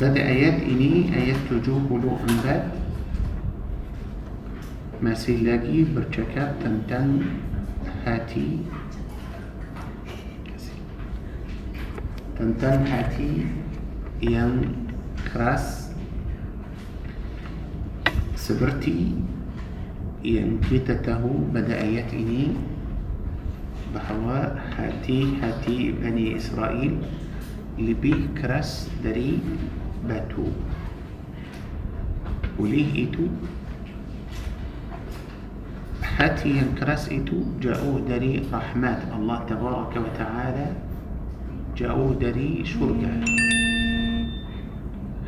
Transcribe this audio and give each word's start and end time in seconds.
pada 0.00 0.16
ayat 0.16 0.64
ini 0.64 1.12
ayat 1.12 1.36
74 1.52 1.92
masih 5.04 5.44
lagi 5.44 5.84
bercakap 5.92 6.56
tentang 6.56 7.20
hati. 8.08 8.64
Tentang 12.32 12.80
hati 12.88 13.44
yang 14.24 14.72
keras 15.28 15.92
seperti 18.40 19.20
yang 20.24 20.64
kita 20.64 20.96
tahu 21.04 21.44
pada 21.52 21.76
ayat 21.76 22.08
ini 22.16 22.56
bahawa 23.92 24.56
hati-hati 24.80 25.92
Bani 25.92 26.40
Israel 26.40 27.04
lebih 27.76 28.32
keras 28.32 28.88
dari 29.04 29.44
batu 30.08 30.44
oleh 32.58 33.08
itu 33.08 33.26
hati 36.18 36.48
yang 36.48 36.75
keras 36.75 37.08
itu 37.08 37.36
jauh 37.60 37.98
dari 37.98 38.42
رحمات 38.52 39.02
الله 39.16 39.38
تبارك 39.44 39.96
وتعالى. 39.96 40.66
jauh 41.76 42.12
dari 42.12 42.64
syurga 42.64 43.24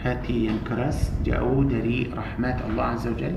hati 0.04 0.46
yang 0.46 0.76
keras 0.76 1.12
jauh 1.24 1.62
dari 1.62 2.10
رحمات 2.16 2.58
الله 2.68 2.82
عز 2.82 3.06
وجل. 3.06 3.36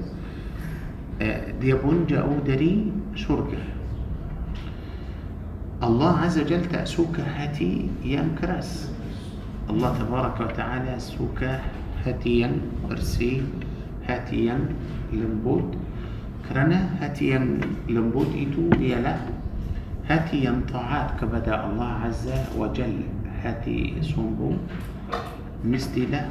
آه، 1.22 1.52
dia 1.62 1.84
pun 1.84 2.06
jauh 2.10 2.40
dari 2.48 2.92
syurga 3.16 3.64
الله 5.84 6.18
عز 6.18 6.40
وجل 6.40 6.66
tak 6.66 6.86
suka. 6.86 7.20
hati 7.20 7.90
yang 8.04 8.43
keras 8.43 8.92
الله 9.70 9.92
تبارك 10.00 10.38
وتعالى 10.40 11.00
suka 11.00 11.62
hati 12.06 12.50
yang 12.90 13.11
bersih 13.11 13.42
hati 14.08 14.56
yang 15.14 15.39
lembut 15.39 15.76
kerana 16.50 16.90
hati 17.02 17.40
yang 17.90 18.06
lembut 18.06 18.30
itu 18.38 18.70
dialah 18.78 19.16
hati 20.10 20.62
yang 20.74 20.92
taat 20.92 21.10
kepada 21.22 21.66
الله 21.66 21.92
عز 22.06 22.30
وجل. 22.58 22.96
hati 23.44 24.02
sombong 24.02 24.54
mestilah. 25.66 26.22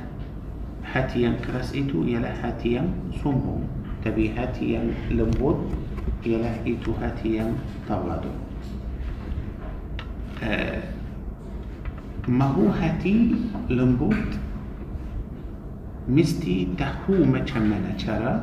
hati 0.94 1.30
yang 1.46 1.58
keras 1.58 1.74
itu 1.74 2.06
ialah 2.06 2.30
hati 2.42 2.82
yang 3.22 3.35
sombong 3.35 3.58
tapi 4.04 4.30
hati 4.30 4.55
yang 4.55 4.80
lembut 5.10 5.58
ialah 6.26 6.54
itu 6.66 6.92
hati 7.02 7.54
yang 7.88 8.03
tawaduk 8.03 8.30
آه، 10.42 10.82
mahu 12.28 12.68
hati 12.68 13.36
lembut 13.70 14.32
tahu 16.78 17.12
macam 17.12 17.26
mana 17.40 17.92
cara؟ 17.96 18.34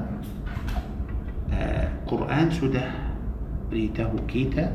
آه، 1.53 1.87
قرآن 2.07 2.51
sudah 2.51 2.85
cerita 3.71 4.13
kita 4.27 4.65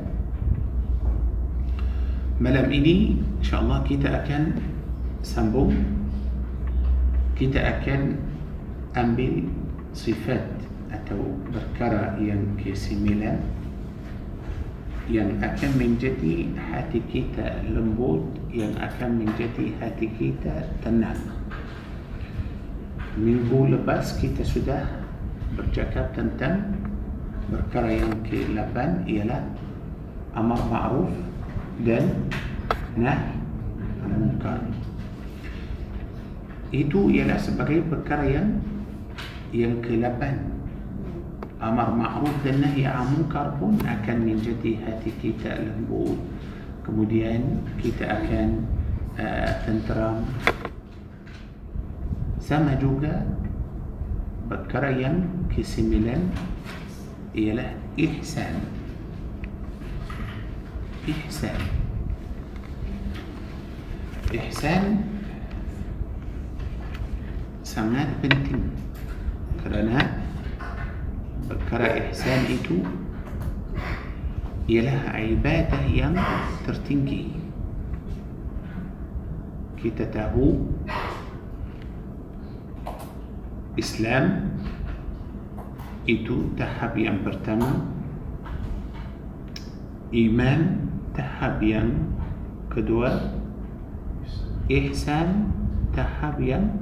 malam 2.41 2.65
ini 2.65 3.17
إن 3.39 3.45
شاء 3.47 3.63
الله 3.63 3.79
kita 3.83 4.09
akan 4.17 4.45
sambung 5.23 5.73
كيتا 7.39 7.61
أكن 7.69 8.03
أمبل 8.97 9.35
صفات 9.95 10.51
أتو 10.93 11.21
بركرة 11.55 12.19
ين 12.21 12.61
كيسي 12.65 12.95
ميلا 13.01 13.39
ين 15.11 15.45
أكن 15.45 15.71
من 15.81 15.97
جدي 16.01 16.59
حاتي 16.59 17.01
كيتا 17.13 17.63
لنبوت 17.71 18.46
yang 18.57 18.73
akan 18.81 19.21
menjadi 19.21 19.77
hati 19.77 20.09
kita 20.17 20.65
tenang. 20.81 21.21
Minggu 23.21 23.77
lepas 23.77 24.17
kita 24.17 24.41
sudah 24.41 24.81
bercakap 25.53 26.17
tentang 26.17 26.73
perkara 27.53 28.01
yang 28.01 28.17
ke-8 28.25 29.05
ialah 29.05 29.45
amar 30.33 30.61
ma'ruf 30.73 31.13
dan 31.85 32.09
nahi 32.97 33.37
munkar. 34.09 34.61
Itu 36.73 37.13
ialah 37.13 37.37
sebagai 37.37 37.85
perkara 37.85 38.25
yang 38.25 38.57
yang 39.53 39.85
ke-8 39.85 40.21
amar 41.61 41.93
ma'ruf 41.93 42.33
dan 42.41 42.65
nahi 42.65 42.89
munkar 42.89 43.53
pun 43.61 43.77
akan 43.85 44.17
menjadi 44.25 44.81
hati 44.81 45.13
kita 45.21 45.61
lembut 45.61 46.36
kemudian 46.87 47.67
kita 47.83 48.07
akan 48.07 48.63
uh, 49.19 49.51
tenteram. 49.67 50.23
Sama 52.39 52.79
juga 52.79 53.27
perkara 54.47 54.95
yang 54.95 55.27
ke-9 55.51 55.99
ialah 57.35 57.75
ihsan. 57.99 58.55
Ihsan. 61.11 61.59
Ihsan 64.31 64.83
sangat 67.67 68.07
penting 68.23 68.71
kerana 69.59 70.23
perkara 71.51 71.99
ihsan 72.07 72.47
itu 72.47 72.87
ialah 74.67 75.15
ibadah 75.15 75.83
yang 75.87 76.15
tertinggi. 76.67 77.31
Kita 79.79 80.11
tahu 80.11 80.67
Islam 83.79 84.51
itu 86.11 86.51
tahap 86.59 86.99
yang 86.99 87.23
pertama. 87.23 87.87
Iman 90.11 90.91
tahap 91.15 91.63
yang 91.63 92.11
kedua. 92.67 93.39
Ihsan 94.67 95.55
tahap 95.95 96.43
yang 96.43 96.75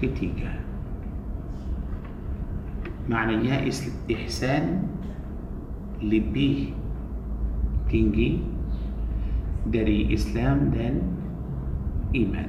ketiga. 0.00 0.64
Maknanya 3.04 3.68
ihsan 4.08 4.88
lebih 6.00 6.77
tinggi 7.88 8.40
dari 9.68 10.08
Islam 10.12 10.72
dan 10.72 11.02
iman 12.14 12.48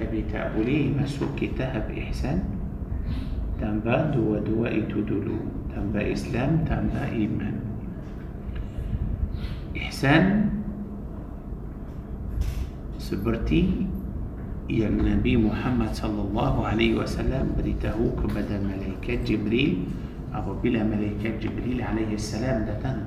tapi 0.00 0.26
tak 0.26 0.58
boleh 0.58 0.90
masuk 0.98 1.38
tahap 1.54 1.86
ihsan 1.94 2.42
tanpa 3.62 4.10
dua-dua 4.10 4.74
itu 4.74 5.04
dulu 5.06 5.38
tanpa 5.70 6.02
Islam 6.02 6.66
tanpa 6.66 7.06
iman 7.06 7.54
ihsan 9.78 10.50
seperti 12.98 13.86
yang 14.66 14.98
Nabi 14.98 15.36
Muhammad 15.36 15.92
sallallahu 15.94 16.64
alaihi 16.64 16.96
wasallam 16.96 17.54
beritahu 17.54 18.16
kepada 18.18 18.56
malaikat 18.58 19.22
Jibril 19.22 19.84
apabila 20.32 20.80
malaikat 20.82 21.38
Jibril 21.38 21.78
alaihi 21.78 22.16
salam 22.16 22.64
datang 22.64 23.04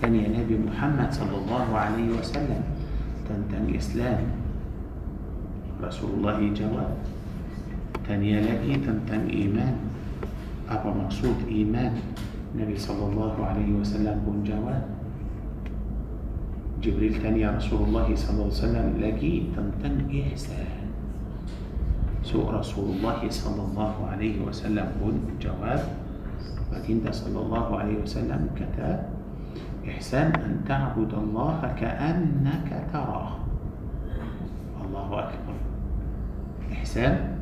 كان 0.00 0.16
نبي 0.16 0.56
محمد 0.56 1.12
صلى 1.12 1.36
الله 1.44 1.66
عليه 1.76 2.08
وسلم. 2.16 2.62
تنتمي 3.28 3.76
إسلام. 3.76 4.24
رسول 5.84 6.10
الله 6.16 6.56
جواب. 6.56 6.92
كان 8.08 8.24
لكي 8.24 8.80
تنتمي 8.80 9.28
إيمان. 9.28 9.76
أبا 10.72 10.90
مقصود 11.04 11.36
إيمان. 11.52 12.00
نبي 12.56 12.76
صلى 12.80 13.04
الله 13.12 13.34
عليه 13.44 13.70
وسلم 13.76 14.16
كون 14.24 14.40
جواب. 14.48 14.84
جبريل 16.80 17.20
كان 17.20 17.36
تنيا 17.36 17.60
رسول 17.60 17.92
الله 17.92 18.08
صلى 18.16 18.32
الله 18.32 18.48
عليه 18.48 18.64
وسلم 18.64 18.88
لكي 19.04 19.52
تنتمي 19.52 20.32
إحسان. 20.32 20.88
سوء 22.24 22.48
رسول 22.48 22.96
الله 22.96 23.20
صلى 23.28 23.62
الله 23.68 23.94
عليه 24.16 24.36
وسلم 24.48 24.86
كون 24.96 25.14
جواب. 25.36 25.82
فكنت 26.72 27.04
صلى 27.12 27.38
الله 27.38 27.66
عليه 27.78 27.96
وسلم 28.00 28.48
كتاب 28.56 29.19
إحسان 29.90 30.32
أن 30.38 30.64
تعبد 30.68 31.14
الله 31.14 31.74
كأنك 31.80 32.70
تراه. 32.92 33.30
الله 34.84 35.08
أكبر. 35.18 35.56
إحسان. 36.72 37.40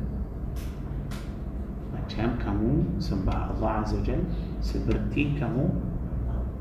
أتشام 2.09 2.41
كمو 2.41 2.99
سبع 2.99 3.37
الله 3.53 3.69
عز 3.69 3.93
وجل 4.01 4.21
سبرتي 4.65 5.37
كمو 5.39 5.69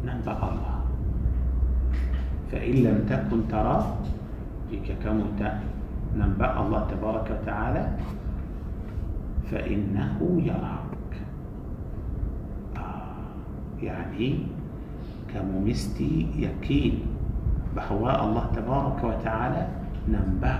نبع 0.04 0.36
الله 0.36 0.76
فإن 2.52 2.74
لم 2.84 2.98
تكن 3.08 3.48
ترى 3.48 3.76
فيك 4.70 4.92
كمو 5.04 5.24
ننبع 6.16 6.50
الله 6.60 6.80
تبارك 6.92 7.26
وتعالى 7.32 7.82
فإنه 9.50 10.18
يراك 10.44 11.12
يعني 13.82 14.46
كمومستي 15.34 16.26
يكيل 16.36 16.98
bahawa 17.76 18.24
الله 18.24 18.46
تبارك 18.56 19.04
وتعالى 19.04 19.68
nampak 20.08 20.58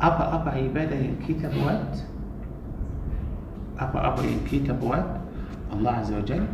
apa-apa 0.00 0.50
عبادة 0.50 0.96
yang 0.96 1.34
kita 1.34 1.62
buat. 1.62 1.98
apa-apa 3.78 4.22
yang 4.22 4.58
kita 4.58 4.81
buat. 4.81 5.10
الله 5.72 5.90
عز 5.90 6.12
وجل 6.12 6.46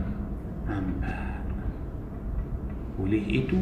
nampak 0.69 1.15
oleh 2.99 3.45
itu? 3.45 3.57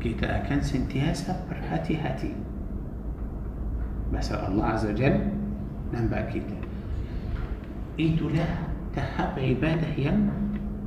kita 0.00 0.36
akan 0.36 0.60
sentiasa 0.60 1.36
berhati-hati 1.50 1.96
sebab 1.96 4.32
الله 4.32 4.64
عز 4.64 4.86
وجل 4.86 5.20
nampak 5.94 6.20
kita. 6.20 6.56
لها 8.28 8.65
tahap 8.96 9.36
ibadah 9.36 9.92
yang 10.00 10.32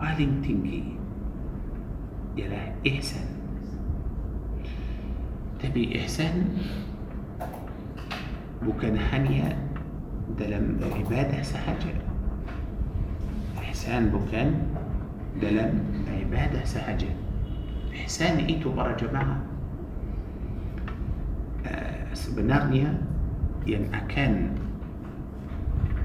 paling 0.02 0.42
tinggi 0.42 0.98
ialah 2.34 2.74
ihsan 2.82 3.30
tapi 5.62 5.94
ihsan 6.02 6.58
bukan 8.66 8.98
hanya 8.98 9.54
dalam 10.34 10.82
ibadah 10.82 11.38
sahaja 11.46 11.94
ihsan 13.70 14.10
bukan 14.10 14.58
dalam 15.38 15.86
ibadah 16.10 16.66
sahaja 16.66 17.14
ihsan 17.94 18.42
itu 18.50 18.74
para 18.74 18.98
jemaah 18.98 19.38
uh, 21.70 22.10
sebenarnya 22.18 22.90
yang 23.70 23.86
akan 23.94 24.58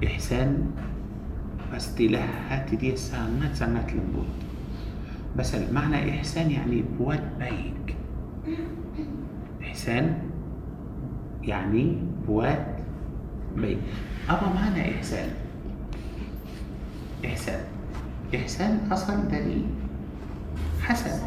ihsan 0.05 0.69
pastilah 1.75 2.23
hati 2.47 2.79
dia 2.79 2.94
sangat-sangat 2.94 3.91
lembut 3.99 4.31
بس 5.35 5.50
معنى 5.75 6.15
إحسان 6.15 6.47
يعني 6.47 6.87
بواد 6.94 7.43
بايك 7.43 7.99
إحسان 9.59 10.31
يعني 11.43 11.99
بواد 12.31 12.62
بيك 13.59 13.82
أبا 14.31 14.47
معنى 14.55 14.94
إحسان. 14.94 15.31
إحسان. 17.26 17.67
إحسان 18.35 18.73
أصل 18.93 19.26
دليل. 19.26 19.67
حسن. 20.87 21.19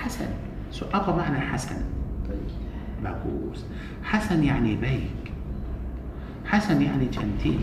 حسن. 0.00 0.30
so 0.72 0.88
apa 0.88 1.12
معنى 1.12 1.40
حسن. 1.52 1.76
bagus 3.04 3.68
حسن 4.00 4.40
يعني 4.44 4.80
baik 4.80 5.24
حسن 6.48 6.82
يعني 6.82 7.06
cantik 7.12 7.60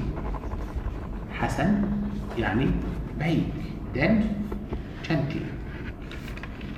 حسن 1.33 2.02
يعني 2.37 2.67
بعيد 3.19 3.43
then 3.95 4.23
gently 5.07 5.45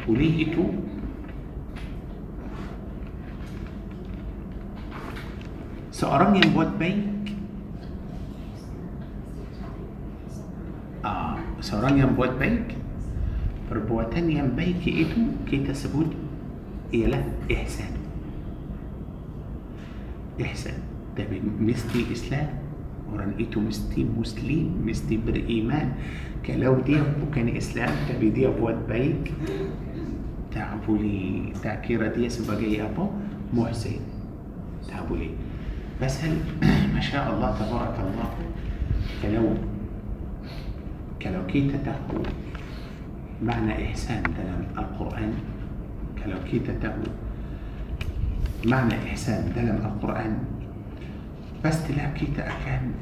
وليه 0.08 0.56
to 0.56 0.60
seorang 5.92 6.40
yang 6.40 6.54
buat 6.54 6.68
baik. 6.80 7.08
آه 11.06 11.38
سأرمي 11.62 12.04
البوت 12.04 12.30
بيك. 12.30 12.76
perbuatan 13.72 14.32
yang 14.32 14.60
baik 14.60 14.88
itu 14.88 15.22
kita 15.48 15.64
sebut 15.64 16.14
ialah 16.94 17.24
إحسان. 17.52 17.96
إحسان. 20.42 20.80
dia 21.18 21.26
mesti 21.60 22.12
إسلام 22.12 22.50
kerana 23.16 23.40
itu 23.40 23.60
mesti 23.64 24.04
مسلم 24.04 24.84
mesti 24.84 25.16
beriman 25.18 25.88
kalau 26.44 26.84
dia 26.84 27.00
bukan 27.32 27.48
إسلام 27.56 28.12
tapi 28.12 28.30
dia 28.30 28.48
buat 28.48 28.76
baik. 28.92 29.32
tak 30.52 30.98
boleh 30.98 31.56
kita 31.64 31.86
kira 31.86 32.08
dia 32.12 32.30
sebagai 32.30 32.84
orang 32.84 33.08
محسن. 33.56 34.04
tak 34.88 35.18
boleh. 35.18 35.30
بس 36.04 36.24
هل 36.24 36.36
ما 36.96 37.00
شاء 37.00 37.24
الله 37.32 37.50
تبارك 37.56 37.96
الله 38.04 38.30
كلو 39.24 39.48
كلو 41.24 41.42
كي 41.48 41.72
تتقو 41.72 42.20
معنى 43.40 43.72
إحسان 43.96 44.24
دلم 44.24 44.62
القرآن. 44.76 45.32
كلو 46.20 46.38
كي 46.52 46.60
تتقو 46.60 47.08
معنى 48.68 48.96
إحسان 49.08 49.56
دلم 49.56 49.80
القرآن. 49.88 50.55
Akan 51.66 52.94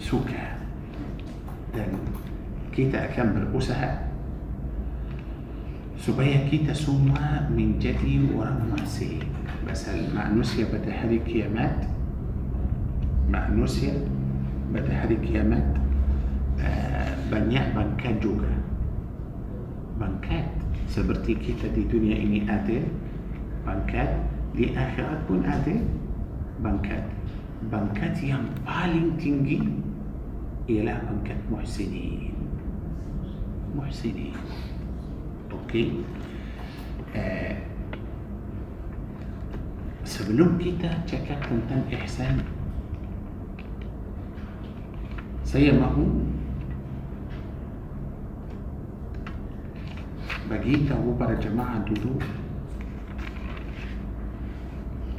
suka 0.00 0.56
dan 1.76 1.92
kita 2.72 3.08
akan 3.12 3.36
berusaha 3.36 4.08
supaya 6.00 6.46
kita 6.48 6.72
semua 6.72 7.44
menjadi 7.52 8.24
orang 8.32 8.72
muhsin 8.72 9.26
pasal 9.66 10.08
manusia 10.14 10.64
pada 10.70 10.88
hari 10.88 11.20
kiamat 11.26 11.90
manusia 13.26 13.92
pada 14.72 14.92
hari 14.92 15.18
kiamat 15.20 15.64
uh, 16.62 17.10
banyak 17.28 17.64
bangkat 17.74 18.22
juga 18.22 18.52
bangkat 20.00 20.48
seperti 20.86 21.34
kita 21.34 21.68
di 21.74 21.84
dunia 21.90 22.16
ini 22.16 22.46
ada 22.46 22.80
bangkat 23.66 24.16
di 24.54 24.72
akhirat 24.72 25.20
pun 25.26 25.42
ada 25.42 25.74
bangkat 26.62 27.15
bangkat 27.66 28.14
yang 28.22 28.46
paling 28.62 29.18
tinggi 29.18 29.58
ialah 30.70 30.98
bangkat 31.06 31.38
muhsinin. 31.50 32.34
Muhsinin. 33.74 34.34
Okey. 35.50 36.02
Uh, 37.16 37.54
sebelum 40.06 40.58
kita 40.62 40.90
cakap 41.04 41.42
tentang 41.50 41.82
ihsan 42.02 42.38
saya 45.42 45.74
mahu 45.74 46.22
bagi 50.46 50.86
tahu 50.86 51.18
para 51.18 51.34
jemaah 51.38 51.82
dulu 51.82 52.22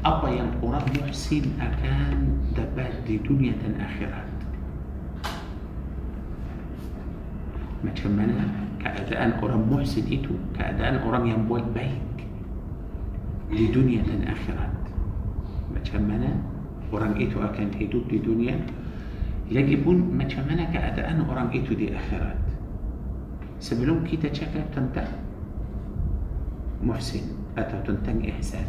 apa 0.05 0.27
yang 0.29 0.49
orang 0.61 0.85
muhsin 0.93 1.57
akan 1.57 2.37
dapat 2.53 2.93
di 3.05 3.17
dunia 3.21 3.53
dan 3.57 3.81
akhirat 3.81 4.27
macam 7.81 8.11
mana 8.13 8.45
keadaan 8.77 9.37
orang 9.41 9.63
muhsin 9.65 10.05
itu 10.09 10.33
keadaan 10.53 11.01
orang 11.01 11.25
yang 11.29 11.41
buat 11.49 11.65
baik 11.73 12.01
di 13.47 13.71
dunia 13.71 14.03
dan 14.03 14.27
akhirat 14.27 14.73
macam 15.71 16.01
mana 16.03 16.29
orang 16.91 17.15
itu 17.17 17.39
akan 17.39 17.71
hidup 17.77 18.03
di 18.11 18.19
dunia 18.19 18.57
pun 19.81 19.97
macam 20.11 20.43
mana 20.43 20.67
keadaan 20.67 21.23
orang 21.23 21.47
itu 21.55 21.71
di 21.71 21.95
akhirat 21.95 22.35
sebelum 23.63 24.03
kita 24.03 24.27
cakap 24.29 24.67
tentang 24.75 25.07
muhsin 26.83 27.31
atau 27.55 27.79
tentang 27.87 28.21
ihsan 28.37 28.67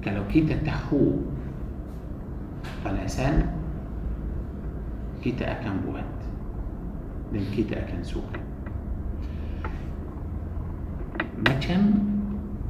kalau 0.00 0.24
kita 0.32 0.56
tahu 0.64 1.20
balasan 2.80 3.44
kita 5.20 5.44
akan 5.60 5.84
buat 5.84 6.08
dan 7.36 7.44
kita 7.52 7.76
akan 7.84 8.00
suka 8.00 8.40
macam 11.44 11.80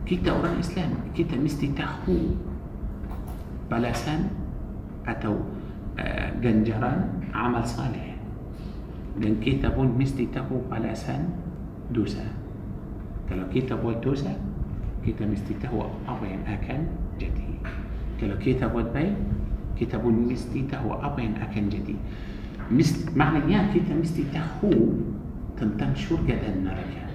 kita 0.03 0.35
orang 0.35 0.59
Islam 0.59 0.91
kita 1.15 1.39
mesti 1.39 1.71
tahu 1.71 2.35
balasan 3.71 4.35
atau 5.07 5.39
uh, 5.95 6.29
ganjaran 6.43 7.07
amal 7.31 7.63
salih 7.63 8.19
dan 9.23 9.39
kita 9.39 9.71
pun 9.71 9.95
mesti 9.95 10.27
tahu 10.35 10.67
balasan 10.67 11.31
dosa 11.95 12.27
kalau 13.31 13.47
kita 13.55 13.79
buat 13.79 14.03
dosa 14.03 14.35
kita 15.07 15.23
mesti 15.23 15.55
tahu 15.63 15.87
apa 16.05 16.25
yang 16.27 16.43
akan 16.45 16.91
قلت 18.21 18.29
له 18.29 18.37
كتاب 18.37 18.75
وتبي 18.75 19.17
كتاب 19.81 20.05
مستي 20.05 20.69
تهو 20.69 20.93
أبين 20.93 21.41
أكن 21.41 21.73
جدي. 21.73 21.97
مس 22.69 23.17
معنى 23.17 23.49
يا 23.49 23.73
كتاب 23.73 23.97
مستي 23.97 24.29
تهو 24.29 24.77
تنتم 25.57 25.97
شو 25.97 26.17
قد 26.29 26.45
النرجع 26.45 27.09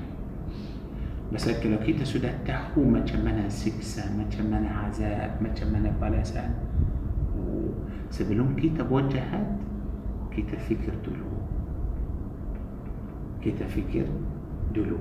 بس 1.33 1.49
قلت 1.49 1.65
له 1.65 1.77
كتاب 1.85 2.09
سودا 2.09 2.33
تهو 2.49 2.81
ما 2.81 3.05
كمان 3.05 3.49
سكسة 3.49 4.17
ما 4.17 4.25
كمان 4.33 4.65
عذاب 4.65 5.31
ما 5.41 5.49
كمان 5.53 5.93
بلاس 6.01 6.33
سبلون 8.09 8.57
كتاب 8.57 8.91
وجهت 8.91 9.45
كتاب 10.33 10.59
فكر 10.59 10.93
دلو. 11.05 11.29
كتاب 13.45 13.69
فكر 13.69 14.05
دلو. 14.73 14.97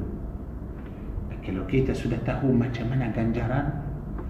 لكن 1.32 1.54
لو 1.54 1.66
كيتا 1.66 1.92
سودا 1.96 2.16
تهو 2.28 2.52
ما 2.52 2.68
كمان 2.68 3.12
جنجران 3.16 3.68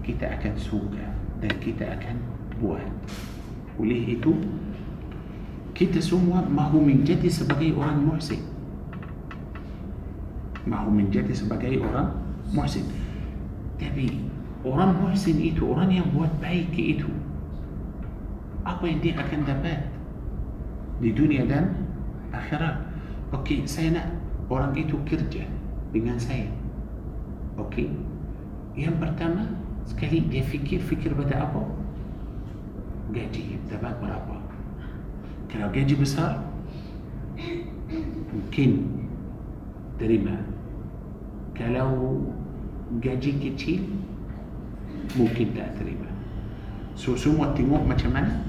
كيتا 0.03 0.33
أكن 0.33 0.55
سوقة. 0.55 1.14
Dan 1.43 1.53
kita 1.59 1.83
akan 1.99 2.15
buat 2.59 2.87
Oleh 3.75 4.15
itu, 4.15 4.31
kita 5.75 5.99
semua 5.99 6.39
mahu 6.47 6.79
menjadi 6.79 7.27
sebagai 7.27 7.75
orang 7.75 8.07
muhsin 8.07 8.39
mahu 10.65 10.89
menjadi 10.89 11.29
sebagai 11.29 11.77
orang 11.77 12.09
muhsin 12.49 12.89
tapi 13.77 14.17
orang 14.65 14.97
muhsin 14.97 15.37
itu 15.37 15.61
orang 15.69 15.93
yang 15.93 16.07
buat 16.09 16.31
baik 16.41 16.73
itu 16.73 17.05
apa 18.65 18.81
yang 18.89 18.97
dia 18.97 19.13
akan 19.21 19.45
dapat 19.45 19.77
di 20.97 21.13
dunia 21.13 21.45
dan 21.45 21.85
akhirat. 22.33 22.81
Okey, 23.29 23.67
saya 23.69 23.93
nak 23.93 24.07
orang 24.49 24.73
itu 24.73 24.97
kerja 25.05 25.45
dengan 25.93 26.17
saya. 26.17 26.49
Okey. 27.61 27.93
Yang 28.73 28.95
pertama, 28.97 29.43
sekali 29.85 30.25
dia 30.27 30.41
fikir 30.41 30.81
fikir 30.81 31.13
pada 31.13 31.49
apa? 31.49 31.61
Gaji 33.13 33.61
dapat 33.69 33.93
berapa? 34.01 34.35
Kalau 35.49 35.67
gaji 35.71 35.95
besar, 35.95 36.41
mungkin 38.33 38.69
terima. 39.95 40.35
Kalau 41.55 42.19
gaji 42.99 43.31
kecil, 43.39 43.87
mungkin 45.15 45.55
tak 45.55 45.79
terima. 45.79 46.09
So 46.95 47.15
semua 47.15 47.55
tengok 47.55 47.85
macam 47.85 48.11
mana 48.11 48.43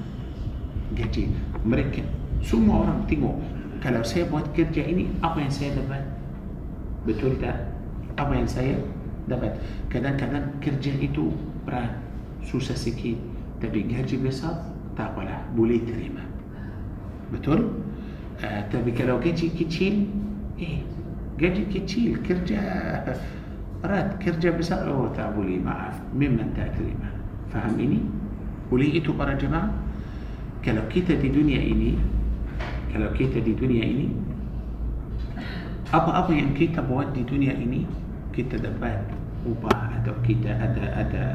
gaji 0.95 1.31
mereka. 1.63 2.03
Semua 2.43 2.87
orang 2.87 3.03
tengok 3.07 3.35
kalau 3.83 4.01
saya 4.01 4.25
buat 4.27 4.49
kerja 4.57 4.83
ini 4.83 5.11
apa 5.21 5.37
yang 5.37 5.53
saya 5.53 5.77
dapat. 5.77 6.03
Betul 7.05 7.37
tak? 7.39 7.71
Apa 8.17 8.33
yang 8.33 8.49
saya 8.49 8.81
dapat. 9.27 9.59
Kadang-kadang 9.91 10.57
kerja 10.63 10.91
itu 10.97 11.31
berat, 11.67 11.91
susah 12.47 12.75
sikit. 12.75 13.19
Tapi 13.59 13.85
gaji 13.85 14.17
besar, 14.23 14.63
tak 14.95 15.13
apalah, 15.13 15.43
boleh 15.53 15.83
terima. 15.83 16.23
Betul? 17.29 17.75
Uh, 18.37 18.61
tapi 18.69 18.93
kalau 18.93 19.19
gaji 19.19 19.49
kecil, 19.51 20.07
eh, 20.61 20.81
gaji 21.41 21.67
kecil, 21.67 22.21
kerja 22.23 22.61
berat, 23.83 24.17
kerja 24.21 24.53
besar, 24.55 24.87
oh 24.89 25.09
tak 25.13 25.35
boleh, 25.35 25.59
maaf. 25.59 25.97
Memang 26.15 26.53
tak 26.55 26.73
terima. 26.77 27.09
Faham 27.51 27.77
ini? 27.77 27.99
Oleh 28.69 28.99
itu 28.99 29.15
para 29.15 29.33
jemaah, 29.35 29.71
kalau 30.61 30.83
kita 30.91 31.15
di 31.17 31.31
dunia 31.31 31.59
ini, 31.59 31.95
kalau 32.91 33.09
kita 33.15 33.39
di 33.39 33.55
dunia 33.55 33.83
ini, 33.83 34.07
apa-apa 35.89 36.35
yang 36.35 36.51
kita 36.51 36.83
buat 36.83 37.15
di 37.15 37.23
dunia 37.23 37.55
ini, 37.55 37.87
kita 38.35 38.59
dapat 38.59 39.16
ubah 39.45 40.01
atau 40.01 40.15
kita 40.25 40.49
ada 40.49 40.85
ada 41.05 41.25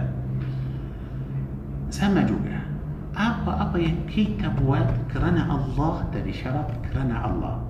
sama 1.93 2.25
juga 2.25 2.65
apa-apa 3.13 3.77
yang 3.77 4.01
kita 4.09 4.49
buat 4.65 4.89
kerana 5.13 5.45
Allah 5.45 6.09
dari 6.09 6.33
syarat 6.33 6.73
kerana 6.89 7.29
Allah 7.29 7.61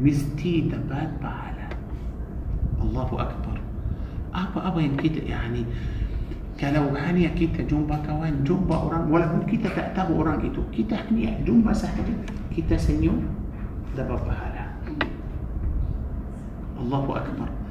mesti 0.00 0.72
dapat 0.72 1.12
pahala 1.20 1.68
Allahu 2.80 3.20
Akbar 3.20 3.60
apa-apa 4.32 4.80
yang 4.80 4.96
kita 4.96 5.20
yani 5.28 5.68
kalau 6.56 6.88
hanya 6.96 7.28
kita 7.36 7.60
jumpa 7.68 8.00
kawan 8.00 8.40
jumpa 8.48 8.72
orang 8.72 9.12
walaupun 9.12 9.44
kita 9.44 9.68
tak 9.76 9.92
tahu 9.92 10.24
orang 10.24 10.40
itu 10.40 10.64
kita 10.72 10.96
hanya 11.08 11.36
jumpa 11.44 11.76
sahaja 11.76 12.16
kita 12.48 12.80
senyum 12.80 13.20
dapat 13.92 14.16
pahala 14.24 14.64
Allahu 16.80 17.12
Akbar 17.12 17.61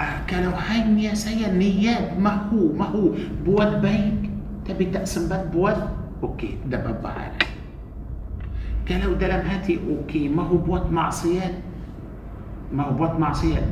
كانوا 0.00 0.52
هاي 0.52 1.04
يا 1.04 1.14
سيا 1.14 1.52
نياب 1.52 2.16
ما 2.18 2.48
هو 2.48 2.72
ما 2.72 2.84
هو 2.84 3.12
بود 3.44 3.72
بيك 3.84 4.30
تبي 4.64 4.84
تقسم 4.84 5.28
بات 5.28 5.52
بود 5.52 5.76
أوكي 6.22 6.58
دبا 6.66 6.92
بعد 7.04 7.32
قالوا 8.88 9.14
دلم 9.14 9.42
هاتي 9.46 9.78
أوكي 9.88 10.28
ما 10.28 10.42
هو 10.42 10.56
بوت 10.56 10.86
معصيات 10.90 11.54
ما 12.72 12.82
هو 12.82 12.92
بوت 12.96 13.14
معصيات 13.20 13.68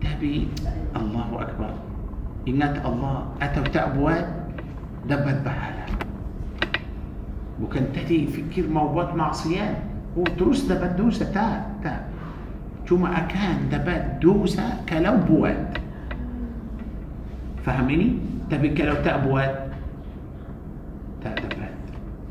تبي 0.00 0.48
الله 0.96 1.28
اكبر 1.40 1.70
ينات 2.46 2.86
الله 2.86 3.16
اتو 3.42 3.62
تابوات 3.62 4.28
دبت 5.08 5.38
بحالها 5.46 5.86
وكان 7.62 7.92
تاتي 7.92 8.26
فكر 8.26 8.66
موبات 8.68 9.14
معصيات 9.14 9.76
هو 10.18 10.24
دروس 10.38 10.64
دبت 10.66 10.98
دروس 10.98 11.18
تا 11.18 11.66
تا 11.82 11.92
چوما 12.88 13.08
اکان 13.08 13.68
دبا 13.72 13.94
دوسا 14.20 14.62
کلو 14.88 15.16
بواد. 15.28 15.78
فهمینی؟ 17.64 18.20
دبی 18.50 18.68
کلو 18.68 18.94
تا 19.04 19.18
بواد. 19.18 19.54
تا 21.20 21.30
دبات 21.30 21.74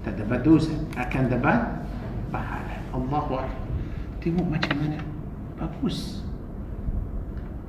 تا 0.06 0.12
دبا 0.12 0.38
دوسا 0.38 0.74
الله 2.98 3.18
اکبر 3.18 3.46
تیمو 4.22 4.44
ما 4.50 4.58
چه 4.58 4.74
بابوس 5.60 6.24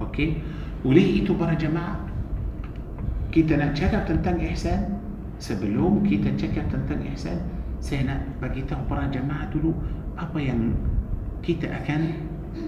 أوكي؟ 0.00 0.26
oleh 0.84 1.20
itu 1.20 1.34
para 1.34 1.54
جماعة؟ 1.54 1.96
kita 3.32 3.56
nak 3.56 3.96
cakap 3.96 4.15
tentang 4.15 4.40
إحسان 4.46 4.80
sebelum 5.38 6.06
kita 6.08 6.30
nak 6.30 6.60
cakap 6.60 6.80
tentang 6.80 7.06
إحسان 7.08 7.38
sila 7.80 8.40
bagi 8.42 8.59
kita 8.59 8.76
para 8.90 9.04
جماعة 9.12 9.52
dulu 9.52 9.74
apa 10.18 10.40
yang 10.40 10.74
kita 11.42 11.76
akan 11.76 12.02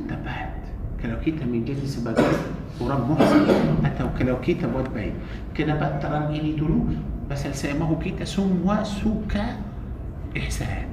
dapat. 0.08 0.60
kalau 1.02 1.16
kita 1.24 1.44
menjadi 1.48 1.86
sebagai 1.86 2.36
seorang 2.80 3.10
محسن 3.10 3.48
atau 3.84 4.02
kalau 4.04 4.36
kita 4.44 4.68
buat 4.68 4.92
baik 4.92 5.12
kena 5.56 5.80
faham 5.80 6.36
ini 6.36 6.60
dulu. 6.60 6.92
supaya 7.30 7.46
sama 7.46 7.98
kita 8.02 8.24
semua 8.24 8.82
suka 8.84 9.44
إحسان. 10.36 10.88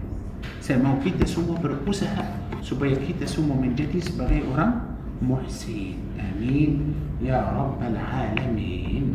sama 0.62 1.04
kita 1.04 1.26
semua 1.28 1.60
berusaha 1.60 2.24
supaya 2.64 2.96
kita 3.04 3.26
semua 3.26 3.56
menjadi 3.60 4.00
sebagai 4.00 4.48
seorang 4.48 4.74
محسن. 5.22 6.00
آمين. 6.18 6.94
يا 7.26 7.42
رب 7.42 7.82
العالمين. 7.82 9.06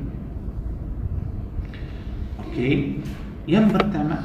okay. 2.38 2.98
yang 3.48 3.80
pertama. 3.80 4.24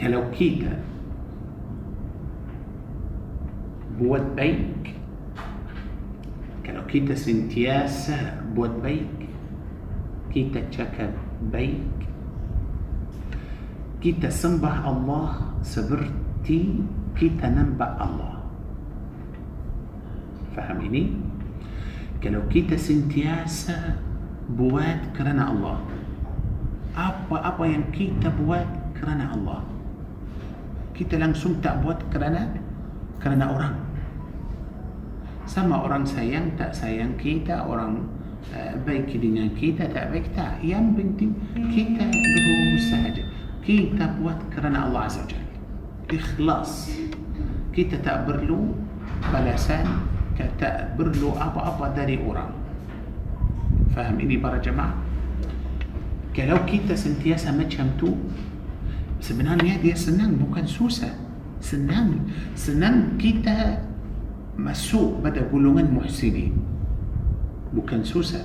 kalau 0.00 0.22
kita 0.34 0.74
buat 3.98 4.34
baik. 4.34 4.82
kalau 6.64 6.82
kita 6.90 7.14
sentiasa 7.14 8.50
buat 8.56 8.82
baik. 8.82 9.18
kita 10.34 10.60
cakap 10.70 11.14
baik. 11.54 11.98
kita 14.02 14.30
sembah 14.34 14.74
الله 14.90 15.30
seperti. 15.62 16.60
kita 17.14 17.48
nampak 17.54 17.90
الله. 18.02 18.34
فهميني؟ 20.58 21.02
kalau 22.18 22.50
kita 22.50 22.76
sentiasa 22.76 23.78
buat 24.58 25.14
kerana 25.14 25.44
الله. 25.50 25.78
apa-apa 26.98 27.36
yang 27.48 27.84
kita 27.94 28.34
buat 28.34 28.98
kerana 28.98 29.34
الله. 29.34 29.60
kita 30.94 31.16
langsung 31.16 31.62
tak 31.62 31.78
buat 31.78 32.10
kerana 32.10 32.42
الله 32.42 32.63
kerana 33.24 33.48
orang. 33.48 33.74
Sama 35.48 35.80
orang 35.80 36.04
sayang 36.04 36.52
tak 36.60 36.76
sayang 36.76 37.16
kita. 37.16 37.64
Orang 37.64 38.04
uh, 38.52 38.76
baik 38.84 39.16
dengan 39.16 39.48
kita 39.56 39.88
tak 39.88 40.12
baik 40.12 40.28
tak 40.36 40.60
yang 40.60 40.92
penting 40.92 41.32
kita 41.72 42.04
berusaha 42.04 43.08
saja. 43.08 43.24
Kita 43.64 44.20
buat 44.20 44.36
kerana 44.52 44.84
Allah 44.84 45.08
Azza 45.08 45.24
wa 45.24 45.40
ikhlas. 46.12 46.92
Kita 47.72 47.96
tak 48.04 48.28
perlu 48.28 48.76
balasan 49.32 49.88
kita 50.36 50.92
perlu 50.98 51.32
apa-apa 51.38 51.96
dari 51.96 52.20
orang. 52.20 52.52
Faham 53.94 54.20
ini 54.20 54.36
para 54.36 54.60
jemaah? 54.60 54.92
Kalau 56.34 56.58
kita 56.66 56.98
sentiasa 56.98 57.54
macam 57.54 57.94
tu 57.94 58.10
sebenarnya 59.22 59.78
dia 59.78 59.94
senang 59.94 60.34
bukan 60.34 60.66
susah 60.66 61.23
senang 61.64 62.28
senang 62.52 63.16
kita 63.16 63.80
masuk 64.60 65.24
pada 65.24 65.40
golongan 65.48 65.88
muhsinin 65.88 66.52
bukan 67.72 68.04
susah 68.04 68.44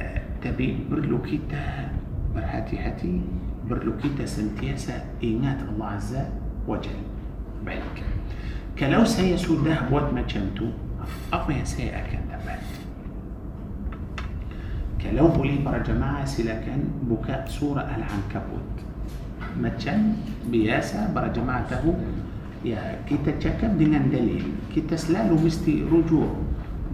uh, 0.00 0.20
tapi 0.40 0.88
perlu 0.88 1.20
kita 1.20 1.92
berhati-hati 2.32 3.20
perlu 3.68 3.92
kita 4.00 4.24
sentiasa 4.24 5.04
ingat 5.20 5.60
Allah 5.68 6.00
Azza 6.00 6.22
wa 6.64 6.80
Jal 6.80 6.96
baik 7.60 8.00
kalau 8.72 9.04
saya 9.04 9.36
sudah 9.36 9.84
buat 9.92 10.16
macam 10.16 10.48
tu 10.56 10.72
apa 11.28 11.52
yang 11.52 11.68
saya 11.68 12.00
akan 12.00 12.22
dapat 12.32 12.60
kalau 14.96 15.28
boleh 15.28 15.60
para 15.60 15.84
jemaah 15.84 16.24
silakan 16.24 16.88
buka 17.04 17.44
surah 17.44 17.84
Al-Ankabut 17.84 18.73
macam 19.58 20.18
biasa 20.50 21.14
para 21.14 21.30
jemaah 21.30 21.64
tahu 21.70 21.94
ya 22.64 22.80
kita 23.04 23.36
cakap 23.38 23.76
dengan 23.76 24.08
dalil 24.08 24.42
kita 24.72 24.96
selalu 24.96 25.46
mesti 25.46 25.84
rujuk 25.84 26.32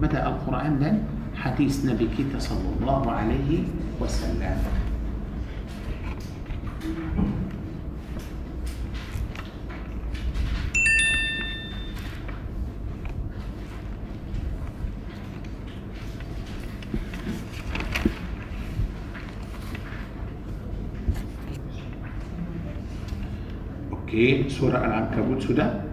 pada 0.02 0.26
Al-Quran 0.26 0.83
dan 0.83 0.95
hadis 1.37 1.87
Nabi 1.87 2.11
kita 2.11 2.37
sallallahu 2.43 3.07
alaihi 3.07 3.64
wasallam 4.02 4.59
Okey, 24.11 24.50
سورة 24.61 24.76
العنكبوت 24.76 25.43
سودا 25.43 25.85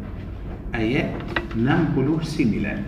أي 0.75 1.15
نامبلو 1.55 2.19
سيميلا 2.23 2.83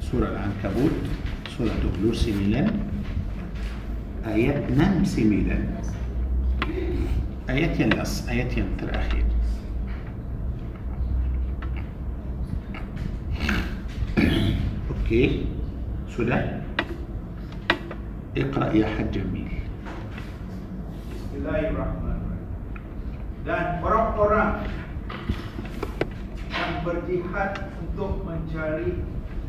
سورة 0.00 0.28
العنكبوت 0.32 0.96
سورة 1.58 1.72
دوغلو 1.82 2.14
سيميلان 2.16 2.72
أي 4.26 4.64
نام 4.76 5.04
سيميلان. 5.04 5.68
آيات 7.50 7.80
ينلص 7.80 8.28
آيات 8.28 8.56
ينتر 8.56 8.88
أخير. 8.96 9.24
أوكي 14.88 15.44
سودا 16.16 16.57
Iqra 18.38 18.70
ya 18.70 18.86
حج 18.86 19.18
Jamil. 19.18 19.50
dan 23.42 23.80
orang-orang 23.80 24.68
yang 26.52 26.72
berjihad 26.86 27.52
untuk 27.82 28.22
mencari 28.22 29.02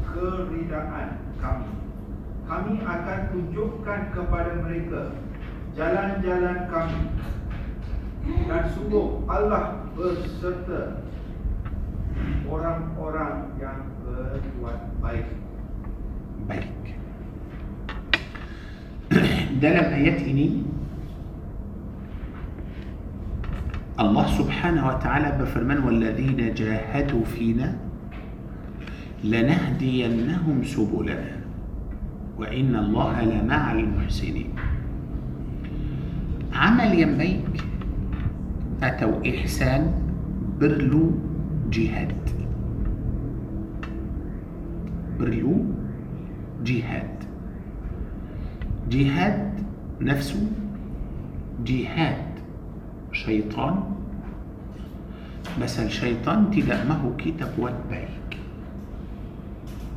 keridaan 0.10 1.08
kami. 1.38 1.70
Kami 2.50 2.74
akan 2.82 3.20
tunjukkan 3.30 4.02
kepada 4.16 4.52
mereka 4.66 5.14
jalan-jalan 5.78 6.58
kami. 6.72 7.02
Dan 8.50 8.64
sungguh 8.74 9.22
Allah 9.30 9.86
berserta 9.94 11.04
orang-orang 12.50 13.54
yang 13.62 13.86
berbuat 14.02 14.80
baik. 15.04 15.28
Baik. 16.50 16.79
دلم 19.62 19.88
آيات 19.94 20.22
إني 20.22 20.62
الله 24.00 24.26
سبحانه 24.38 24.88
وتعالى 24.88 25.30
بفرمان 25.42 25.84
والذين 25.84 26.54
جاهدوا 26.54 27.26
فينا 27.26 27.76
لنهدينهم 29.24 30.64
سبلنا. 30.64 31.32
وإن 32.40 32.76
الله 32.76 33.16
لمع 33.24 33.72
المحسنين. 33.72 34.50
عمل 36.56 37.00
يميك 37.00 37.54
أتوا 38.84 39.20
إحسان 39.28 39.92
برلو 40.60 41.12
جهاد. 41.68 42.16
برلو 45.20 45.56
جهاد. 46.64 47.16
جهاد 48.90 49.54
نفسه 50.02 50.42
جهاد 51.66 52.26
شيطان 53.12 53.76
مثل 55.62 55.90
شيطان 55.90 56.52
تدأمه 56.52 57.04
كتاب 57.18 57.54
وتبارك 57.58 58.38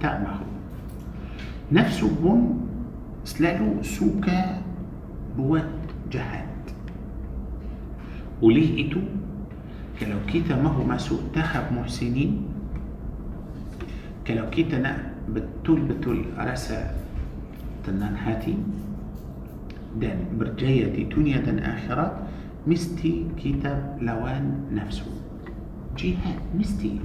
تأمه 0.00 0.38
نفس 1.72 2.04
بون 2.04 2.68
سلالو 3.24 3.82
سوكا 3.82 4.60
buat 5.36 5.72
جهاد. 6.12 6.52
oleh 8.42 8.90
itu 8.90 9.00
kalau 10.00 10.18
kita 10.26 10.58
mahu 10.58 10.68
masuk 10.68 11.30
tahap 11.34 11.72
محسنين. 11.72 12.42
kalau 14.26 14.50
kita 14.50 14.78
nak 14.78 15.14
betul-betul 15.30 16.26
rasa 16.38 16.90
tenang 17.86 18.16
hati. 18.16 18.81
dan 20.00 20.18
berjaya 20.38 21.08
dunia 21.08 21.38
dan 21.38 21.58
akhirat. 21.58 22.06
mesti 22.66 23.26
kita 23.36 23.98
lawan 24.00 24.72
نفسه. 24.72 25.10
جهاد 25.98 26.40
mesti. 26.54 27.00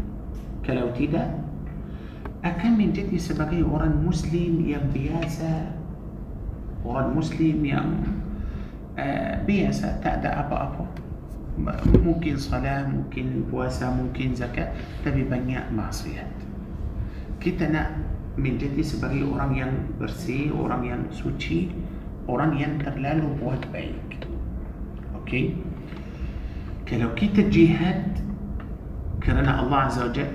kalau 0.66 0.92
tidak. 0.92 1.44
akan 2.46 2.78
menjadi 2.78 3.18
sebagai 3.18 3.62
orang 3.64 4.06
مسلم 4.06 4.70
yang 4.70 4.86
biasa 4.94 5.72
orang 6.86 7.18
Muslim 7.18 7.66
yang 7.66 7.90
ah, 9.00 9.44
biasa 9.44 10.02
tak 10.02 10.28
ada 10.28 10.58
apa-apa 10.64 10.86
mungkin 12.06 12.38
solat 12.38 12.88
mungkin 12.88 13.44
puasa 13.52 13.90
mungkin 13.90 14.36
zakat. 14.36 14.72
tapi 15.06 15.24
banyak 15.24 15.64
maksiat. 15.74 16.38
kita 17.42 17.90
nak 18.38 18.58
menjadi 18.58 18.84
sebagai 18.84 19.24
orang 19.24 19.56
yang 19.56 19.74
bersih 20.00 20.52
orang 20.52 20.84
yang 20.86 21.04
suci. 21.12 21.68
orang 22.28 22.58
yang 22.58 22.96
selalu 23.00 23.28
buat 23.40 23.68
baik 23.74 24.28
okey? 25.16 25.56
kalau 26.88 27.16
kita 27.16 27.40
jihad 27.40 28.20
kerana 29.24 29.64
الله 29.64 29.78
عز 29.78 30.00
وجل 30.04 30.32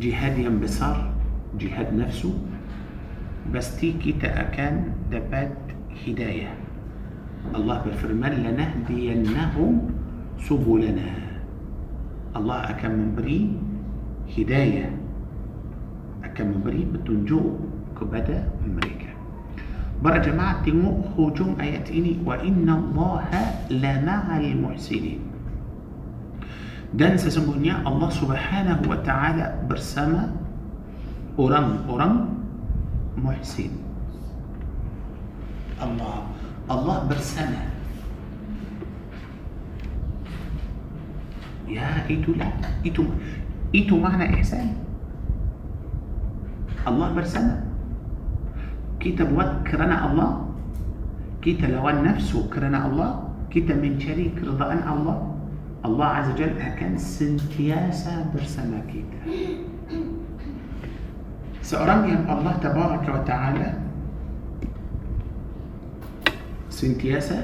جهاد 0.00 0.38
ينبصر 0.38 0.96
جهاد 1.60 1.94
نفسه 1.94 2.32
بس 3.52 3.80
تي 3.80 3.92
كيت 3.92 4.24
اكان 4.24 4.92
دبات 5.10 5.58
هداية. 6.06 6.52
الله 7.56 7.76
بفرمان 7.86 8.32
لنهدينهم 8.32 9.72
سبلنا. 10.38 11.10
الله 12.36 12.56
اكان 12.70 12.92
مبري 13.08 13.40
هداية. 14.38 14.86
اكان 16.24 16.48
مبري 16.54 16.84
بتنجو 16.92 17.40
كبدا 18.00 18.38
أمريكا. 18.66 19.17
Jemaah 19.98 20.62
tengok 20.62 21.18
hujung 21.18 21.58
ayat 21.58 21.90
ini 21.90 22.22
wa 22.22 22.38
inna 22.38 22.78
allaha 22.78 23.66
la 23.66 23.94
ma'al 23.98 24.54
muhsinin 24.54 25.18
dan 26.94 27.18
sesungguhnya 27.20 27.84
Allah 27.84 28.08
Subhanahu 28.08 28.88
wa 28.88 28.98
taala 29.04 29.58
bersama 29.68 30.32
orang-orang 31.36 32.32
muhsin 33.18 33.74
Allah 35.82 36.24
Allah 36.70 36.96
bersama 37.10 37.60
ya 41.68 42.06
itulah 42.08 42.48
itu 42.80 43.04
itu 43.76 43.94
makna 44.00 44.24
ihsan 44.40 44.72
Allah 46.88 47.12
bersama 47.12 47.67
كتاب 49.00 49.28
وكرنا 49.32 49.96
الله 50.10 50.30
كتاب 51.42 51.70
لو 51.70 51.88
النفس 51.88 52.34
وكرنا 52.34 52.86
الله 52.86 53.10
كتاب 53.50 53.78
من 53.78 54.00
شريك 54.00 54.42
رضا 54.44 54.66
أن 54.72 54.82
الله. 54.84 55.18
الله 55.78 56.06
عز 56.06 56.28
وجل 56.34 56.58
أكن 56.58 56.98
سنتياسا 56.98 58.34
برسما 58.34 58.82
كتاب 58.90 59.30
سأرام 61.62 62.04
الله 62.26 62.54
تبارك 62.58 63.04
وتعالى. 63.14 63.68
سنتياسة 66.70 67.38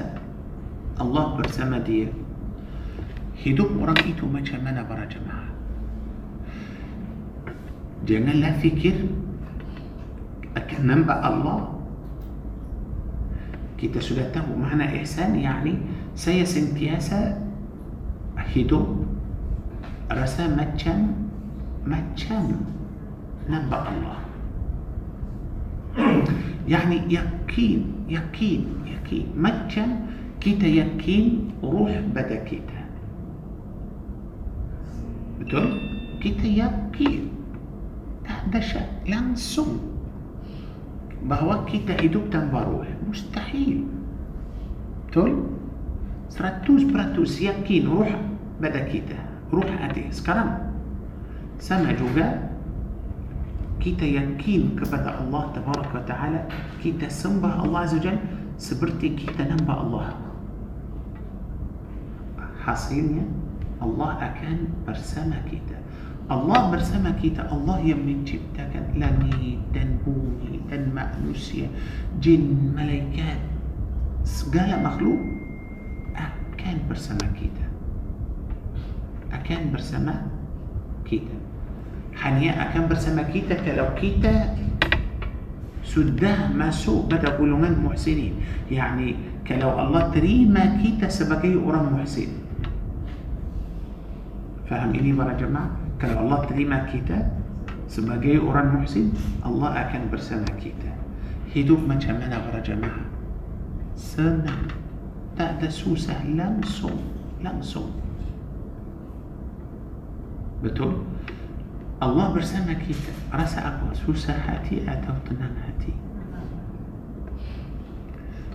الله 1.01 1.23
برسما 1.35 1.77
دي 1.87 2.07
هدوب 3.45 3.71
ورام 3.79 3.95
إيتو 4.03 4.27
ما 4.27 4.43
برا 4.89 5.05
جماعة. 5.07 5.47
جنال 8.07 8.39
لا 8.39 8.51
فكر 8.61 8.95
لكن 10.55 10.87
ننبأ 10.87 11.27
الله؟ 11.27 11.61
كده 13.77 13.99
سودات 13.99 14.37
معنى 14.37 14.97
إحسان 14.97 15.35
يعني 15.35 15.77
سيا 16.15 16.43
سنتياسا 16.43 17.47
هيدو 18.37 18.85
رسا 20.11 20.47
ماتشم 20.55 21.07
ماتشم 21.87 22.51
نبا 23.49 23.79
الله؟ 23.89 24.17
يعني 26.67 26.95
يقين 27.13 27.81
يقين 28.09 28.63
يقين. 28.85 29.27
ماتشم 29.37 29.89
كيتا 30.41 30.67
يقين 30.67 31.51
روح 31.63 31.91
بدا 32.15 32.35
كيتا 32.43 32.81
بتقول 35.39 35.69
كيتا 36.21 36.47
يقين. 36.47 37.29
تهدشا 38.25 38.81
ينسون 39.05 39.94
bahawa 41.25 41.65
kita 41.65 41.97
hidup 42.01 42.29
tanpa 42.29 42.65
ruh 42.65 42.85
mustahil. 43.05 43.85
Betul? 45.09 45.49
100% 46.33 46.91
yakin 47.21 47.83
ruh 47.87 48.11
pada 48.59 48.81
kita 48.89 49.17
ruh 49.53 49.65
ada 49.65 50.03
sekarang 50.09 50.51
sama 51.61 51.93
juga 51.95 52.49
kita 53.79 54.03
yakin 54.03 54.75
kepada 54.75 55.21
Allah 55.21 55.53
Tabaraka 55.53 56.01
Ta'ala 56.09 56.41
kita 56.81 57.07
sembah 57.07 57.61
Allah 57.61 57.85
Azza 57.85 57.99
Jal 58.01 58.17
seperti 58.57 59.13
kita 59.13 59.45
nampak 59.45 59.77
Allah. 59.77 60.17
Hasilnya 62.65 63.23
Allah 63.77 64.17
akan 64.17 64.73
bersama 64.89 65.37
kita 65.45 65.77
Allah 66.25 66.73
bersama 66.73 67.13
kita 67.21 67.45
Allah 67.53 67.77
yang 67.85 68.01
menciptakan 68.01 68.97
langit 68.97 69.61
dan 69.69 70.01
bumi 70.01 70.57
dan 70.65 70.89
manusia, 70.89 71.69
jin, 72.17 72.73
malaikat, 72.73 73.37
segala 74.25 74.81
makhluk 74.81 75.21
akan 76.17 76.75
bersama 76.89 77.29
kita. 77.37 77.65
Akan 79.29 79.69
bersama 79.69 80.25
kita. 81.05 81.37
Hanya 82.17 82.57
akan 82.71 82.89
bersama 82.89 83.21
kita 83.29 83.61
kalau 83.61 83.93
kita 83.93 84.57
sudah 85.85 86.49
masuk 86.57 87.05
pada 87.05 87.37
golongan 87.37 87.77
muhsinin. 87.77 88.41
Yani 88.73 89.13
kalau 89.45 89.77
Allah 89.77 90.09
terima 90.09 90.81
kita 90.81 91.05
sebagai 91.05 91.53
orang 91.61 91.93
muhsin. 91.93 92.33
Faham 94.65 94.89
ini 94.97 95.13
para 95.13 95.37
jemaah? 95.37 95.84
Kalau 96.05 96.21
Allah 96.21 96.45
terima 96.45 96.85
kita 96.85 97.17
sebagai 97.89 98.37
orang 98.37 98.77
muhsin, 98.77 99.09
Allah 99.41 99.89
akan 99.89 100.13
bersama 100.13 100.45
kita. 100.61 100.93
Hidup 101.49 101.81
macam 101.81 102.21
mana 102.21 102.45
para 102.45 102.61
jemaah? 102.61 103.09
Senang. 103.97 104.69
Tak 105.33 105.57
ada 105.57 105.65
susah 105.65 106.21
langsung. 106.29 107.01
Langsung. 107.41 107.89
Betul? 110.61 111.01
Allah 111.97 112.29
bersama 112.37 112.77
kita. 112.77 113.09
Rasa 113.33 113.65
apa? 113.65 113.89
Susah 113.97 114.37
hati 114.37 114.85
atau 114.85 115.17
tenang 115.25 115.57
hati? 115.57 115.89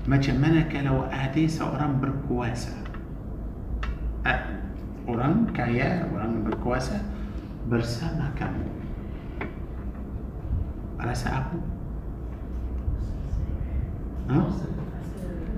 Macam 0.06 0.38
mana 0.38 0.70
kalau 0.70 1.02
ada 1.10 1.42
seorang 1.50 1.98
berkuasa? 1.98 2.78
Ah, 4.22 4.38
orang 5.10 5.50
kaya, 5.50 6.06
orang 6.14 6.46
berkuasa 6.46 7.18
bersama 7.70 8.34
kamu. 8.34 8.66
Rasa 10.98 11.28
apa? 11.38 11.58
Ha? 14.34 14.40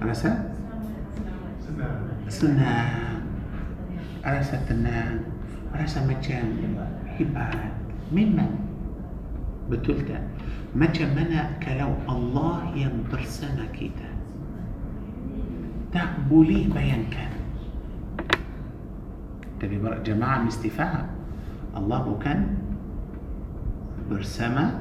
Rasa? 0.04 0.30
Senang. 2.28 3.24
Rasa 4.20 4.56
tenang. 4.68 5.24
Rasa 5.72 6.04
macam 6.04 6.44
hebat. 7.16 7.72
Memang. 8.12 8.60
Betul 9.72 10.04
tak? 10.04 10.20
Macam 10.76 11.16
mana 11.16 11.56
kalau 11.64 11.96
Allah 12.04 12.68
yang 12.76 13.08
bersama 13.08 13.64
kita? 13.72 14.08
Tak 15.96 16.28
boleh 16.28 16.68
bayangkan. 16.68 17.32
Tapi 19.56 19.80
jemaah 20.04 20.44
mesti 20.44 20.68
faham. 20.68 21.21
Allah 21.72 22.04
bukan 22.04 22.38
bersama 24.12 24.76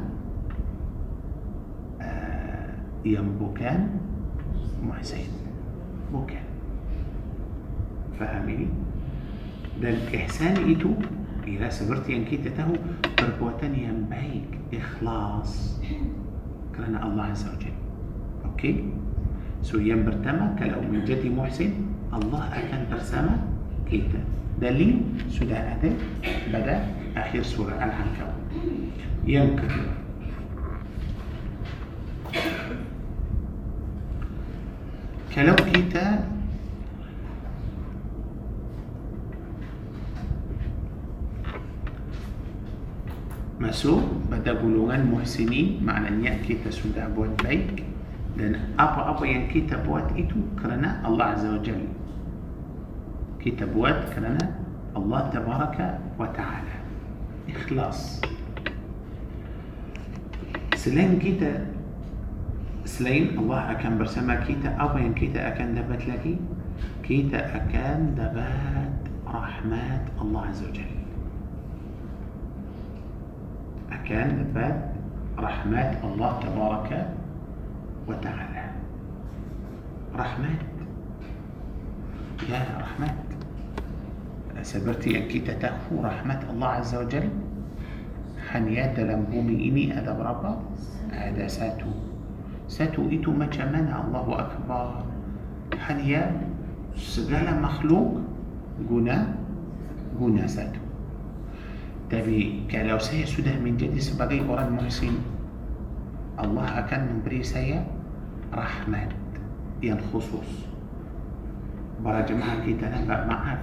uh, 2.04 2.68
yang 3.08 3.32
bukan 3.40 3.96
muhsin. 4.84 5.32
Bukan. 6.12 6.44
Faham 8.20 8.46
ini? 8.52 8.68
Dan 9.80 9.98
ihsan 10.12 10.68
itu 10.68 10.94
ialah 11.48 11.72
seperti 11.72 12.14
yang 12.14 12.26
kita 12.28 12.54
tahu 12.54 12.76
perbuatan 13.18 13.72
yang 13.74 13.98
baik, 14.12 14.46
ikhlas 14.70 15.80
kerana 16.76 17.02
Allah 17.02 17.34
Azza 17.34 17.50
wa 17.50 17.58
Jalla. 17.58 17.82
Okey? 18.54 18.86
So 19.64 19.80
yang 19.80 20.04
pertama 20.06 20.54
kalau 20.60 20.84
menjadi 20.84 21.32
muhsin, 21.32 21.96
Allah 22.12 22.52
akan 22.52 22.82
bersama 22.92 23.34
kita. 23.88 24.20
Dalil 24.62 25.02
sudah 25.26 25.58
ada 25.58 25.89
pada 26.54 26.86
akhir 27.17 27.41
surah 27.41 27.82
Al-Ankabut. 27.82 28.45
Yang 29.26 29.58
kedua, 29.58 29.93
kalau 35.34 35.58
kita 35.65 36.30
masuk 43.58 43.97
pada 44.30 44.62
golongan 44.62 45.10
muhsinin 45.10 45.82
maknanya 45.82 46.38
kita 46.45 46.69
sudah 46.69 47.10
buat 47.17 47.34
baik 47.41 47.82
dan 48.38 48.62
apa-apa 48.78 49.26
yang 49.26 49.50
kita 49.50 49.82
buat 49.82 50.06
itu 50.13 50.38
kerana 50.54 51.02
Allah 51.02 51.34
Azza 51.34 51.50
wa 51.50 51.62
Jalla 51.65 52.01
kerana 53.42 54.44
Allah 54.94 55.34
Tabaraka 55.34 55.98
wa 56.14 56.30
Ta'ala 56.30 56.78
ikhlas 57.50 58.22
selain 60.78 61.18
kita 61.18 61.66
selain 62.86 63.34
Allah 63.42 63.74
akan 63.78 63.98
bersama 63.98 64.38
kita 64.46 64.70
apa 64.78 65.02
yang 65.02 65.18
kita 65.18 65.42
akan 65.42 65.74
dapat 65.74 66.06
lagi 66.06 66.38
kita 67.02 67.42
akan 67.58 68.14
dapat 68.14 68.94
rahmat 69.26 70.02
Allah 70.22 70.42
Azza 70.46 70.70
wa 70.70 70.74
Jalla 70.78 71.02
akan 73.90 74.28
dapat 74.38 74.76
rahmat 75.42 75.90
Allah 76.06 76.32
Tabaraka 76.46 77.00
wa 78.06 78.16
Ta'ala 78.22 78.66
rahmat 80.14 80.60
ya 82.46 82.62
rahmat 82.78 83.31
سبرتي 84.62 85.17
أنكي 85.17 85.39
تتأخو 85.39 86.02
رحمة 86.02 86.41
الله 86.50 86.67
عز 86.67 86.95
وجل؟ 86.95 87.30
حنيا 88.50 88.93
دلم 88.93 89.21
بومي 89.32 89.56
إني 89.69 90.00
أدب 90.00 90.19
ربا؟ 90.21 90.54
هذا 91.12 91.47
ساتو. 91.47 91.91
ساتو 92.67 93.10
إتو 93.12 93.32
مجمنا 93.32 93.93
الله 94.06 94.28
أكبر. 94.39 94.88
حنيا 95.78 96.24
سجل 96.95 97.47
مخلوق؟ 97.62 98.10
جنا 98.89 99.17
جنا 100.19 100.47
ساتو. 100.47 100.82
تبي 102.12 102.67
كلاو 102.67 103.00
سيا 103.00 103.26
سودا 103.26 103.56
من 103.63 103.80
جدي 103.80 104.00
سبقي 104.00 104.43
قرآن 104.43 104.76
محسن 104.76 105.15
الله 106.43 106.67
أكن 106.80 107.02
نبري 107.24 107.39
سيا 107.39 107.88
رحمة 108.52 109.08
ين 109.80 109.95
خصوص 110.12 110.52
برا 112.04 112.28
جماعة 112.28 112.67
كي 112.67 112.74
تنبأ 112.76 113.26
معاه 113.32 113.60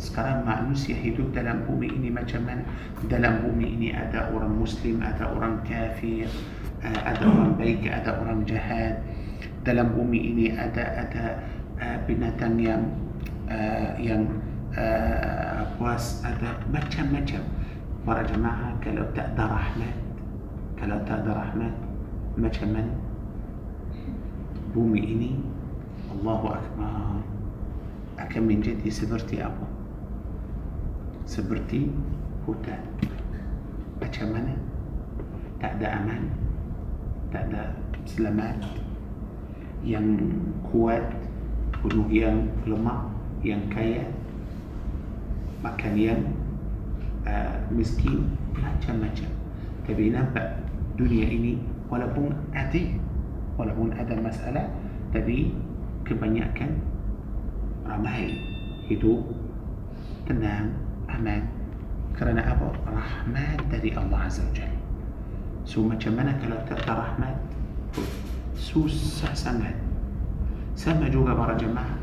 sekarang 0.00 0.44
manusia 0.44 0.96
hidup 0.96 1.32
dalam 1.32 1.64
bumi 1.64 1.88
ini 1.90 2.08
macam 2.12 2.44
mana? 2.46 2.64
Dalam 3.06 3.44
bumi 3.44 3.76
ini 3.76 3.88
ada 3.92 4.30
orang 4.32 4.56
muslim 4.56 5.00
ada 5.04 5.28
orang 5.30 5.60
kafir 5.66 6.26
ada 6.82 7.22
orang 7.22 7.54
baik 7.56 7.86
ada 7.86 8.18
orang 8.18 8.42
jahat. 8.46 9.02
Dalam 9.62 9.94
bumi 9.94 10.34
ini 10.34 10.46
ada 10.54 11.06
ada 11.06 11.24
binatang 12.06 12.58
yang 12.58 12.82
yang 13.98 14.26
puas 15.78 16.22
ada 16.26 16.58
macam-macam. 16.70 17.42
Para 18.02 18.26
jemaah 18.26 18.74
kalau 18.82 19.06
tak 19.14 19.30
ada 19.38 19.46
rahmat 19.46 19.94
kalau 20.74 20.98
tak 21.06 21.22
ada 21.22 21.30
rahmat 21.38 21.74
macam 22.34 22.68
mana? 22.74 22.94
Bumi 24.74 24.98
ini 24.98 25.30
Allahu 26.10 26.50
Akbar 26.50 27.22
akan 28.18 28.42
menjadi 28.42 28.90
seperti 28.90 29.38
apa 29.38 29.68
seperti 31.26 31.90
hutan. 32.46 32.82
Macam 34.02 34.26
mana? 34.34 34.54
Tak 35.62 35.78
ada 35.78 35.88
aman. 36.02 36.22
Tak 37.30 37.42
ada 37.50 37.62
selamat. 38.04 38.56
Yang 39.82 40.30
kuat 40.70 41.02
gunung 41.82 42.10
yang 42.10 42.46
lemah 42.62 43.10
yang 43.42 43.66
kaya 43.66 44.06
makan 45.62 45.94
yang 45.98 46.20
uh, 47.26 47.58
miskin 47.70 48.26
macam-macam. 48.54 49.30
Tapi 49.82 50.14
nampak 50.14 50.62
dunia 50.94 51.26
ini 51.26 51.58
walaupun 51.90 52.30
ada 52.54 52.82
walaupun 53.58 53.90
ada 53.98 54.14
masalah 54.18 54.66
tapi 55.10 55.52
kebanyakan 56.06 56.80
ramai 57.84 58.32
hidup 58.86 59.22
tenang 60.24 60.81
aman 61.18 61.42
kerana 62.12 62.44
apa? 62.44 62.68
rahmat 62.86 63.58
dari 63.72 63.90
Allah 63.96 64.28
Azza 64.28 64.44
wa 64.44 64.52
Jalla 64.54 64.80
so 65.64 65.82
macam 65.82 66.12
mana 66.18 66.36
kalau 66.38 66.58
tak 66.68 66.84
ada 66.84 66.92
rahmat 67.08 67.36
susah 68.54 69.32
sangat 69.32 69.74
sama 70.76 71.08
juga 71.08 71.34
para 71.34 71.54
jemaah 71.56 71.98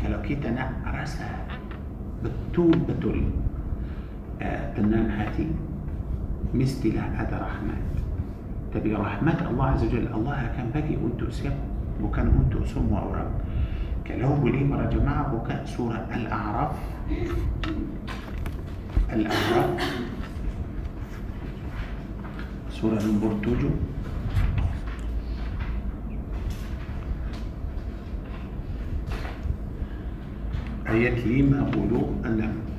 kalau 0.00 0.20
kita 0.20 0.52
nak 0.52 0.84
rasa 0.84 1.28
betul-betul 2.24 3.28
uh, 4.40 4.62
tenang 4.76 5.08
hati 5.08 5.48
mestilah 6.54 7.08
ada 7.18 7.40
rahmat 7.44 7.82
tapi 8.72 8.90
rahmat 8.94 9.38
Allah 9.44 9.66
Azza 9.76 9.86
wa 9.86 9.92
Jalla 9.92 10.10
Allah 10.14 10.36
akan 10.52 10.66
bagi 10.72 10.94
untuk 10.98 11.28
siapa 11.30 11.60
bukan 12.02 12.26
untuk 12.42 12.66
semua 12.66 13.06
orang 13.06 13.30
kalau 14.04 14.36
boleh 14.36 14.68
para 14.68 14.84
jemaah 14.92 15.32
buka 15.32 15.64
surah 15.64 16.04
Al-A'raf 16.12 16.76
الأعراف. 19.14 19.94
سورة 22.70 22.98
نمبر 23.02 23.32
7 23.44 23.70
ayat 30.94 31.14
56 31.26 32.73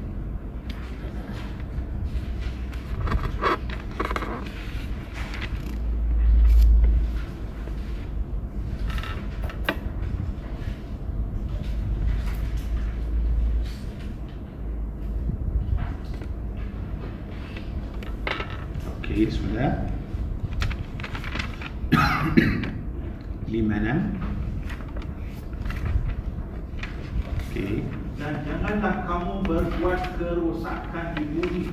merosakkan 30.65 31.13
di 31.13 31.23
bumi 31.30 31.65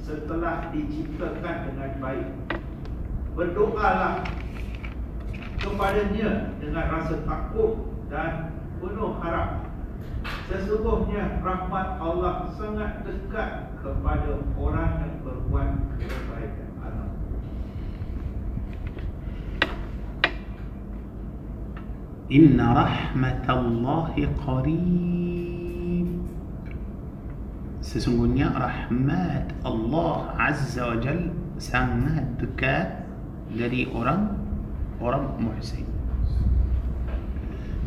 setelah 0.00 0.72
diciptakan 0.72 1.56
dengan 1.68 1.90
baik. 2.00 2.28
Berdoalah 3.36 4.24
kepadanya 5.60 6.56
dengan 6.56 6.84
rasa 6.88 7.20
takut 7.28 7.92
dan 8.08 8.56
penuh 8.80 9.20
harap. 9.20 9.68
Sesungguhnya 10.48 11.44
rahmat 11.44 12.00
Allah 12.00 12.56
sangat 12.56 13.04
dekat 13.04 13.76
kepada 13.84 14.40
orang 14.56 14.92
yang 15.04 15.16
berbuat 15.20 15.68
kebaikan 16.00 16.70
Allah. 16.80 17.12
Inna 22.32 22.66
rahmatallahi 22.72 24.24
qarib 24.40 25.55
Sesungguhnya 27.96 28.52
rahmat 28.52 29.56
Allah 29.64 30.36
Azza 30.36 30.84
wa 30.84 31.00
Jal 31.00 31.32
sangat 31.56 32.28
dekat 32.36 33.08
dari 33.56 33.88
orang 33.88 34.36
orang 35.00 35.32
muhsin. 35.40 35.88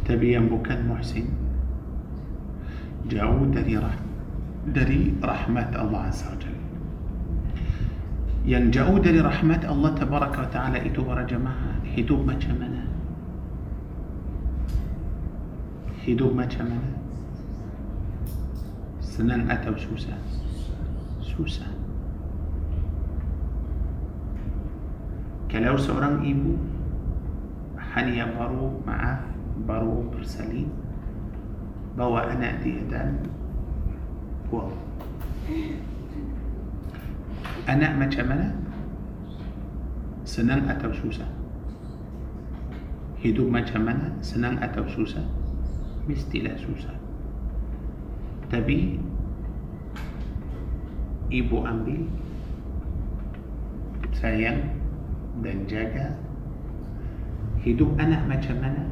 Tapi 0.10 0.34
yang 0.34 0.50
bukan 0.50 0.90
muhsin 0.90 1.30
jauh 3.06 3.46
dari 3.54 3.78
rah 3.78 3.94
dari 4.74 5.14
rahmat 5.22 5.78
Allah 5.78 6.10
Azza 6.10 6.34
wa 6.34 6.38
Jal. 6.42 6.58
Yang 8.50 8.82
jauh 8.82 8.98
dari 8.98 9.22
rahmat 9.22 9.62
Allah 9.62 9.94
Tabaraka 9.94 10.42
wa 10.42 10.50
Ta'ala 10.50 10.82
itu 10.82 11.06
para 11.06 11.22
jemaah 11.22 11.86
hidup 11.86 12.26
macam 12.26 12.58
mana? 12.58 12.82
hidup 16.10 16.34
macam 16.34 16.66
mana? 16.66 16.99
Senang 19.20 19.52
atau 19.52 19.76
susah? 19.76 20.16
Susah. 21.20 21.68
Kalau 25.52 25.76
seorang 25.76 26.24
ibu 26.24 26.56
hanya 27.76 28.32
baru 28.32 28.80
maaf 28.88 29.28
baru 29.68 30.08
bersalin 30.08 30.72
bawa 32.00 32.32
anak 32.32 32.64
dia 32.64 32.80
dan 32.88 33.20
buang. 34.48 34.72
Anak 37.68 38.00
macam 38.00 38.24
mana? 38.24 38.56
Senang 40.24 40.64
atau 40.72 40.96
susah? 40.96 41.28
Hidup 43.20 43.52
macam 43.52 43.84
mana? 43.84 44.16
Senang 44.24 44.64
atau 44.64 44.88
susah? 44.88 45.28
mestilah 46.08 46.56
susah. 46.56 46.99
Tapi 48.50 48.98
ibu 51.30 51.58
ambil 51.62 52.02
sayang 54.18 54.74
dan 55.46 55.64
jaga 55.70 56.18
hidup 57.62 57.94
anak 58.02 58.26
macam 58.26 58.58
mana? 58.58 58.84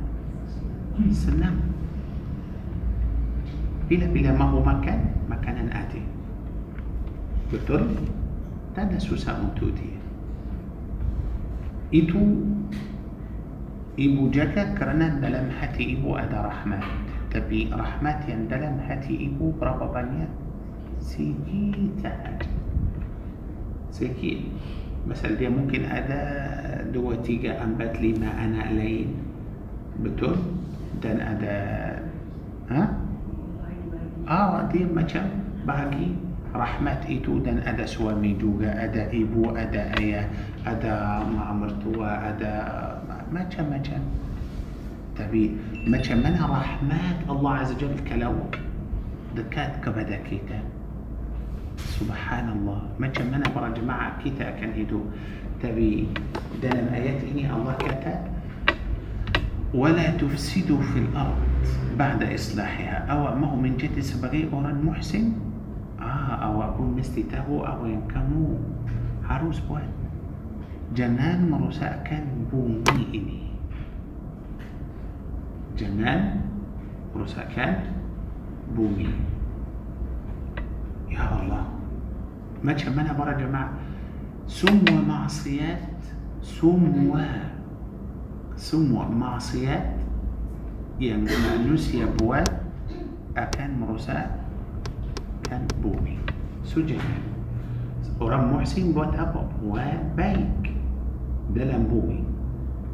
Senang. 1.10 1.58
Bila-bila 3.90 4.34
mahu 4.38 4.62
makan 4.62 5.00
makanan 5.26 5.74
ada 5.74 6.02
betul? 7.50 7.82
Tak 8.76 8.94
ada 8.94 9.00
susah 9.02 9.42
untuk 9.42 9.74
dia. 9.74 9.98
Itu 11.90 12.20
ibu 13.98 14.30
jaga 14.30 14.78
kerana 14.78 15.18
dalam 15.18 15.50
hati 15.50 15.98
ibu 15.98 16.14
ada 16.14 16.46
rahmat 16.46 17.07
tapi 17.28 17.68
rahmat 17.72 18.24
yang 18.28 18.48
dalam 18.48 18.80
hati 18.84 19.32
ibu 19.32 19.52
berapa 19.60 19.86
banyak 19.88 20.32
sahaja 21.02 22.50
sikit 23.92 24.40
Masal 25.08 25.40
dia 25.40 25.48
mungkin 25.48 25.88
ada 25.88 26.20
dua, 26.92 27.16
tiga, 27.24 27.56
empat, 27.64 27.96
lima 28.04 28.28
anak 28.28 28.76
lain 28.76 29.16
betul 30.04 30.36
dan 31.00 31.24
ada 31.24 31.58
ha? 32.68 32.84
ah 34.28 34.68
dia 34.68 34.84
macam 34.84 35.24
bahagi 35.64 36.12
rahmat 36.52 37.08
itu 37.08 37.40
dan 37.40 37.64
ada 37.64 37.88
suami 37.88 38.36
juga 38.36 38.68
ada 38.76 39.08
ibu 39.16 39.56
ada 39.56 39.96
ayah 39.96 40.28
ada 40.68 41.24
mertua 41.56 42.36
ada 42.36 42.54
macam-macam 43.32 44.04
تبي 45.18 45.58
ما 45.88 45.98
كمنا 45.98 46.46
رحمات 46.46 47.20
الله 47.30 47.54
عز 47.54 47.72
وجل 47.72 48.00
كلوك 48.10 48.54
دكات 49.36 49.84
كبدا 49.86 50.16
كيتا 50.30 50.60
سبحان 51.78 52.50
الله 52.50 52.82
ما 53.00 53.08
كمنا 53.08 53.50
برا 53.56 53.70
جماعة 53.70 54.22
كيتا 54.24 54.50
كان 54.62 54.72
هدو 54.78 55.02
تبي 55.62 56.08
دلم 56.62 56.88
آيات 56.94 57.22
إني 57.34 57.50
الله 57.54 57.74
كتا. 57.74 58.16
ولا 59.74 60.18
تفسدوا 60.18 60.82
في 60.82 61.00
الأرض 61.00 61.38
بعد 62.00 62.24
إصلاحها. 62.24 63.10
أو 63.12 63.36
ما 63.36 63.48
هو 63.48 63.56
من 63.56 63.78
جد 63.78 64.00
سبغي 64.00 64.50
أوران 64.54 64.86
محسن؟ 64.86 65.32
آه 66.00 66.34
أو 66.46 66.64
أقول 66.64 66.88
مثلي 66.98 67.26
أو 67.50 67.86
ينكمو 67.86 68.58
عروس 69.30 69.60
بوان 69.60 69.90
جنان 70.96 71.50
مروسا 71.50 72.02
كان 72.06 72.48
بومي 72.52 73.06
إني. 73.14 73.47
جنان 75.78 76.42
ورساكان 77.16 77.76
بومي. 78.76 79.10
يا 81.14 81.24
الله. 81.38 81.64
ما 82.64 82.74
تشمنها 82.74 83.14
برا 83.14 83.38
جماعة. 83.38 83.72
سموا 84.48 85.02
معصيات 85.08 86.02
سموا 86.42 87.22
سموا 88.58 89.06
معصيات. 89.06 90.02
يعني 91.00 91.30
نسي 91.70 92.06
بوا 92.18 92.42
أكان 93.38 93.80
مرساء 93.80 94.26
كان 95.46 95.68
بومي. 95.84 96.18
سجن. 96.66 97.06
ورم 98.18 98.54
محسن 98.54 98.98
بوت 98.98 99.14
أبو 99.14 99.46
وبيك. 99.62 100.74
دلم 101.54 101.84
بومي. 101.86 102.24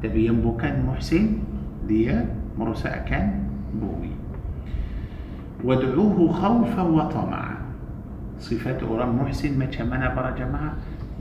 تبي 0.04 0.28
ينبو 0.28 0.60
كان 0.60 0.84
محسن؟ 0.86 1.40
ديال 1.88 2.43
مروساء 2.58 3.06
كان 3.10 3.44
بوي. 3.74 4.10
وادعوه 5.64 6.32
خوفا 6.32 6.82
وطمعا. 6.82 7.56
صفات 8.40 8.84
أورام 8.84 9.16
محسن 9.16 9.60
ما 9.60 9.66
كمان 9.66 10.16
برا 10.16 10.32
جماعة. 10.32 10.74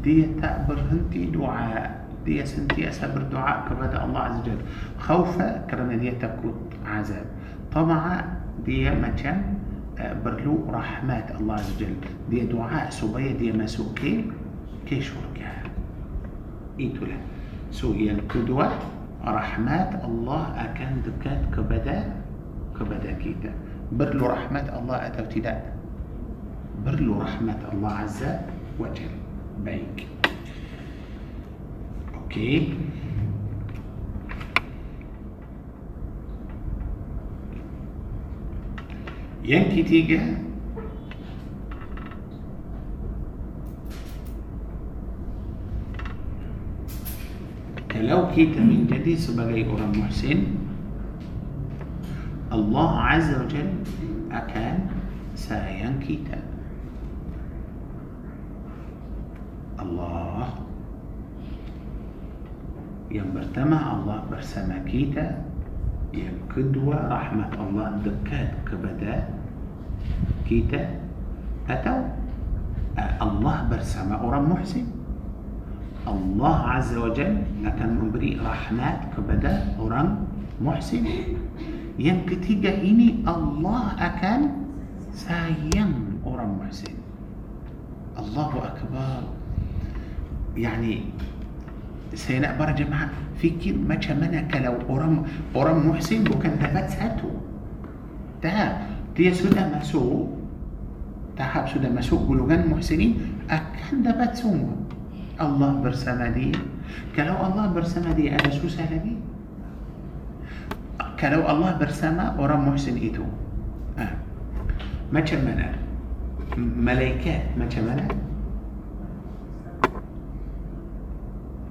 دي 0.02 0.26
تأبر 0.42 0.78
هنتي 0.90 1.24
دعاء. 1.24 2.04
دي 2.24 2.46
سنتي 2.46 2.88
أسبر 2.88 3.22
دعاء 3.22 3.68
كبدا 3.70 4.04
الله 4.04 4.20
عز 4.20 4.40
وجل. 4.40 4.60
خوفا 4.98 5.66
kerana 5.70 5.96
dia 5.96 6.10
takut 6.10 6.60
azab. 6.86 7.26
طمعا 7.72 8.24
dia 8.66 8.90
macam 8.90 9.08
mana 9.08 9.54
perlu 10.24 10.66
rahmat 10.70 11.40
الله 11.40 11.54
عز 11.54 11.72
وجل. 11.76 11.94
dia 12.30 12.40
doa 12.46 12.90
supaya 12.90 13.32
dia 13.32 13.52
masuk 13.52 13.66
ke 13.66 14.24
syurga 14.86 15.00
itulah 15.00 15.62
so 16.80 17.16
yang 17.70 17.92
kedua 17.92 18.64
rahmat 19.24 20.04
الله 20.04 20.42
akan 20.64 21.02
dekat 21.06 21.54
kepada 21.54 21.98
kepada 22.80 23.12
kita. 23.12 23.52
perlu 23.92 24.26
rahmat 24.26 24.66
الله 24.74 24.96
atau 25.06 25.24
tidak 25.30 25.76
perlu 26.86 27.22
rahmat 27.22 27.60
الله 27.72 27.92
عز 27.92 28.22
وجل. 28.78 29.14
baik. 29.64 30.06
أوكي. 32.14 32.74
ينتي 39.44 39.82
تيجي 39.82 40.20
kalau 48.02 48.26
kita 48.34 48.58
menjadi 48.58 49.14
sebagai 49.14 49.62
orang 49.70 49.94
muhsin 49.94 50.58
Allah 52.50 53.14
Azza 53.14 53.38
wa 53.38 53.46
Jal 53.46 53.70
akan 54.34 54.74
sayang 55.38 56.02
kita. 56.02 56.34
Allah. 59.78 60.50
Yang 63.06 63.28
pertama 63.38 63.78
Allah 63.78 64.18
bersama 64.26 64.82
kita. 64.82 65.38
Yang 66.10 66.42
kedua 66.50 67.06
rahmat 67.06 67.54
Allah 67.54 68.02
dekat 68.02 68.50
kepada 68.66 69.30
kita. 70.42 70.98
Atau 71.70 72.10
Allah 72.98 73.56
bersama 73.70 74.18
orang 74.18 74.50
muhsin 74.50 75.01
Azza 76.06 76.98
wa 76.98 77.14
Jal 77.14 77.46
akan 77.62 77.88
memberi 77.94 78.34
rahmat 78.34 79.14
kepada 79.14 79.70
orang 79.78 80.26
muhsin 80.58 81.06
yang 81.94 82.26
ketiga 82.26 82.74
ini 82.74 83.22
Allah 83.22 83.94
akan 84.02 84.66
sayang 85.14 86.18
orang 86.26 86.58
muhsin 86.58 86.98
Allahu 88.18 88.58
Akbar 88.66 89.30
يعني 90.52 91.08
saya 92.12 92.44
nak 92.44 92.60
para 92.60 92.76
jemaah 92.76 93.08
fikir 93.40 93.72
macam 93.72 94.20
mana 94.20 94.44
kalau 94.52 94.76
orang 94.84 95.24
orang 95.56 95.80
muhsin 95.80 96.28
bukan 96.28 96.60
dapat 96.60 96.92
satu 96.92 97.32
dah 98.44 98.84
dia 99.16 99.32
sudah 99.32 99.64
masuk 99.72 100.28
tahap 101.40 101.72
sudah 101.72 101.88
masuk 101.88 102.20
golongan 102.28 102.68
muhsinin 102.68 103.16
akan 103.48 104.04
dapat 104.04 104.36
semua 104.36 104.76
الله 105.40 105.70
برسمة 105.82 106.28
دي 106.28 106.52
كلو 107.16 107.36
الله 107.46 107.66
برسمة 107.72 108.12
دي 108.12 108.34
أنا 108.34 108.50
شو 108.50 108.68
سهلني 108.68 109.16
كلو 111.20 111.42
الله 111.50 111.78
برسمة 111.78 112.40
ورا 112.40 112.56
محسن 112.56 112.96
إيتو. 112.96 113.24
آه. 113.98 114.14
ما 115.12 115.20
كمنا 115.20 115.68
ملايكة 116.56 117.56
ما 117.56 117.66
كمنا 117.66 118.08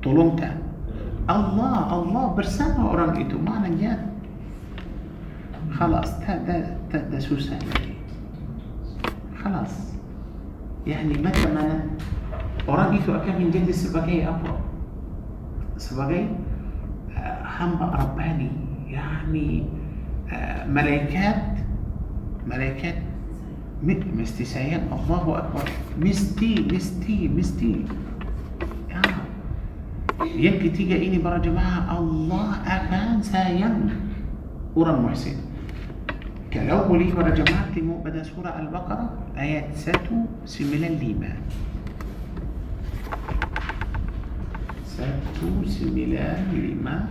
طلمته 0.04 0.52
الله 1.30 1.76
الله 2.02 2.26
برسمة 2.36 2.82
ورا 2.92 3.18
إيتو. 3.18 3.38
ما 3.38 3.68
نجاة. 3.68 4.00
خلاص 5.72 6.20
تا 6.20 6.38
تا 6.92 7.00
تا 7.12 7.20
سهلني 7.20 7.96
خلاص. 9.44 9.74
يعني 10.88 11.14
ما 11.24 11.30
كمنا 11.30 11.80
orang 12.70 12.98
itu 12.98 13.10
akan 13.14 13.36
menjadi 13.42 13.74
sebagai 13.74 14.26
apa 14.26 14.54
sebagai 15.82 16.30
uh, 17.18 17.38
hamba 17.46 17.90
Rabbani 17.98 18.72
يعني 18.92 19.64
uh, 20.28 20.62
malaikat 20.68 21.64
malaikat 22.44 23.00
mesti 23.82 24.44
sayang 24.46 24.92
Allahu 24.94 25.40
Akbar 25.40 25.66
mesti 25.98 26.68
mesti 26.70 27.32
mesti 27.32 27.72
ya. 28.92 29.02
yang 30.38 30.62
ketiga 30.62 30.94
ini 31.00 31.18
para 31.18 31.42
jemaah 31.42 31.90
Allah 31.90 32.62
akan 32.62 33.24
sayang 33.26 33.90
orang 34.78 35.02
muhsin 35.02 35.40
kalau 36.52 36.86
boleh 36.86 37.10
para 37.16 37.32
jemaah 37.32 37.72
tengok 37.72 38.04
pada 38.04 38.22
surah 38.22 38.54
Al-Baqarah 38.60 39.10
ayat 39.40 39.72
195 39.74 41.71
12 45.42 45.90
ميلاد 45.90 46.54
الإمام 46.54 47.08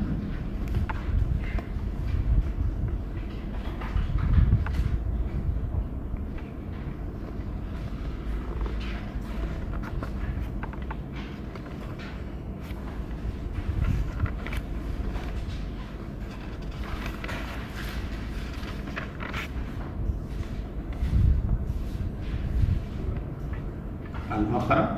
المقرأ 24.32 24.94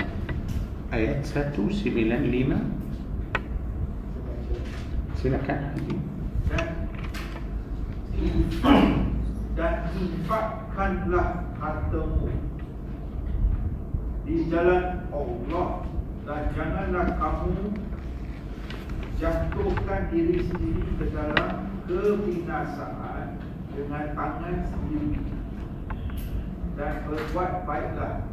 آيات 0.93 1.25
ساتو 1.27 1.69
ميلان 1.87 2.23
لِمَا 2.29 2.72
dan 5.23 6.67
dan 9.55 9.75
infakkanlah 9.95 11.47
hartamu 11.63 12.27
di 14.27 14.51
jalan 14.51 15.07
Allah 15.15 15.87
dan 16.27 16.43
janganlah 16.59 17.07
kamu 17.23 17.71
jatuhkan 19.23 20.11
diri 20.11 20.43
sendiri 20.43 20.91
ke 20.99 21.05
dalam 21.15 21.71
kebinasaan 21.87 23.39
dengan 23.79 24.05
tangan 24.19 24.59
sendiri. 24.75 25.23
Dan 26.75 26.95
berbuat 27.07 27.63
baiklah. 27.63 28.27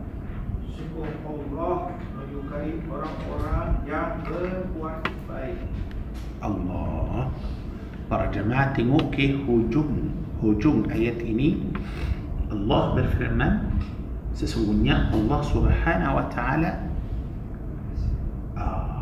Sungguh 0.73 1.11
Allah 1.27 1.93
menyukai 2.17 2.81
orang-orang 2.87 3.69
yang 3.85 4.25
berbuat 4.25 5.05
baik 5.27 5.59
Allah 6.39 7.27
para 8.09 8.31
jemaah 8.33 8.73
tengok 8.73 9.13
ke 9.13 9.37
hujung 9.45 10.11
hujung 10.41 10.87
ayat 10.89 11.19
ini 11.21 11.59
Allah 12.49 12.97
berfirman 12.97 13.75
sesungguhnya 14.33 15.13
Allah 15.13 15.39
subhanahu 15.45 16.17
wa 16.17 16.25
ta'ala 16.31 16.71
ah, 18.57 18.99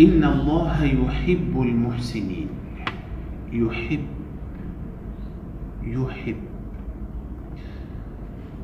إن 0.00 0.24
الله 0.24 0.84
يحب 0.84 1.52
المحسنين. 1.60 2.48
يحب. 3.52 4.06
يحب. 5.84 6.40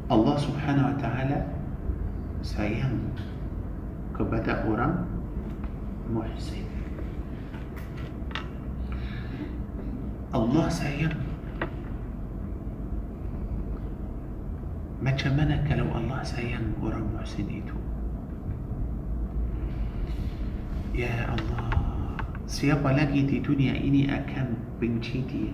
الله 0.06 0.36
سبحانه 0.38 0.84
وتعالى 0.94 1.38
sayang 2.46 2.94
kepada 4.14 4.64
orang 4.70 4.94
محسن 6.14 6.62
الله 10.34 10.66
sayang 10.68 11.12
macam 15.02 15.10
mana 15.10 15.66
kalau 15.74 15.90
الله 15.98 16.22
sayang 16.22 16.78
orang 16.82 17.04
محسن 17.18 17.57
itu 17.57 17.85
Allah 21.04 21.68
Siapa 22.48 22.96
lagi 22.96 23.28
di 23.28 23.44
dunia 23.44 23.76
ini 23.76 24.08
akan 24.08 24.56
benci 24.80 25.20
dia 25.28 25.52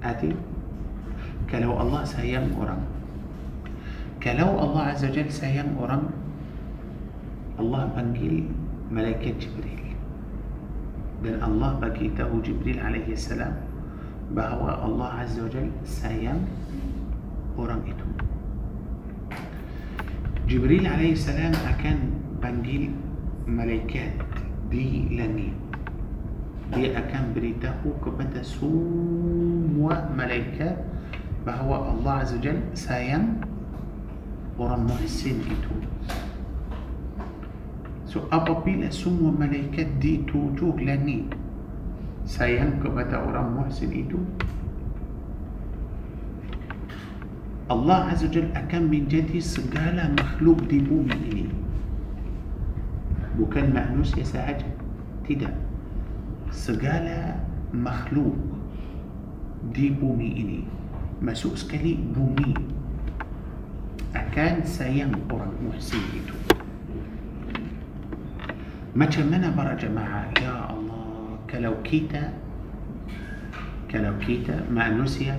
Adil 0.00 0.32
Kalau 1.44 1.76
Allah 1.76 2.08
sayang 2.08 2.56
orang 2.56 2.80
Kalau 4.16 4.56
Allah 4.56 4.96
Azza 4.96 5.12
Jal 5.12 5.28
sayang 5.28 5.76
orang 5.76 6.08
Allah 7.60 7.92
panggil 7.92 8.48
Malaikat 8.88 9.36
Jibril 9.36 9.92
Dan 11.20 11.44
Allah 11.44 11.76
bagi 11.76 12.08
tahu 12.16 12.40
Jibril 12.40 12.80
alaihi 12.80 13.12
salam 13.12 13.60
Bahawa 14.32 14.88
Allah 14.88 15.20
Azza 15.20 15.44
Jal 15.52 15.68
sayang 15.84 16.48
orang 17.60 17.84
itu 17.84 18.08
Jibril 20.48 20.88
alaihi 20.88 21.12
salam 21.12 21.52
akan 21.52 21.96
panggil 22.40 23.03
malaikat 23.44 24.16
di 24.72 25.08
langit. 25.12 25.52
Dia 26.72 26.96
akan 26.96 27.36
beritahu 27.36 27.92
kepada 28.00 28.40
semua 28.40 30.08
malaikat 30.16 30.80
bahawa 31.44 31.92
Allah 31.92 32.24
Azza 32.24 32.40
Jal 32.40 32.56
sayang 32.72 33.44
orang 34.56 34.88
muhsin 34.88 35.44
itu. 35.44 35.74
So 38.08 38.24
apabila 38.32 38.88
semua 38.88 39.28
malaikat 39.28 40.00
di 40.00 40.24
tujuh 40.24 40.80
langit 40.80 41.28
sayang 42.24 42.80
kepada 42.80 43.20
orang 43.20 43.60
muhsin 43.60 43.92
itu 43.92 44.16
Allah 47.68 48.08
Azza 48.08 48.24
Jal 48.32 48.48
akan 48.56 48.88
menjadi 48.88 49.36
segala 49.36 50.08
makhluk 50.16 50.64
di 50.64 50.80
bumi 50.80 51.18
ini 51.28 51.63
وكان 53.40 53.74
مأنوس 53.74 54.18
يا 54.18 54.24
ساعتها 54.24 54.72
كده 55.28 55.50
سجالة 56.50 57.40
مخلوق. 57.74 58.36
دي 59.74 59.90
بومي 59.90 60.30
إني. 60.40 60.60
مسوس 61.22 61.66
كلي 61.70 61.98
بومي. 62.14 62.54
أكان 64.16 64.64
سيان 64.64 65.14
قرن 65.30 65.52
محسيته 65.66 66.34
ما 68.96 69.06
تمنى 69.06 69.50
برا 69.50 69.74
جماعة. 69.74 70.30
يا 70.42 70.70
الله. 70.70 71.38
كلو 71.50 71.74
كيتا. 71.82 72.32
كلو 73.90 74.18
كيتا. 74.18 74.70
ما 74.70 74.88
نسي 74.88 75.34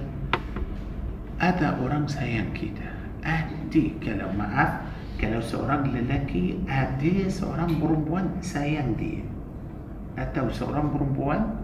أدا 1.41 1.67
أورام 1.67 2.07
سيان 2.07 2.51
كيتا. 2.53 2.89
أدي 3.23 3.93
كلو 4.03 4.31
ما 4.37 4.45
أفت 4.63 4.94
kalau 5.15 5.39
seorang 5.39 5.95
lelaki 5.95 6.59
ada 6.67 7.15
seorang 7.31 7.71
perempuan 7.79 8.35
sayang 8.43 8.99
dia 8.99 9.23
atau 10.19 10.51
seorang 10.51 10.91
perempuan 10.91 11.59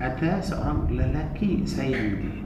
ada 0.00 0.40
seorang 0.40 0.88
lelaki 0.88 1.64
sayang 1.68 2.16
dia 2.24 2.40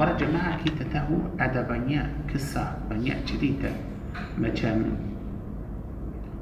para 0.00 0.16
jemaah 0.16 0.56
kita 0.64 0.86
tahu 0.88 1.28
ada 1.36 1.60
banyak 1.66 2.06
kisah 2.30 2.78
banyak 2.88 3.18
cerita 3.28 3.68
macam 4.40 4.96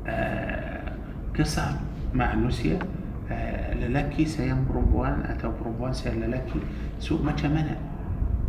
uh, 0.07 0.87
kisah 1.35 1.75
manusia 2.15 2.79
uh, 3.27 3.71
lelaki 3.83 4.23
sayang 4.23 4.63
perempuan 4.69 5.27
atau 5.27 5.51
perempuan 5.59 5.91
sayang 5.91 6.23
lelaki 6.23 6.63
so 7.03 7.19
macam 7.19 7.51
mana 7.51 7.75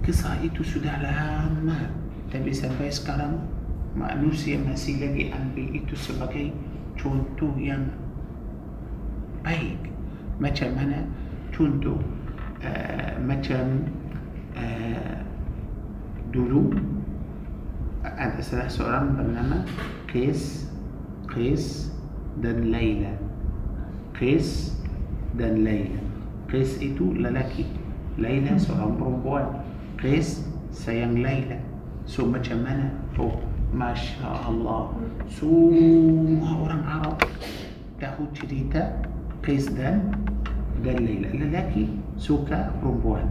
kisah 0.06 0.38
itu 0.46 0.62
sudah 0.62 0.94
lama 1.02 2.07
tapi 2.28 2.52
sampai 2.52 2.92
sekarang 2.92 3.40
manusia 3.96 4.60
masih 4.60 5.00
lagi 5.00 5.32
ambil 5.32 5.68
itu 5.72 5.96
sebagai 5.96 6.52
contoh 7.00 7.56
yang 7.56 7.88
baik. 9.42 9.80
Macam 10.38 10.76
mana? 10.76 11.08
Contoh 11.56 11.98
uh, 12.62 13.16
macam 13.24 13.88
uh, 14.60 15.18
dulu 16.30 16.76
ada 18.04 18.40
salah 18.44 18.70
seorang 18.70 19.16
bernama 19.16 19.64
Qais 20.12 20.68
Qais 21.32 21.88
dan 22.44 22.68
Laila. 22.70 23.16
Qais 24.14 24.76
dan 25.40 25.64
Laila. 25.64 26.04
Qais 26.52 26.76
itu 26.84 27.16
lelaki. 27.16 27.66
Laila 28.20 28.60
seorang 28.60 29.00
perempuan. 29.00 29.46
Qais 29.96 30.44
sayang 30.76 31.24
Laila 31.24 31.67
ثم 32.08 32.32
جمانا 32.38 32.90
فوق. 33.18 33.36
ما 33.76 33.92
شاء 33.94 34.42
الله. 34.50 34.84
سوم 35.28 36.40
أورام 36.40 36.82
عرب. 36.88 37.20
تاخو 38.00 38.32
تريتا 38.32 38.84
قيس 39.44 39.76
دان 39.76 40.16
دان 40.84 40.96
ليلة 40.96 41.52
لكي 41.52 41.88
سوكا 42.18 42.80
ربوان 42.84 43.28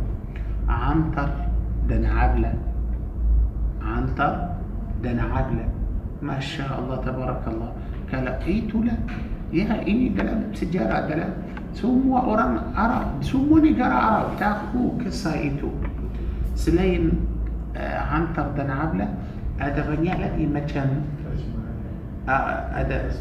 عنتر. 0.68 1.30
دان 1.88 2.04
عبلة 2.04 2.52
عنتر. 3.80 4.32
دان 5.02 5.18
عبلة 5.18 5.66
ما 6.22 6.36
شاء 6.40 6.72
الله 6.76 6.96
تبارك 6.96 7.42
الله. 7.48 7.70
كلا 8.12 8.44
ايتو 8.44 8.84
لا 8.84 8.96
يا 9.56 9.72
إني 9.88 10.08
دلا 10.12 10.52
سجارة 10.52 11.08
دلا 11.08 11.28
سومو 11.72 12.18
أورام 12.18 12.76
عرب. 12.76 13.24
سوموني 13.24 13.72
قرأ 13.80 13.98
عرب. 14.04 14.36
تاخو 14.36 15.00
كسا 15.00 15.32
ايتو 15.32 15.72
سليم 16.54 17.35
آه، 17.76 17.98
عنتر 17.98 18.48
دن 18.56 18.70
عبلة 18.70 19.08
هذا 19.58 19.80
بنيا 19.90 20.14
لدي 20.14 20.40
إيه 20.40 20.46
ما 20.46 20.60
كان؟ 20.60 20.90
آه، 22.28 22.32
آه، 22.32 23.12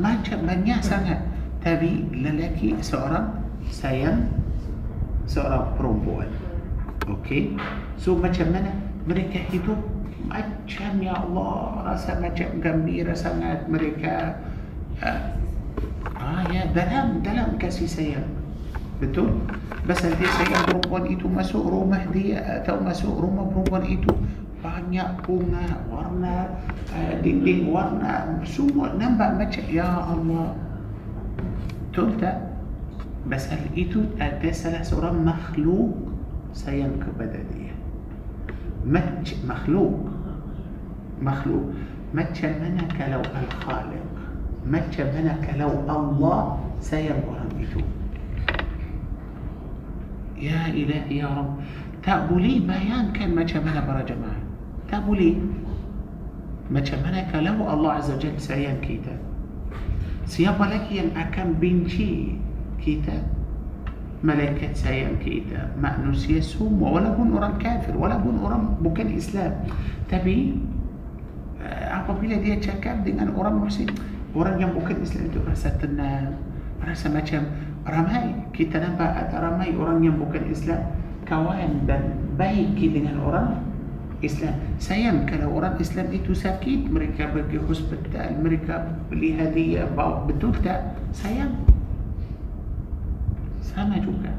ما 0.00 0.14
كان 0.24 0.46
بنيا 0.46 0.80
سنة. 0.80 1.20
تبي 1.64 2.04
للكي 2.12 2.82
سورا 2.82 3.20
سيم 3.70 4.26
سورا 5.26 5.74
برومبول. 5.78 6.26
أوكي؟ 7.08 7.56
سو 7.98 8.18
ما 8.18 8.28
كان 8.28 8.48
منا 8.50 8.74
مريكا 9.08 9.40
هيدو 9.50 9.74
ما 10.30 10.40
كان 10.66 11.02
يا 11.02 11.14
الله 11.26 11.82
رسا 11.86 12.20
ما 12.20 12.28
كان 12.28 12.60
جميرة 12.62 13.14
سنة 13.14 13.66
مريكا 13.68 14.36
آه 15.02 16.42
يا 16.54 16.64
دلم 16.74 17.22
دلم 17.26 17.58
كاسي 17.58 17.86
سيم 17.86 18.22
betul 19.02 19.34
bas 19.82 19.98
nanti 19.98 20.22
sayang 20.22 20.62
perempuan 20.70 21.10
itu 21.10 21.26
masuk 21.26 21.66
rumah 21.66 21.98
dia 22.14 22.62
atau 22.62 22.78
masuk 22.78 23.10
rumah 23.18 23.50
perempuan 23.50 23.82
itu 23.90 24.14
banyak 24.62 25.08
bunga 25.26 25.82
warna 25.90 26.54
uh, 26.94 27.14
dinding 27.18 27.66
warna 27.66 28.38
semua 28.46 28.94
nampak 28.94 29.34
macam 29.34 29.64
ya 29.66 29.90
Allah 30.06 30.54
betul 31.90 32.14
tak 32.22 32.46
pasal 33.26 33.58
itu 33.74 34.06
ada 34.22 34.50
salah 34.54 34.86
seorang 34.86 35.18
makhluk 35.18 35.98
sayang 36.54 36.94
kepada 37.02 37.42
dia 37.50 37.74
Mac, 38.86 39.26
makhluk 39.42 39.98
makhluk 41.18 41.74
macam 42.14 42.50
mana 42.62 42.82
kalau 42.94 43.22
Al-Khaliq 43.34 44.06
macam 44.62 45.06
mana 45.10 45.32
kalau 45.42 45.70
Allah 45.90 46.40
sayang 46.78 47.18
orang 47.26 47.50
itu 47.58 47.82
يا 50.42 50.66
إلهي 50.74 51.22
يا 51.22 51.30
رب. 51.30 51.54
تأبولي 52.02 52.66
بيان 52.66 53.14
كان 53.14 53.30
ما 53.34 53.46
شمنا 53.46 53.80
برا 53.86 54.02
جماعة. 54.02 54.42
تأبولي 54.90 55.38
ما 56.70 56.82
شمنا 56.84 57.30
كلو 57.30 57.62
الله 57.62 57.90
عز 57.92 58.10
وجل 58.10 58.34
سعيان 58.42 58.82
كيتا. 58.82 59.14
سيابا 60.26 60.64
لك 60.64 60.86
يم 60.92 61.14
أكم 61.14 61.62
بنتي 61.62 62.42
كيتا. 62.82 63.22
ملكة 64.26 64.74
سيام 64.74 65.22
كيتا. 65.22 65.78
مأنوس 65.82 66.30
يسوع 66.30 66.90
ولا 66.90 67.14
بون 67.14 67.38
أرام 67.38 67.58
كافر 67.58 67.94
ولا 67.94 68.16
بون 68.18 68.42
أرام 68.42 68.82
بكن 68.82 69.14
إسلام. 69.14 69.52
تبي 70.10 70.58
آه، 71.62 72.02
أبا 72.02 72.12
بلا 72.18 72.42
دي 72.42 72.56
تشكاب 72.56 73.04
دي 73.04 73.14
أن 73.14 73.30
أرام 73.38 73.62
محسن. 73.62 73.86
أرام 74.36 74.58
يم 74.58 74.70
بكن 74.74 75.02
إسلام. 75.02 75.26
تبرسات 75.34 75.84
النام 75.84 76.34
رسمة 76.82 77.30
ramai 77.82 78.30
kita 78.54 78.78
nampak 78.78 79.10
ada 79.10 79.36
ramai 79.42 79.74
orang 79.74 80.02
yang 80.06 80.16
bukan 80.18 80.46
Islam 80.46 80.82
kawan 81.26 81.86
dan 81.86 82.14
baik 82.38 82.78
dengan 82.78 83.18
orang 83.26 83.58
Islam 84.22 84.54
sayang 84.78 85.26
kalau 85.26 85.58
orang 85.58 85.74
Islam 85.82 86.14
itu 86.14 86.30
sakit 86.30 86.86
mereka 86.86 87.26
pergi 87.34 87.58
hospital 87.58 88.38
mereka 88.38 88.86
beli 89.10 89.34
hadiah 89.34 89.90
bawa 89.90 90.22
betul 90.30 90.54
tak 90.62 90.94
sayang 91.10 91.58
sama 93.58 93.98
juga 93.98 94.30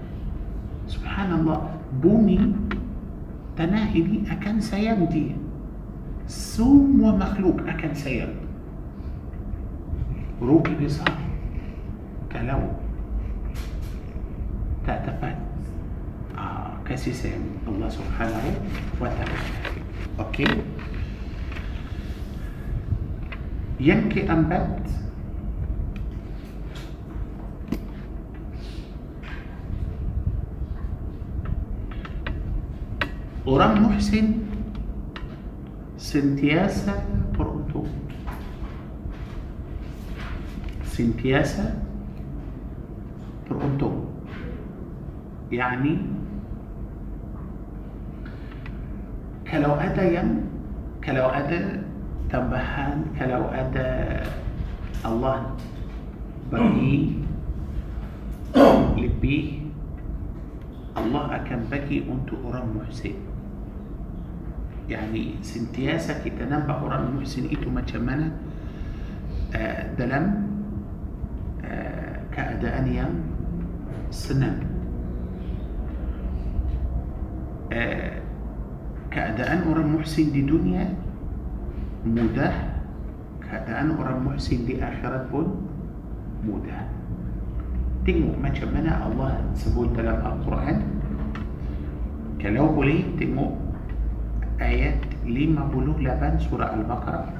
subhanallah 0.87 1.67
bumi 1.99 2.55
tanah 3.59 3.91
ini 3.91 4.23
akan 4.31 4.63
sayang 4.63 5.03
dia 5.11 5.35
semua 6.31 7.11
makhluk 7.11 7.59
akan 7.67 7.91
sayang 7.91 8.33
rugi 10.39 10.73
besar 10.79 11.11
kalau 12.31 12.82
sayang 17.15 17.45
Allah 17.63 17.87
Subhanahu 17.87 18.49
wa 18.99 19.07
taala. 19.07 19.39
Okey. 20.19 20.49
Yang 23.79 24.01
keempat 24.19 24.83
Orang 33.43 33.83
muhsin 33.83 34.47
sentiasa 35.99 36.95
beruntung 37.35 37.91
sentiasa 40.87 41.75
beruntung 43.43 44.12
يعني 45.51 45.97
كلو 49.51 49.73
أتى 49.73 50.15
يم 50.15 50.29
كلو 51.03 51.25
أدا 51.25 51.83
تبهان 52.29 53.05
كلو 53.19 53.43
أتى 53.53 53.89
الله 55.05 55.39
بقي 56.51 56.95
لبي 59.01 59.61
الله 60.97 61.23
أكن 61.35 61.59
بكي 61.71 61.97
أنت 62.09 62.29
أرام 62.45 62.67
محسن. 62.77 63.13
يعني 64.89 65.23
سنتياسك 65.41 66.23
تنبع 66.39 66.75
أرام 66.81 67.17
محسن 67.17 67.45
إيتو 67.47 67.69
ما 67.69 67.81
جمنا 67.81 68.31
آه، 69.55 69.93
دلم 69.95 70.25
آه 71.65 72.19
يم 72.33 72.65
أنيا 72.65 73.07
keadaan 79.13 79.69
orang 79.69 79.87
muhsin 79.93 80.33
di 80.33 80.41
dunia 80.45 80.89
mudah 82.03 82.73
keadaan 83.39 83.93
orang 83.95 84.25
muhsin 84.25 84.65
di 84.65 84.81
akhirat 84.81 85.29
pun 85.29 85.53
mudah 86.43 86.89
tengok 88.03 88.35
macam 88.35 88.67
mana 88.73 88.91
Allah 89.05 89.39
sebut 89.55 89.93
dalam 89.95 90.19
Al-Quran 90.19 90.77
kalau 92.41 92.75
boleh 92.75 93.07
tengok 93.15 93.55
ayat 94.59 94.99
58 95.23 96.43
surah 96.43 96.75
Al-Baqarah 96.75 97.31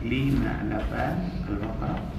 58 0.00 1.50
Al-Baqarah 1.52 2.15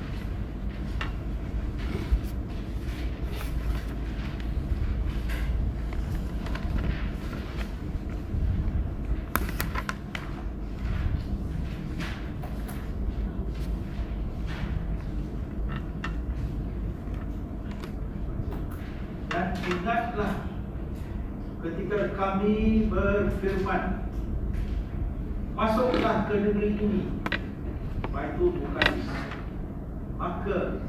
ingatlah 19.68 20.34
ketika 21.63 21.99
kami 22.15 22.88
berfirman 22.88 24.07
Masuklah 25.57 26.30
ke 26.30 26.38
negeri 26.38 26.78
ini. 26.78 27.01
Baitul 28.13 28.61
Muqaddis 28.61 29.09
Maka 30.22 30.86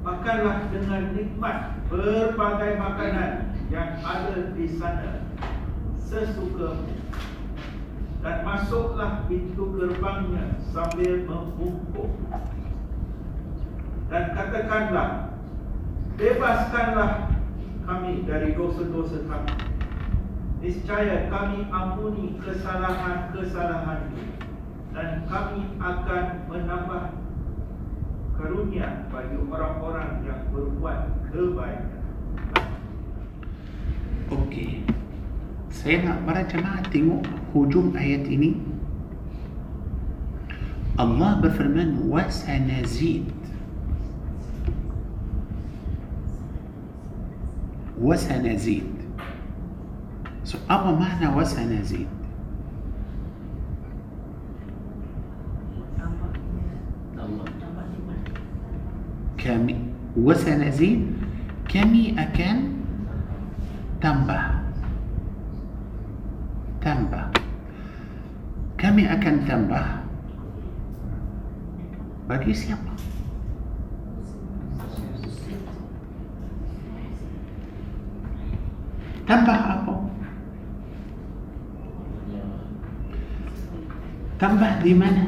Makanlah 0.00 0.72
dengan 0.72 1.12
nikmat 1.12 1.76
berbagai 1.92 2.80
makanan 2.80 3.52
yang 3.68 4.00
ada 4.00 4.48
di 4.56 4.64
sana 4.64 5.28
sesukamu 6.00 6.88
dan 8.24 8.36
masuklah 8.40 9.28
pintu 9.28 9.76
gerbangnya 9.76 10.56
sambil 10.72 11.24
membungkuk. 11.28 12.16
Dan 14.08 14.24
katakanlah 14.32 15.36
bebaskanlah 16.16 17.29
kami 17.90 18.22
dari 18.22 18.54
dosa-dosa 18.54 19.26
kami 19.26 19.50
niscaya 20.62 21.26
kami 21.26 21.66
ampuni 21.74 22.38
kesalahan-kesalahan 22.38 24.14
dan 24.94 25.26
kami 25.26 25.74
akan 25.82 26.24
menambah 26.46 27.04
karunia 28.38 29.10
bagi 29.10 29.36
orang-orang 29.42 30.22
yang 30.22 30.40
berbuat 30.54 31.00
kebaikan 31.34 31.98
Okey. 34.30 34.86
Saya 35.74 36.06
nak 36.06 36.22
para 36.22 36.46
jemaah 36.46 36.86
tengok 36.86 37.26
hujung 37.50 37.98
ayat 37.98 38.30
ini. 38.30 38.54
Allah 40.94 41.42
berfirman 41.42 42.06
wasanazid. 42.06 43.26
وسنزيد. 48.00 48.84
أما 50.70 50.98
معنى 50.98 51.36
وسنزيد. 51.36 52.06
وسنزيد؟ 60.16 61.06
كمي 61.68 62.14
أكن 62.18 62.56
تنبه. 64.00 64.40
تنبه. 66.80 67.24
كمي 68.78 69.12
أكن 69.12 69.44
تنبه. 69.48 69.86
باقي 72.28 72.54
سيبقى 72.54 72.94
تم 79.30 79.46
بخ 79.46 79.62
أبو 79.70 79.94
تم 84.42 84.56
بخ 84.58 84.82
دي 84.82 84.94
منا 84.94 85.26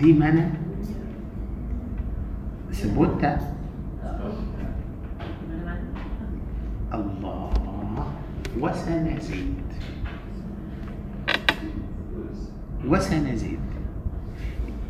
دي 0.00 0.12
منا 0.12 0.50
سبوتا 2.72 3.36
الله 6.88 7.50
وسنزيد. 8.60 9.68
وسنزيد. 12.88 13.60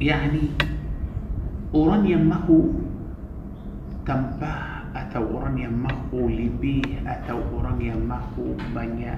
يعني 0.00 0.42
أورانيا 1.74 2.16
ماهو 2.16 2.60
تنبه. 4.06 4.77
Atau 5.08 5.24
orang 5.40 5.56
yang 5.56 5.72
mahu 5.72 6.28
lebih 6.28 6.84
atau 7.08 7.40
orang 7.56 7.80
yang 7.80 7.96
mahu 8.04 8.52
banyak. 8.76 9.16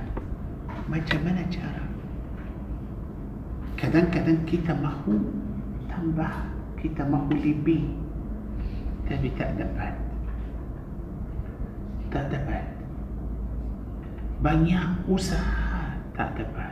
Macam 0.87 1.19
mana 1.27 1.43
cara? 1.51 1.83
Kadang-kadang 3.75 4.39
kita 4.47 4.71
mahu 4.79 5.19
tambah 5.91 6.31
kita 6.79 7.03
mahu 7.03 7.35
lebih 7.35 7.91
tapi 9.11 9.35
tak 9.35 9.59
dapat. 9.59 9.99
Tak 12.15 12.39
dapat. 12.39 12.65
Banyak 14.47 15.11
usaha 15.11 15.99
tak 16.15 16.39
dapat. 16.39 16.71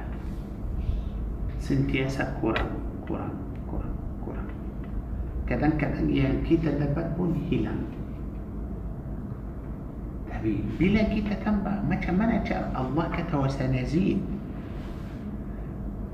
Sentiasa 1.59 2.39
kurang 2.39 2.71
kurang 3.03 3.35
kurang 3.67 3.99
kurang. 4.23 4.51
Kadang-kadang 5.51 6.07
yang 6.07 6.39
kita 6.47 6.71
dapat 6.79 7.19
pun 7.19 7.35
hilang 7.51 7.98
أبي 10.39 10.79
بلا 10.79 11.03
كي 11.11 11.21
تكمبا 11.27 11.83
ما 11.91 11.99
كمانا 11.99 12.47
الله 12.79 13.07
كتوسنزين 13.17 14.19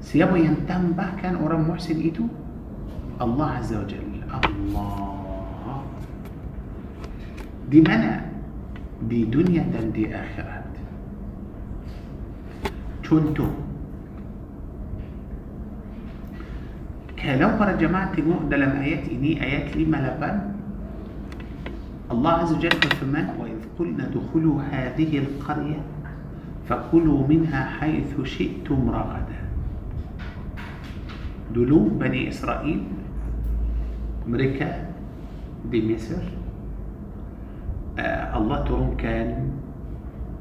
سيابا 0.01 0.37
ينتمبا 0.37 1.07
كان 1.21 1.37
أورام 1.37 1.69
محسن 1.69 2.01
إيتو 2.01 2.25
الله 3.21 3.49
عز 3.51 3.73
وجل. 3.75 4.05
الله. 4.33 5.79
دي 7.71 7.81
منا 7.81 8.15
دي 9.09 9.25
دنيا 9.25 9.63
دن 9.73 9.93
دي 9.93 10.09
آخرة 10.09 10.65
چونتو 13.05 13.47
كلو 17.21 17.49
برا 17.61 17.77
جماعة 17.77 18.17
مؤدلم 18.17 18.73
آيات 18.81 19.05
إني 19.13 19.33
آيات 19.45 19.77
لي 19.77 19.85
ملبا 19.85 20.31
الله 22.13 22.33
عز 22.33 22.53
وجل 22.53 22.71
في 22.97 23.03
المنوى 23.03 23.44
قلنا 23.79 24.07
ادخلوا 24.07 24.63
هذه 24.71 25.19
القرية 25.19 25.81
فكلوا 26.69 27.27
منها 27.27 27.65
حيث 27.65 28.21
شئتم 28.23 28.91
رغدا. 28.91 29.41
دلو 31.55 31.99
بني 31.99 32.29
إسرائيل 32.29 32.83
أمريكا 34.27 34.69
دي 35.71 35.95
مصر 35.95 36.23
آه 37.99 38.39
الله 38.39 38.59
ترون 38.65 38.97
كان 38.97 39.51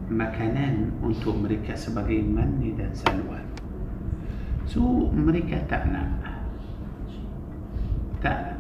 مكانان. 0.10 0.92
أنتو 1.04 1.34
أمريكا 1.34 1.76
سبقي 1.76 2.22
من 2.22 2.74
دان 2.78 2.94
سلوى. 2.94 3.42
سو 4.66 5.10
أمريكا 5.14 5.68
تعنى. 5.70 6.04
تعنى. 8.22 8.58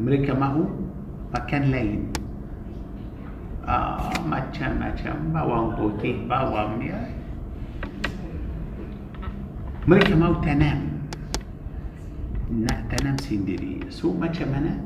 أمريكا 0.00 0.34
ما 0.34 0.46
هو؟ 0.46 0.64
مكان 1.34 1.62
لين. 1.62 2.15
Uh, 3.66 3.98
macam-macam 4.24 5.14
bawang 5.34 5.66
putih 5.74 6.24
bawang 6.24 6.78
ya 6.80 6.98
mereka 9.86 10.14
mahu 10.18 10.38
tanam 10.42 11.02
nak 12.50 12.86
tanam 12.90 13.18
sendiri 13.18 13.82
so 13.90 14.14
macam 14.14 14.50
mana 14.54 14.78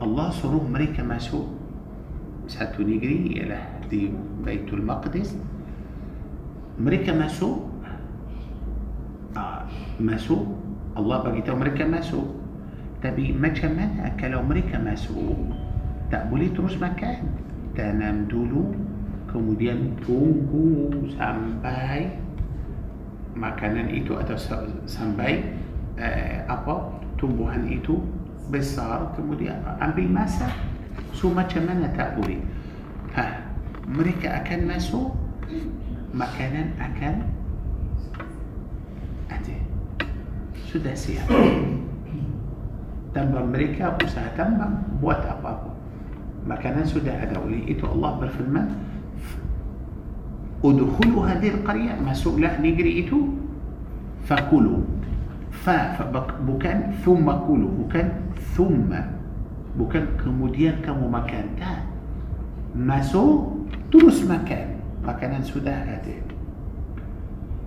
Allah 0.00 0.32
suruh 0.32 0.64
mereka 0.64 1.04
masuk 1.04 1.44
satu 2.48 2.84
negeri 2.84 3.36
ialah 3.36 3.84
di 3.88 4.08
Baitul 4.44 4.80
Maqdis 4.80 5.36
mereka 6.80 7.12
masuk 7.12 7.68
uh, 9.36 9.64
masuk 10.00 10.44
Allah 10.96 11.24
bagi 11.24 11.44
tahu 11.44 11.60
mereka 11.60 11.84
masuk 11.84 12.40
tapi 13.00 13.32
macam 13.32 13.76
mana 13.76 14.12
kalau 14.16 14.44
mereka 14.44 14.76
masuk 14.76 15.36
tak 16.10 16.26
boleh 16.26 16.50
terus 16.50 16.74
makan. 16.76 17.22
Tanam 17.78 18.26
dulu 18.26 18.74
kemudian 19.30 19.94
tunggu 20.02 20.90
sampai 21.14 22.10
makanan 23.38 23.86
itu 23.94 24.18
atau 24.18 24.34
sampai 24.90 25.38
uh, 25.94 26.50
apa 26.50 26.98
tumbuhan 27.14 27.62
itu 27.70 28.02
besar 28.50 29.14
kemudian 29.14 29.62
ambil 29.78 30.10
masa. 30.10 30.50
So 31.14 31.30
macam 31.30 31.70
mana 31.70 31.86
tak 31.94 32.18
boleh? 32.18 32.42
Ha, 33.14 33.46
mereka 33.86 34.42
akan 34.42 34.60
masuk 34.66 35.14
makanan 36.10 36.74
akan 36.82 37.14
ada. 39.30 39.56
Sudah 40.66 40.94
siap. 40.98 41.30
Tambang 43.14 43.50
mereka 43.50 43.98
usaha 43.98 44.30
tambang 44.38 44.86
buat 45.02 45.18
apa-apa 45.18 45.79
makan 46.48 46.56
sudah 46.56 46.84
ada 46.84 47.22
lagi 47.22 47.72
itu 47.72 47.92
الله 47.92 48.10
berfirman 48.20 48.62
ادخلوا 50.64 51.26
هذه 51.26 51.48
القرية. 51.60 52.00
masuklah 52.04 52.60
negeri. 52.60 53.04
itu 53.04 53.18
فكلوا. 54.24 54.82
ف 55.64 55.87
bukan 55.87 57.00
ثم 57.04 57.26
كلوا. 57.28 57.72
bukan 57.84 58.08
ثم. 58.56 58.90
bukan 59.78 60.06
kemudian 60.20 60.84
kamu 60.84 61.08
makan. 61.08 61.46
tak. 61.60 61.84
masuk 62.76 63.56
terus 63.92 64.28
makan. 64.28 64.68
makan 65.20 65.42
sudah 65.42 65.74
ada. 65.74 66.20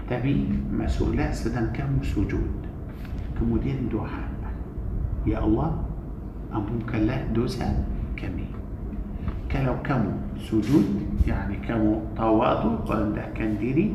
tapi 0.09 0.69
masuklah 0.69 1.31
sedang 1.31 1.73
kamu 1.73 2.01
sujud. 2.01 2.61
kemudian 3.39 3.89
doa 3.89 4.29
يا 5.25 5.39
الله 5.41 5.71
أم 6.53 6.85
كلا 6.85 7.33
دوسا 7.33 7.85
كمين. 8.17 8.62
كانوا 9.53 9.75
كامو 9.85 10.11
سجود 10.49 10.85
يعني 11.27 11.55
كامو 11.55 12.01
تواضع 12.17 12.75
قال 12.89 13.13
ده 13.13 13.25
كان 13.37 13.57
ديري 13.57 13.93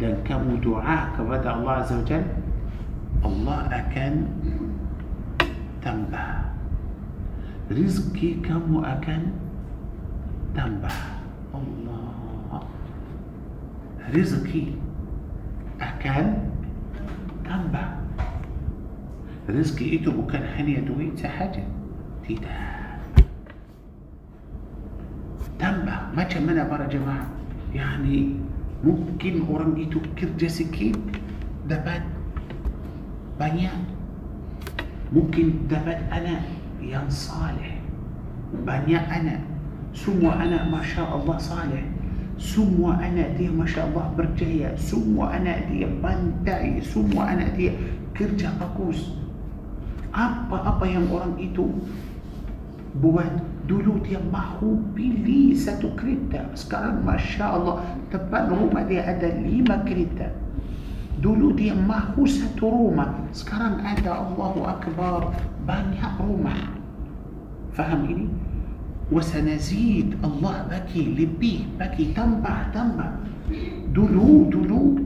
ده 0.00 0.16
كمو 0.24 0.56
دعاء 0.56 1.12
كبدا 1.18 1.50
الله 1.54 1.72
عز 1.72 1.92
وجل. 1.92 2.24
الله 3.24 3.58
أكان 3.78 4.14
تنبه. 5.82 6.26
رزقي 7.70 8.30
كامو 8.34 8.80
أكان 8.82 9.24
تنبه. 10.56 10.94
الله. 11.54 12.60
رزقي 14.16 14.64
أكان 15.80 16.26
تنبه. 17.44 17.84
رزقي 19.48 19.86
إتو 19.96 20.10
بكن 20.10 20.42
حنية 20.56 20.80
دوي 20.80 21.12
حاجة 21.24 21.64
تدار 22.28 22.75
tambah 25.56 26.12
macam 26.12 26.42
mana 26.44 26.68
para 26.68 26.84
jemaah 26.88 27.26
yani 27.72 28.36
mungkin 28.84 29.48
orang 29.48 29.72
itu 29.80 30.00
kerja 30.14 30.48
sikit 30.48 30.96
dapat 31.64 32.04
banyak 33.40 33.72
mungkin 35.12 35.64
dapat 35.68 36.00
anak 36.12 36.44
yang 36.80 37.08
saleh 37.08 37.80
banyak 38.64 39.00
anak 39.08 39.40
semua 39.96 40.36
anak 40.38 40.68
masya 40.68 41.02
Allah 41.08 41.36
saleh 41.40 41.84
semua 42.36 43.00
anak 43.00 43.40
dia 43.40 43.48
masya 43.48 43.88
Allah 43.88 44.12
berjaya 44.12 44.76
semua 44.76 45.32
anak 45.32 45.72
dia 45.72 45.88
pandai 46.04 46.84
semua 46.84 47.32
anak 47.32 47.56
dia 47.56 47.72
kerja 48.12 48.52
bagus 48.60 49.16
apa-apa 50.12 50.84
yang 50.84 51.08
orang 51.12 51.36
itu 51.40 51.68
buat 53.00 53.28
dulu 53.66 53.98
dia 54.02 54.22
mahu 54.22 54.78
pilih 54.94 55.52
satu 55.58 55.92
kereta. 55.98 56.46
Sekarang 56.54 57.02
Masya 57.02 57.46
Allah 57.46 57.82
tempat 58.14 58.48
rumah 58.50 58.86
dia 58.86 59.02
ada 59.02 59.26
lima 59.42 59.82
kereta. 59.82 60.30
Dulu 61.18 61.58
dia 61.58 61.74
mahu 61.74 62.24
satu 62.24 62.70
rumah. 62.70 63.26
Sekarang 63.34 63.82
ada 63.82 64.22
Allahu 64.22 64.62
Akbar 64.64 65.34
banyak 65.66 66.12
rumah. 66.22 66.78
Faham 67.74 68.06
ini? 68.08 68.26
Wasanazid 69.06 70.18
Allah 70.22 70.66
bagi 70.66 71.14
lebih 71.14 71.66
bagi 71.78 72.10
tambah 72.14 72.70
tambah. 72.70 73.22
Dulu 73.94 74.50
dulu 74.50 74.98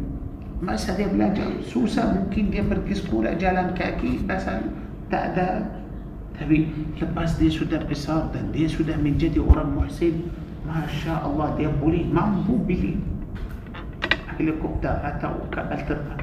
masa 0.60 0.92
dia 0.96 1.08
belajar 1.08 1.48
susah 1.64 2.20
mungkin 2.20 2.52
dia 2.52 2.64
pergi 2.64 3.00
sekolah 3.00 3.32
jalan 3.40 3.72
kaki 3.72 4.28
pasal 4.28 4.68
tak 5.08 5.32
ada 5.36 5.79
tapi 6.38 6.70
lepas 6.98 7.36
dia 7.36 7.50
sudah 7.50 7.80
besar 7.84 8.30
dan 8.30 8.50
dia 8.54 8.68
sudah 8.68 8.94
menjadi 9.00 9.40
orang 9.40 9.74
muhsin 9.76 10.30
Masya 10.64 11.26
Allah 11.26 11.56
dia 11.58 11.68
boleh 11.68 12.06
mampu 12.06 12.54
beli 12.62 13.00
helikopter 14.38 14.92
atau 15.04 15.36
kapal 15.52 15.80
terbang 15.84 16.22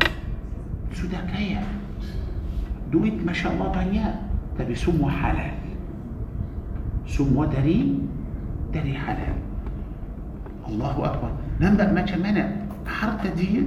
sudah 0.95 1.21
kaya 1.29 1.61
duit 2.89 3.19
Masya 3.21 3.53
Allah 3.53 3.69
banyak 3.69 4.13
tapi 4.57 4.73
semua 4.73 5.11
halal 5.11 5.53
semua 7.05 7.45
dari 7.47 8.01
dari 8.73 8.93
halal 8.95 9.35
Allahu 10.67 10.99
Akbar 11.05 11.31
nampak 11.61 11.93
macam 11.93 12.19
mana 12.25 12.43
harta 12.87 13.29
dia 13.37 13.63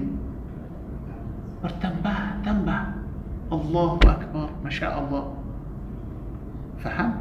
bertambah 1.61 2.19
tambah 2.43 2.83
Allahu 3.53 4.01
Akbar 4.05 4.49
Masya 4.65 4.99
Allah 4.99 5.40
فهمت؟ 6.85 7.15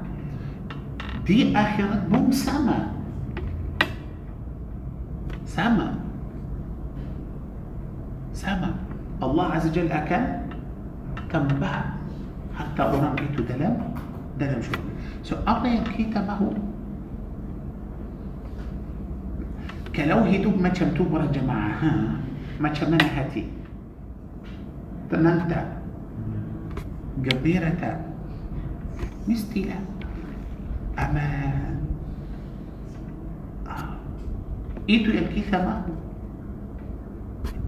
دي 1.29 1.57
آخرة 1.57 2.07
مو 2.11 2.31
سما 2.31 2.79
سما 5.45 5.89
سما 8.33 8.71
الله 9.23 9.45
عز 9.45 9.65
وجل 9.67 9.91
أكل 9.91 10.25
تنبع 11.29 11.73
حتى 12.57 12.81
أرام 12.81 13.15
إيتو 13.19 13.43
دلم 13.45 13.75
دلم 14.39 14.61
شو 14.61 14.73
سو 15.23 15.35
أبي 15.47 15.69
يمكي 15.69 16.03
تمهو 16.09 16.49
كلو 19.95 20.19
هيدوب 20.25 20.57
ما 20.61 20.69
تشمتو 20.73 21.03
برا 21.03 21.29
جماعة 21.29 21.71
ها 21.81 21.91
ما 22.59 22.69
تشمنا 22.73 23.05
هاتي 23.05 23.43
تنمتا 25.11 25.61
قبيرتا 27.25 28.08
aman 30.97 31.85
ah. 33.69 33.93
itu 34.89 35.13
yang 35.13 35.29
kita 35.29 35.61
mahu 35.61 35.93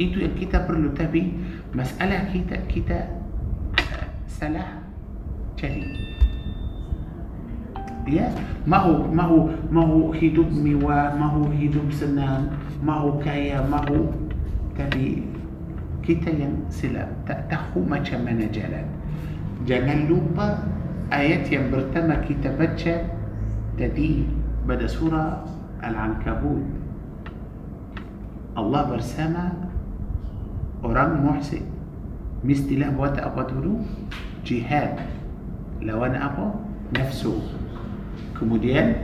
itu 0.02 0.26
yang 0.26 0.34
kita 0.34 0.66
perlu 0.66 0.90
tapi 0.98 1.38
masalah 1.78 2.26
kita 2.34 2.58
kita 2.66 3.08
salah 4.26 4.82
jadi 5.54 5.86
ya 8.10 8.26
mahu 8.66 9.14
mahu 9.14 9.54
mahu 9.70 10.10
hidup 10.18 10.50
mewah 10.50 11.14
mahu 11.14 11.54
hidup 11.54 11.86
senang 11.94 12.50
mahu 12.82 13.22
kaya 13.22 13.62
mahu 13.70 14.10
tapi 14.74 15.22
kita 16.02 16.34
yang 16.34 16.58
silap 16.74 17.06
tak 17.30 17.46
tahu 17.46 17.86
macam 17.86 18.26
mana 18.26 18.50
jalan 18.50 18.90
jangan 19.70 20.10
lupa 20.10 20.58
آيات 21.14 21.52
يمبرتما 21.52 22.24
كتابتشا 22.30 22.96
تدي 23.78 24.24
بدأ 24.68 24.88
سورة 24.88 25.44
العنكبوت. 25.84 26.68
الله 28.58 28.82
برسما 28.90 29.46
أوران 30.84 31.26
محسن. 31.26 31.64
مستي 32.44 32.76
له 32.76 32.90
بوات 32.96 33.20
أبادولو 33.20 33.76
جهاد. 34.46 34.96
لو 35.82 36.06
أنا 36.06 36.26
أبو 36.26 36.48
نفسه. 37.00 37.38
كموديان 38.40 38.96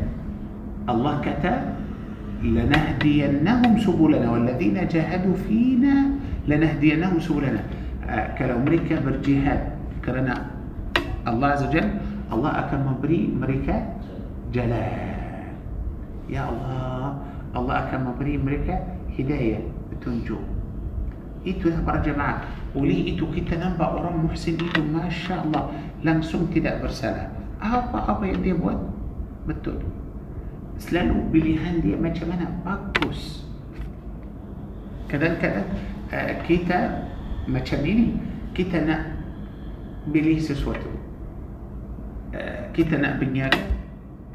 الله 0.90 1.14
كتب 1.22 1.58
لنهدينهم 2.44 3.74
سبلنا. 3.80 4.28
والذين 4.32 4.78
جاهدوا 4.88 5.36
فينا 5.48 5.96
لنهدينهم 6.48 7.20
سبلنا. 7.20 7.62
آه، 8.08 8.28
كلو 8.40 8.56
أمريكا 8.56 9.04
برجهاد 9.04 9.62
كرنا 10.06 10.57
Allah 11.28 11.60
Azza 11.60 11.68
Jal 11.68 11.88
Allah 12.32 12.68
akan 12.68 12.80
memberi 12.96 13.28
mereka 13.28 13.76
jalan 14.56 15.18
Ya 16.28 16.48
Allah 16.48 17.20
Allah 17.56 17.88
akan 17.88 18.14
memberi 18.14 18.36
mereka 18.36 18.76
hidayah 19.16 19.64
petunjuk. 19.90 20.40
Itulah 21.48 21.80
para 21.88 22.04
jemaah 22.04 22.44
oleh 22.76 23.16
itu 23.16 23.24
kita 23.32 23.56
nampak 23.56 23.88
orang 23.88 24.28
muhsin 24.28 24.60
itu 24.60 24.84
Masya 24.84 25.48
Allah 25.48 25.72
langsung 26.04 26.52
tidak 26.52 26.84
bersalah. 26.84 27.32
Apa-apa 27.58 28.28
yang 28.28 28.44
dia 28.44 28.54
buat 28.54 28.78
betul. 29.48 29.80
Selalu 30.78 31.32
pilihan 31.34 31.82
dia 31.82 31.96
macam 31.98 32.28
mana 32.30 32.46
bagus. 32.62 33.48
Kadang-kadang 35.08 35.66
uh, 36.12 36.34
kita 36.44 37.08
macam 37.48 37.80
ini 37.88 38.20
kita 38.52 38.84
nak 38.84 39.02
pilih 40.12 40.38
sesuatu 40.38 40.97
kita 42.76 43.00
nak 43.00 43.24
berniaga 43.24 43.64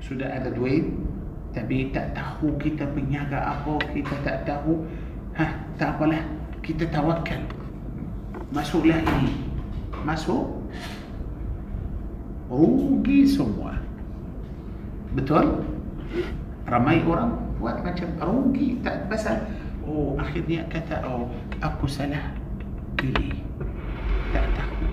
sudah 0.02 0.26
ada 0.26 0.50
duit 0.50 0.90
tapi 1.52 1.92
tak 1.92 2.16
tahu 2.16 2.56
kita 2.56 2.88
berniaga 2.96 3.38
apa 3.38 3.76
kita 3.92 4.14
tak 4.24 4.48
tahu. 4.48 4.88
Ha 5.36 5.44
tak 5.76 5.96
apalah 5.96 6.20
kita 6.64 6.88
tawakal 6.88 7.40
masuklah 8.52 9.00
ini. 9.00 9.32
Masuk. 10.02 10.64
Rugi 12.52 13.24
semua. 13.24 13.80
Betul? 15.12 15.64
Ramai 16.68 17.04
orang 17.04 17.36
buat 17.60 17.80
macam 17.84 18.08
rugi 18.20 18.80
tak 18.80 19.08
pasal 19.12 19.44
oh 19.84 20.16
akhirnya 20.18 20.64
kata 20.72 21.04
oh 21.04 21.28
aku 21.60 21.84
salah 21.84 22.32
pilih. 22.96 23.40
Tak 24.32 24.46
tahu. 24.56 24.88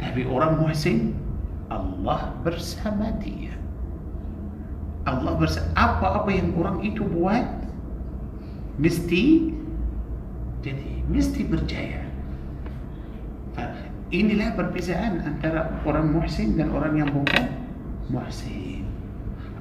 Tapi 0.00 0.22
orang 0.24 0.60
muhsin 0.60 1.12
Allah 1.66 2.34
bersama 2.46 3.10
dia. 3.18 3.54
Allah 5.06 5.38
bersama 5.38 5.70
apa-apa 5.78 6.30
yang 6.34 6.50
orang 6.58 6.82
itu 6.82 7.06
buat 7.06 7.46
mesti 8.78 9.54
jadi 10.66 10.90
mesti 11.06 11.42
berjaya. 11.46 12.02
Inilah 14.14 14.54
perbezaan 14.54 15.18
antara 15.22 15.82
orang 15.82 16.14
muhsin 16.14 16.54
dan 16.54 16.70
orang 16.70 16.94
yang 16.94 17.10
bukan 17.10 17.50
muhsin. 18.06 18.86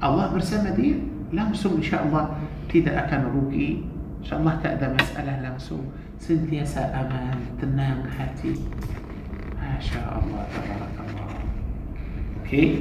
Allah 0.01 0.29
bersama 0.29 0.69
dia 0.77 1.01
langsung 1.33 1.81
insyaAllah 1.81 2.37
tidak 2.69 3.09
akan 3.09 3.33
rugi. 3.33 3.81
insyaAllah 4.21 4.61
tak 4.61 4.81
ada 4.81 4.93
masalah 4.93 5.37
langsung. 5.41 5.89
Sentiasa 6.21 6.93
aman 6.93 7.57
tenang 7.57 8.05
hati. 8.05 8.53
Masya 9.57 10.01
Allah 10.21 10.45
Tabarakallah 10.53 11.24
Okey. 12.45 12.77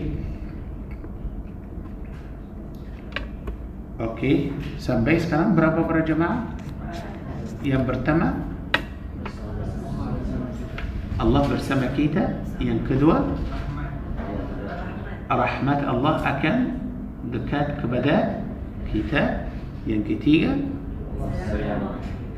Okey. 3.96 4.52
Sampai 4.76 5.16
sekarang 5.16 5.56
berapa 5.56 5.88
para 5.88 6.04
jemaah? 6.04 6.52
Yang 7.64 7.88
pertama? 7.88 8.44
Allah 11.16 11.42
bersama 11.48 11.88
kita. 11.96 12.44
Yang 12.60 12.92
kedua? 12.92 13.24
Rahmat 15.32 15.80
Allah 15.80 16.14
akan 16.20 16.56
Dekat 17.32 17.80
kepada 17.80 18.44
kita. 18.92 19.48
Yang 19.88 20.12
ketiga? 20.12 20.60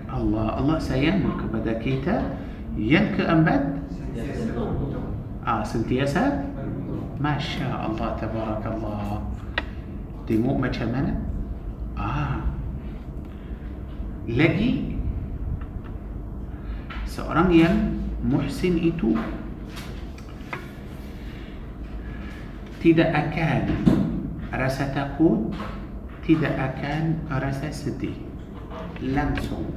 Allah 0.07 0.62
Allah 0.62 0.79
sayang 0.79 1.27
kepada 1.43 1.74
kita. 1.83 2.39
Yang 2.79 3.18
keempat? 3.18 3.61
Ah, 5.43 5.66
sentiasa 5.66 6.55
Masya 7.17 7.64
Allah 7.64 8.12
Tabarakallah 8.21 9.25
Tengok 10.29 10.57
macam 10.61 10.89
mana 10.93 11.12
Ah 11.97 12.45
Lagi 14.29 15.01
Seorang 17.09 17.49
yang 17.57 17.77
Muhsin 18.21 18.77
itu 18.77 19.17
Tidak 22.85 23.09
akan 23.09 23.62
Rasa 24.53 24.93
takut 24.93 25.57
Tidak 26.21 26.53
akan 26.53 27.33
rasa 27.33 27.73
sedih 27.73 28.19
Langsung 29.01 29.73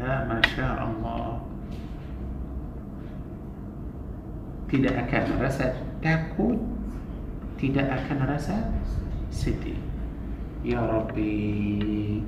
Ya 0.00 0.24
Masya 0.28 0.68
Allah 0.80 1.55
Tidak 4.66 4.94
akan 5.06 5.24
rasa 5.38 5.78
takut 6.02 6.58
Tidak 7.56 7.86
akan 7.86 8.18
rasa 8.26 8.74
sedih. 9.30 9.78
Ya 10.66 10.82
Rabbi 10.82 12.18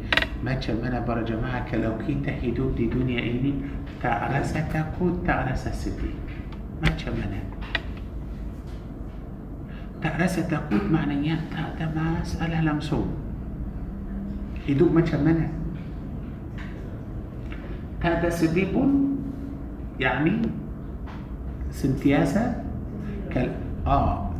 Macam 0.46 0.78
mana 0.78 1.02
para 1.02 1.26
jemaah 1.26 1.66
Kalau 1.66 1.98
kita 1.98 2.30
hidup 2.30 2.78
di 2.78 2.86
dunia 2.86 3.18
ini 3.18 3.58
Tak 3.98 4.30
rasa 4.30 4.62
takut 4.70 5.18
Tak 5.26 5.50
rasa 5.50 5.74
sedih? 5.74 6.14
Macam 6.78 7.18
mana? 7.18 7.42
Tak 9.98 10.14
rasa 10.14 10.46
takut 10.46 10.86
maknanya 10.86 11.42
Tak 11.50 11.74
ada 11.74 11.90
masalah 11.90 12.62
langsung. 12.62 13.10
Hidup 14.62 14.94
macam 14.94 15.26
mana? 15.26 15.50
Tak 17.98 18.22
ada 18.22 18.30
sedih 18.30 18.70
pun 18.70 19.18
yakni 19.98 20.46
سنتياسا 21.78 22.44
كال 23.30 23.50
آه 23.86 24.30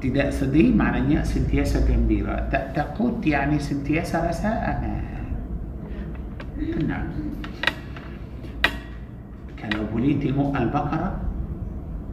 تداء 0.00 0.30
سدي 0.30 0.72
معنى 0.72 1.24
سنتياسا 1.24 1.86
جنبيرا 1.88 2.36
تقوت 2.76 3.26
يعني 3.26 3.58
سنتياسا 3.58 4.28
رساء 4.28 4.62
نعم 6.88 7.06
كالابولين 9.56 10.34
مؤ 10.36 10.56
البقره 10.56 11.20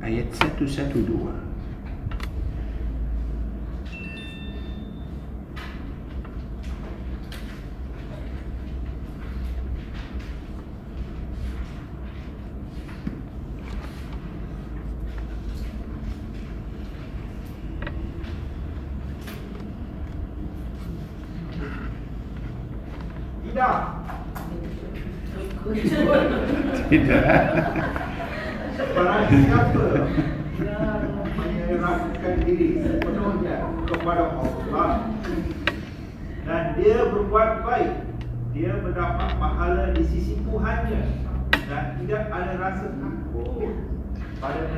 ايات 0.04 0.34
ساتو 0.34 0.66
ساتو 0.68 1.00
دور 1.00 1.49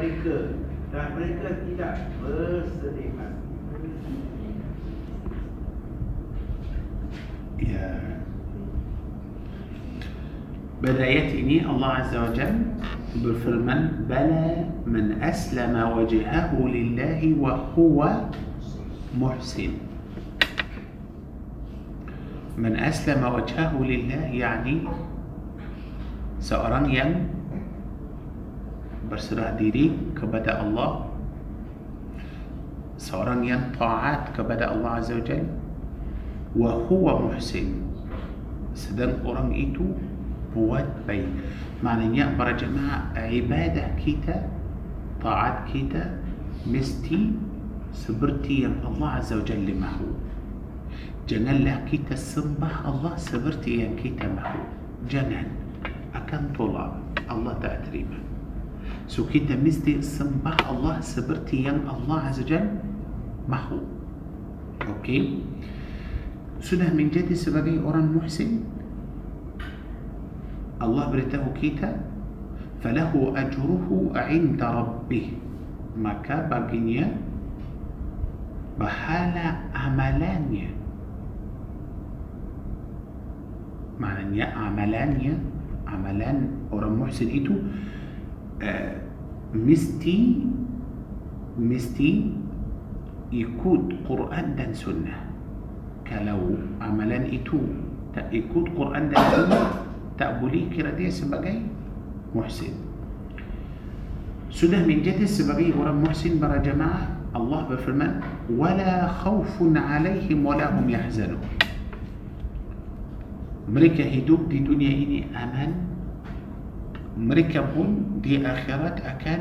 mereka 0.02 0.58
dan 0.90 1.06
mereka 1.14 1.48
tidak 1.62 1.94
bersedih 2.26 3.14
hati. 3.22 3.50
Ya. 7.62 7.90
Pada 10.82 11.06
ayat 11.06 11.38
ini 11.38 11.62
Allah 11.62 12.02
Azza 12.02 12.18
wa 12.18 12.34
Jal 12.34 12.58
berfirman 13.22 14.10
Bala 14.10 14.66
man 14.90 15.22
aslama 15.22 15.94
wajhahu 15.94 16.66
lillahi 16.66 17.38
wa 17.38 17.70
huwa 17.78 18.34
muhsin 19.14 19.78
Man 22.58 22.74
aslama 22.74 23.38
wajhahu 23.38 23.86
lillah 23.86 24.34
yani 24.34 24.90
seorang 26.42 26.90
yang 26.90 27.30
berserah 29.12 29.60
diri 29.60 29.92
kepada 30.16 30.64
Allah. 30.64 31.04
Seorang 32.96 33.44
yang 33.44 33.76
taat 33.76 34.32
kepada 34.32 34.72
Allah 34.72 35.04
azza 35.04 35.20
wajal 35.20 35.44
wa 36.56 36.80
huwa 36.88 37.28
muhsin. 37.28 37.84
Sedang 38.72 39.20
orang 39.28 39.52
itu 39.52 39.84
buat 40.56 40.88
baik. 41.04 41.28
Maknanya 41.84 42.40
para 42.40 42.56
jemaah 42.56 43.12
ibadah 43.28 44.00
kita 44.00 44.48
taat 45.20 45.68
kita 45.68 46.16
mesti 46.64 47.36
seperti 47.92 48.64
yang 48.64 48.80
Allah 48.88 49.20
azza 49.20 49.36
wajal 49.36 49.60
mahu. 49.76 50.08
Janganlah 51.28 51.84
kita 51.84 52.16
sembah 52.16 52.88
Allah 52.88 53.14
seperti 53.20 53.84
yang 53.84 54.00
kita 54.00 54.24
mahu. 54.32 54.62
Jangan. 55.12 55.52
Akan 56.16 56.52
tolak. 56.56 56.96
Allah 57.32 57.56
tak 57.64 57.88
terima. 57.88 58.31
So 59.12 59.28
kita 59.28 59.60
mesti 59.60 60.00
sembah 60.00 60.72
Allah 60.72 61.04
seperti 61.04 61.68
yang 61.68 61.84
Allah 61.84 62.32
Azza 62.32 62.48
Jalla 62.48 62.80
mahu 63.44 63.84
okay 64.88 65.44
sudah 66.64 66.88
menjadi 66.96 67.36
sebagai 67.36 67.84
orang 67.84 68.08
muhsin 68.08 68.64
Allah 70.80 71.12
beritahu 71.12 71.52
kita 71.60 71.92
falahu 72.80 73.36
ajruhu 73.36 74.16
'inda 74.16 74.80
rabbih 74.80 75.36
maka 76.00 76.48
baginya 76.48 77.12
pahala 78.80 79.60
amalannya 79.76 80.72
maknanya 84.00 84.56
amalannya 84.56 85.36
amalan 85.84 86.38
orang 86.72 86.96
muhsin 86.96 87.28
itu 87.28 87.60
uh, 87.60 88.01
mesti 89.52 90.18
mesti 91.60 92.10
ikut 93.32 93.84
Quran 94.08 94.46
dan 94.56 94.72
Sunnah. 94.76 95.20
Kalau 96.08 96.60
amalan 96.84 97.32
itu 97.32 97.60
tak 98.12 98.28
ikut 98.32 98.76
Quran 98.76 99.12
dan 99.12 99.22
Sunnah 99.32 99.68
tak 100.20 100.44
boleh 100.44 100.68
kira 100.72 100.92
dia 100.96 101.08
sebagai 101.08 101.64
muhsin. 102.36 102.76
Sudah 104.52 104.84
menjadi 104.84 105.24
sebagai 105.24 105.72
orang 105.80 106.04
muhsin 106.04 106.36
para 106.36 106.60
jemaah 106.60 107.08
Allah 107.32 107.64
berfirman 107.72 108.20
wala 108.52 109.08
khawfun 109.24 109.80
alaihim 109.80 110.44
wala 110.44 110.68
hum 110.76 110.92
yahzanun. 110.92 111.40
Mereka 113.72 114.04
hidup 114.04 114.52
di 114.52 114.60
dunia 114.60 114.92
ini 114.92 115.32
aman 115.32 115.91
mereka 117.22 117.62
pun 117.62 118.18
di 118.18 118.42
akhirat 118.42 119.06
akan 119.06 119.40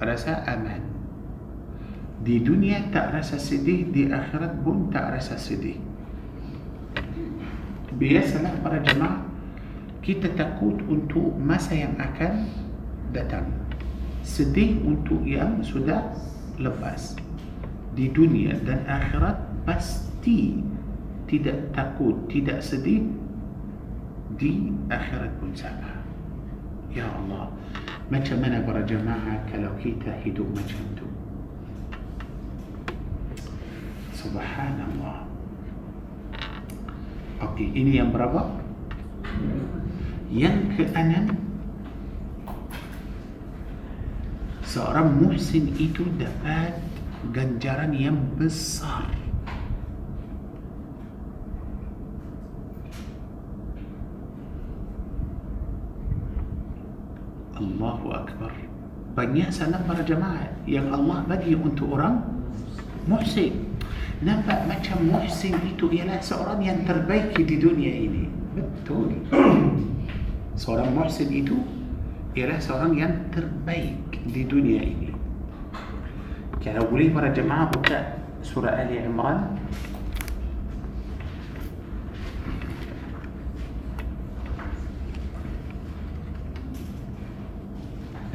rasa 0.00 0.40
aman. 0.48 0.80
Di 2.24 2.40
dunia 2.40 2.88
tak 2.88 3.12
rasa 3.12 3.36
sedih 3.36 3.92
di 3.92 4.08
akhirat 4.08 4.64
pun 4.64 4.88
tak 4.88 5.12
rasa 5.12 5.36
sedih. 5.36 5.76
Biasalah 8.00 8.64
para 8.64 8.80
jemaah 8.80 9.28
kita 10.00 10.32
takut 10.40 10.80
untuk 10.88 11.36
masa 11.36 11.76
yang 11.76 11.92
akan 12.00 12.48
datang. 13.12 13.44
Sedih 14.24 14.80
untuk 14.80 15.20
yang 15.28 15.60
sudah 15.60 16.16
lepas. 16.56 17.12
Di 17.92 18.08
dunia 18.08 18.56
dan 18.64 18.88
akhirat 18.88 19.36
pasti 19.68 20.64
tidak 21.28 21.76
takut 21.76 22.16
tidak 22.32 22.64
sedih 22.64 23.04
di 24.40 24.72
akhirat 24.88 25.32
pun 25.40 25.52
sama 25.52 25.95
يا 26.96 27.04
الله. 27.04 27.44
macam 28.10 28.18
mana 28.24 28.64
para 28.64 28.88
jemaah 28.88 29.52
kalau 29.52 29.92
kita 29.92 30.24
hidup 30.24 30.62
macam 30.64 30.91
itu 30.91 31.08
سبحان 34.16 34.78
الله. 34.88 35.18
okey 37.42 37.66
ini 37.76 38.00
yang 38.00 38.04
berapa? 38.08 38.42
yang 40.32 40.96
keenam? 40.96 41.36
seorang 44.64 45.02
محسن 45.20 45.76
itu 45.80 46.04
dapat 46.20 46.76
جنجران 47.34 47.92
ينبصر 47.94 49.25
الله 57.66 58.00
أكبر 58.20 58.52
بنيا 59.16 59.50
سلام 59.50 59.82
برا 59.88 60.02
جماعة 60.06 60.48
يعني 60.68 60.90
الله 60.94 61.18
بدي 61.30 61.52
أنت 61.58 61.80
أرام 61.82 62.14
محسن 63.08 63.50
نبا 64.22 64.54
ما 64.68 64.76
كان 64.84 65.00
محسن 65.12 65.54
يتو 65.74 65.86
يلا 65.92 66.20
سأرام 66.20 66.62
ينتربيك 66.62 67.36
دي 67.42 67.56
دنيا 67.58 67.92
إني 68.04 68.24
بتقول 68.56 69.10
سأرام 70.56 70.88
محسن 70.96 71.28
يتو 71.32 71.58
يلا 72.36 72.56
سأرام 72.62 72.92
ينتربيك 72.98 74.10
دي 74.32 74.42
دنيا 74.46 74.80
إني 74.82 75.12
كان 76.62 76.76
أولي 76.76 77.08
برا 77.14 77.28
جماعة 77.34 77.64
بكاء 77.76 78.04
سورة 78.42 78.70
آل 78.70 78.90
عمران 79.06 79.40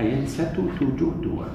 ayat 0.02 0.26
172 0.26 1.46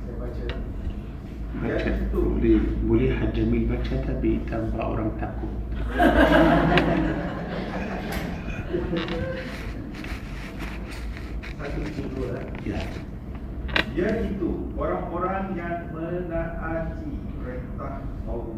Saya 0.00 0.14
baca. 0.16 0.44
baca 1.60 1.68
Ayat 1.68 2.00
itu. 2.08 2.20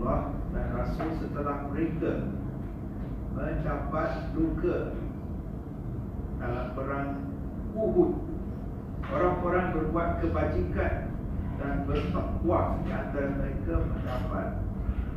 Allah 0.01 0.33
dan 0.53 0.65
Rasul 0.73 1.09
setelah 1.21 1.69
mereka 1.69 2.33
mendapat 3.37 4.33
luka 4.33 4.97
dalam 6.41 6.67
perang 6.73 7.09
Uhud. 7.77 8.11
Orang-orang 9.07 9.65
berbuat 9.77 10.09
kebajikan 10.25 11.13
dan 11.61 11.73
bertakwa 11.85 12.81
di 12.81 12.89
antara 12.89 13.37
mereka 13.37 13.73
mendapat 13.85 14.47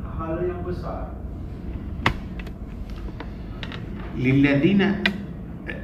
pahala 0.04 0.40
yang 0.44 0.62
besar. 0.62 1.16
للذين 4.10 4.82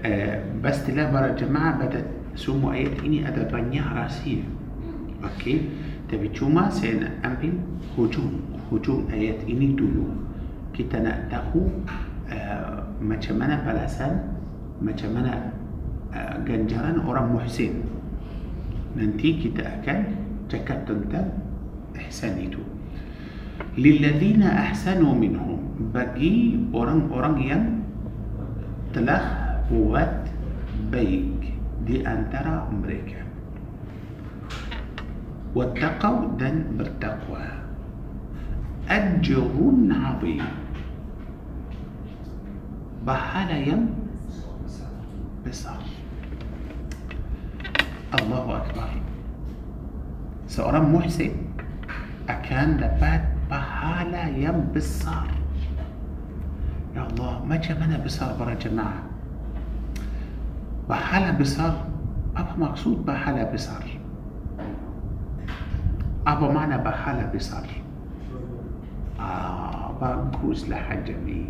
آه، 0.05 0.37
بس 0.59 0.83
تلاقي 0.87 1.13
برا 1.15 1.27
الجماعة 1.39 1.79
بدأت 1.79 2.07
semua 2.37 2.77
ayat 2.77 3.01
ini 3.01 3.25
ada 3.25 3.49
banyak 3.49 3.81
rahsia 3.81 4.45
Okey 5.25 5.73
Tapi 6.07 6.31
cuma 6.37 6.69
saya 6.69 7.01
nak 7.01 7.15
ambil 7.25 7.55
hujung 7.97 8.45
Hujung 8.72 9.12
ayat 9.12 9.44
ini 9.52 9.76
dulu. 9.76 10.08
Kita 10.72 11.04
nak 11.04 11.28
tahu 11.28 11.68
uh, 12.32 12.80
Macam 13.04 13.44
mana 13.44 13.60
balasan 13.68 14.40
Macam 14.80 15.12
mana 15.12 15.52
uh, 16.16 16.40
ganjaran 16.48 17.04
orang 17.04 17.36
muhsin. 17.36 17.84
Nanti 18.96 19.44
kita 19.44 19.68
akan 19.68 20.16
cakap 20.48 20.88
tentang 20.88 21.36
ihsan 22.08 22.40
itu. 22.40 22.64
Lilladzina 23.76 24.72
ahsanu 24.72 25.20
minhum 25.20 25.60
Bagi 25.92 26.56
orang-orang 26.72 27.36
yang 27.44 27.64
telah 28.96 29.52
buat 29.68 30.32
baik 30.88 31.28
di 31.84 32.08
antara 32.08 32.72
mereka. 32.72 33.20
Wattaqau 35.52 36.40
dan 36.40 36.80
bertakwa 36.80 37.61
أجر 38.92 39.48
عظيم. 39.92 40.44
بحال 43.08 43.52
يم 43.68 43.84
بسر 45.48 45.82
الله 48.20 48.46
أكبر. 48.58 48.90
سأرم 50.48 50.96
محسن. 50.96 51.32
أكان 52.30 52.78
لبات 52.78 53.24
بحال 53.52 54.14
يم 54.44 54.72
بسر 54.76 55.28
يا 56.96 57.08
الله 57.08 57.46
ما 57.46 57.56
جمنا 57.56 57.98
بسر 58.06 58.36
برا 58.40 58.54
جماعة؟ 58.54 59.04
بحال 60.90 61.36
بسر 61.36 61.74
أبا 62.38 62.54
مقصود 62.58 63.06
بحال 63.06 63.48
بسر 63.54 63.86
أبا 66.28 66.48
معنى 66.52 66.78
بحال 66.78 67.28
بسر 67.36 67.68
بقوز 70.02 70.70
لحاجة 70.70 71.12
جميل 71.12 71.50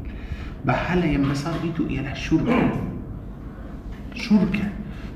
بحالة 0.65 1.05
يمسار 1.05 1.53
بيتو 1.63 1.87
إيانا 1.89 2.13
شركة 2.13 2.71
شركة 4.13 4.67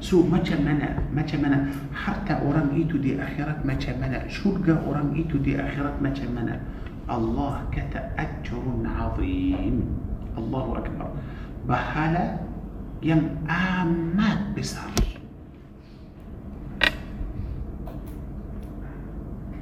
سو 0.02 0.28
ما 0.28 0.38
جمنا 0.40 0.90
ما 1.16 1.22
جمنا 1.22 1.68
حتى 2.06 2.34
أورام 2.34 2.70
إيتو 2.76 2.98
دي 2.98 3.24
أخيرات 3.24 3.66
ما 3.66 3.74
جمنا 3.74 4.28
شركة 4.28 4.74
أورام 4.86 5.14
إيتو 5.16 5.38
دي 5.38 5.60
أخيرات 5.62 6.02
ما 6.02 6.10
جمنا 6.10 6.60
الله 7.10 7.56
كتأجر 7.72 8.64
عظيم 9.00 9.76
الله 10.38 10.66
أكبر 10.78 11.08
بحالة 11.70 12.26
يم 13.04 13.22
آمات 13.50 14.42
بسر 14.58 14.92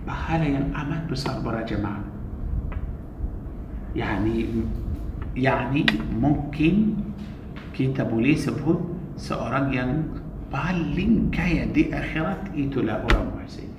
بحالة 0.07 0.45
يم 0.45 0.65
آمات 0.75 1.03
بسر 1.11 1.39
برا 1.39 1.61
جماعة 1.61 2.12
Yani 3.93 4.49
yani 5.37 5.85
mungkin 6.17 6.97
kita 7.73 8.05
boleh 8.05 8.33
sebut 8.37 8.77
seorang 9.17 9.73
yang 9.73 9.91
paling 10.49 11.33
kaya 11.33 11.65
di 11.69 11.89
akhirat 11.89 12.53
itulah 12.53 13.01
orang 13.09 13.33
muhsin. 13.33 13.69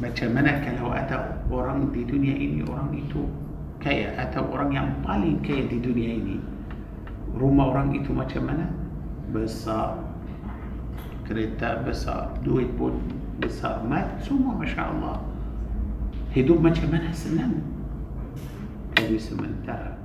Macam 0.00 0.32
mana 0.32 0.64
kalau 0.64 0.96
ada 0.96 1.44
orang 1.52 1.92
di 1.92 2.08
dunia 2.08 2.32
ini 2.32 2.64
orang 2.64 2.92
itu 2.96 3.28
kaya 3.80 4.16
atau 4.16 4.48
orang 4.48 4.72
yang 4.72 4.88
paling 5.04 5.40
kaya 5.44 5.68
di 5.68 5.76
dunia 5.80 6.16
ini 6.16 6.40
rumah 7.36 7.72
orang 7.72 7.96
itu 7.96 8.10
macam 8.12 8.48
mana? 8.48 8.66
Besar. 9.30 10.00
Kereta 11.28 11.86
besar 11.86 12.34
duit 12.42 12.66
pun 12.74 12.98
besar. 13.38 13.84
Mat 13.86 14.18
semua 14.24 14.58
masya 14.58 14.90
Allah 14.90 15.29
هيدو 16.34 16.58
ما 16.58 16.70
كمان 16.70 17.06
هسنا 17.06 17.50
هذا 18.98 19.08
يسمى 19.08 19.46
الدرع 19.46 19.96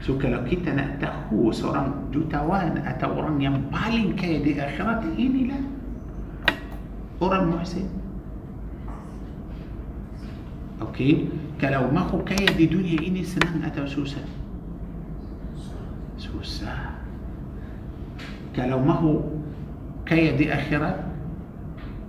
شو 0.00 0.18
كلو 0.18 0.44
كيت 0.44 0.68
أنا 0.68 0.96
تأخو 1.00 1.52
سوران 1.52 1.92
جو 2.12 2.22
توان 2.30 2.78
أتوران 2.86 3.42
يم 3.42 3.74
بالين 3.74 4.16
كيدي 4.16 4.62
آخرات 4.62 5.02
إني 5.18 5.44
لا 5.50 5.58
أوران 7.22 7.48
محسن 7.48 7.86
أوكي 10.82 11.28
كلو 11.60 11.90
ما 11.90 12.00
خو 12.00 12.24
كيدي 12.24 12.66
دنيا 12.66 12.98
إني 13.06 13.24
سنان 13.24 13.62
أتو 13.66 13.86
سوسا 13.86 14.22
سوسا 16.18 16.74
كلو 18.56 18.78
ما 18.78 18.94
هو 18.94 19.20
كيدي 20.06 20.54
آخرات 20.54 20.98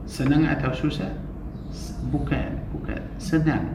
سنان 0.06 0.46
أتو 0.46 0.74
سوسا 0.74 0.90
سوسا 0.90 1.29
بكاء 2.14 2.64
بكاء 2.76 3.02
سدان 3.20 3.66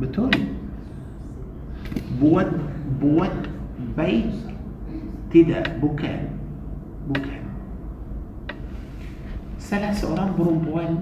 بتون 0.00 0.30
بود 2.20 2.50
بود 3.00 3.36
بي 3.96 4.24
تدا 5.32 5.62
بكاء 5.82 6.30
بكاء 7.08 7.42
ثلاث 9.60 10.04
أوران 10.04 10.30
برومبوان 10.38 10.98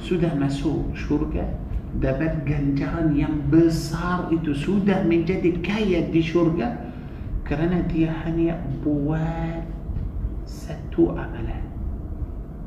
سوده 0.00 0.34
مسو 0.34 0.94
شركة 0.94 1.44
dapat 2.02 2.34
ganjaran 2.46 3.16
yang 3.16 3.34
besar 3.52 4.28
itu 4.34 4.52
sudah 4.54 5.02
menjadi 5.02 5.62
kaya 5.62 6.12
di 6.12 6.22
syurga 6.22 6.68
kerana 7.48 7.80
dia 7.80 8.10
hanya 8.10 8.60
buat 8.84 9.62
satu 10.46 11.16
amalan 11.18 11.59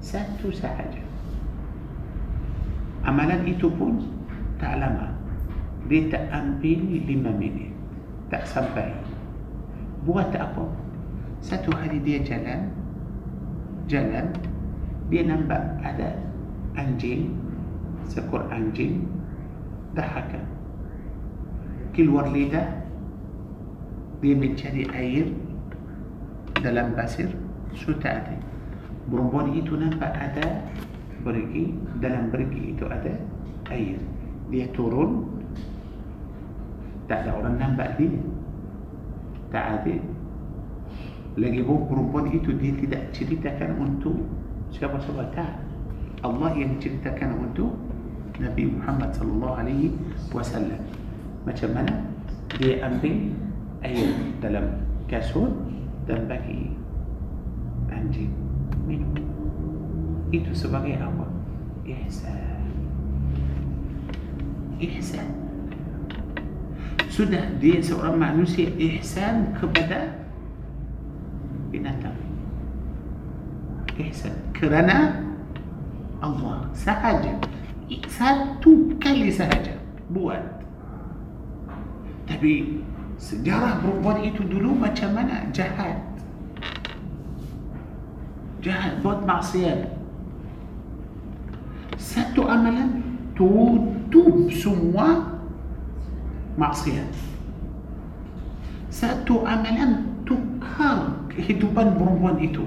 satu 0.04 0.51
sahaja. 0.51 0.99
Amalan 3.08 3.47
itu 3.47 3.72
pun 3.72 4.04
tak 4.60 4.84
lama. 4.84 5.16
Dia 5.88 6.12
tak 6.12 6.28
ambil 6.36 6.80
lima 7.08 7.32
minit. 7.32 7.72
Tak 8.28 8.43
sampai. 8.43 8.91
Buat 10.04 10.36
apa? 10.36 10.68
Satu 11.39 11.72
hari 11.76 12.04
dia 12.04 12.20
jalan 12.24 12.84
jalan 13.88 14.32
dia 15.12 15.28
nampak 15.28 15.60
ada 15.84 16.16
anjing 16.80 17.36
seekor 18.08 18.47
anjing 18.47 19.04
dahaka 19.91 20.39
keluar 21.91 22.32
lidah 22.32 22.66
dia 24.24 24.34
mencari 24.39 24.88
air 24.95 25.28
dalam 26.64 26.95
pasir 26.95 27.28
ada 27.76 28.53
perempuan 29.08 29.51
itu 29.56 29.74
nampak 29.76 30.12
ada 30.16 30.64
pergi 31.24 31.76
dalam 32.04 32.28
pergi 32.32 32.76
itu 32.76 32.84
ada 32.88 33.14
air. 33.72 33.97
Dia 34.51 34.68
turun 34.76 35.34
tak 37.08 37.28
ada 37.28 37.32
orang 37.39 37.56
nampak 37.60 37.99
dia. 37.99 38.16
Tak 39.51 39.66
ada. 39.82 39.95
Lagi 41.34 41.62
pun 41.66 41.89
perempuan 41.89 42.30
itu 42.30 42.54
dia 42.58 42.74
tidak 42.78 43.01
ceritakan 43.14 43.72
untuk 43.82 44.18
siapa-siapa 44.70 45.34
tak. 45.34 45.54
Allah 46.24 46.54
yang 46.56 46.78
ceritakan 46.80 47.49
untuk 47.49 47.76
Nabi 48.39 48.70
Muhammad 48.70 49.14
sallallahu 49.14 49.56
alaihi 49.60 49.93
wasallam. 50.32 50.80
Macam 51.43 51.70
mana? 51.76 51.93
Dia 52.58 52.86
ambil 52.86 53.34
air 53.84 54.10
dalam 54.39 54.66
kasut 55.10 55.51
dan 56.06 56.26
bagi 56.30 56.72
anjing. 57.91 58.43
Itu 60.34 60.51
sebagai 60.53 60.97
apa? 60.97 61.26
Ihsan. 61.86 62.63
Ihsan. 64.82 65.30
Sudah 67.13 67.45
dia 67.61 67.78
seorang 67.78 68.17
manusia 68.17 68.74
ihsan 68.74 69.53
kepada 69.53 70.17
binatang. 71.69 72.17
Ihsan. 74.01 74.34
Kerana 74.57 75.21
Allah 76.24 76.65
sahaja 76.74 77.36
satu 78.07 78.95
kali 79.01 79.28
sahaja 79.28 79.76
buat 80.09 80.39
tapi 82.24 82.80
sejarah 83.19 83.84
perempuan 83.84 84.24
itu 84.24 84.41
dulu 84.47 84.74
macam 84.74 85.11
mana 85.13 85.49
jahat 85.51 85.99
جاهد 88.64 89.03
بوت 89.03 89.28
مع 89.28 89.41
سيان 89.41 89.86
ستو 91.97 92.43
أملا 92.47 92.86
توب 93.36 94.51
سموا 94.51 95.11
مع 96.57 96.72
سيان 96.72 97.07
ستو 98.89 99.43
أملا 99.43 99.88
تكار 100.28 100.99
هدوبان 101.34 101.89
إيه 101.89 101.97
برموان 101.99 102.38
إتو. 102.45 102.66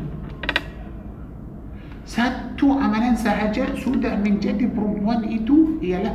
سأتو 2.06 2.78
أملا 2.78 3.14
سهجا 3.14 3.78
سودا 3.82 4.16
من 4.22 4.38
جد 4.38 4.62
برموان 4.74 5.22
إتو 5.26 5.82
يلا 5.82 6.14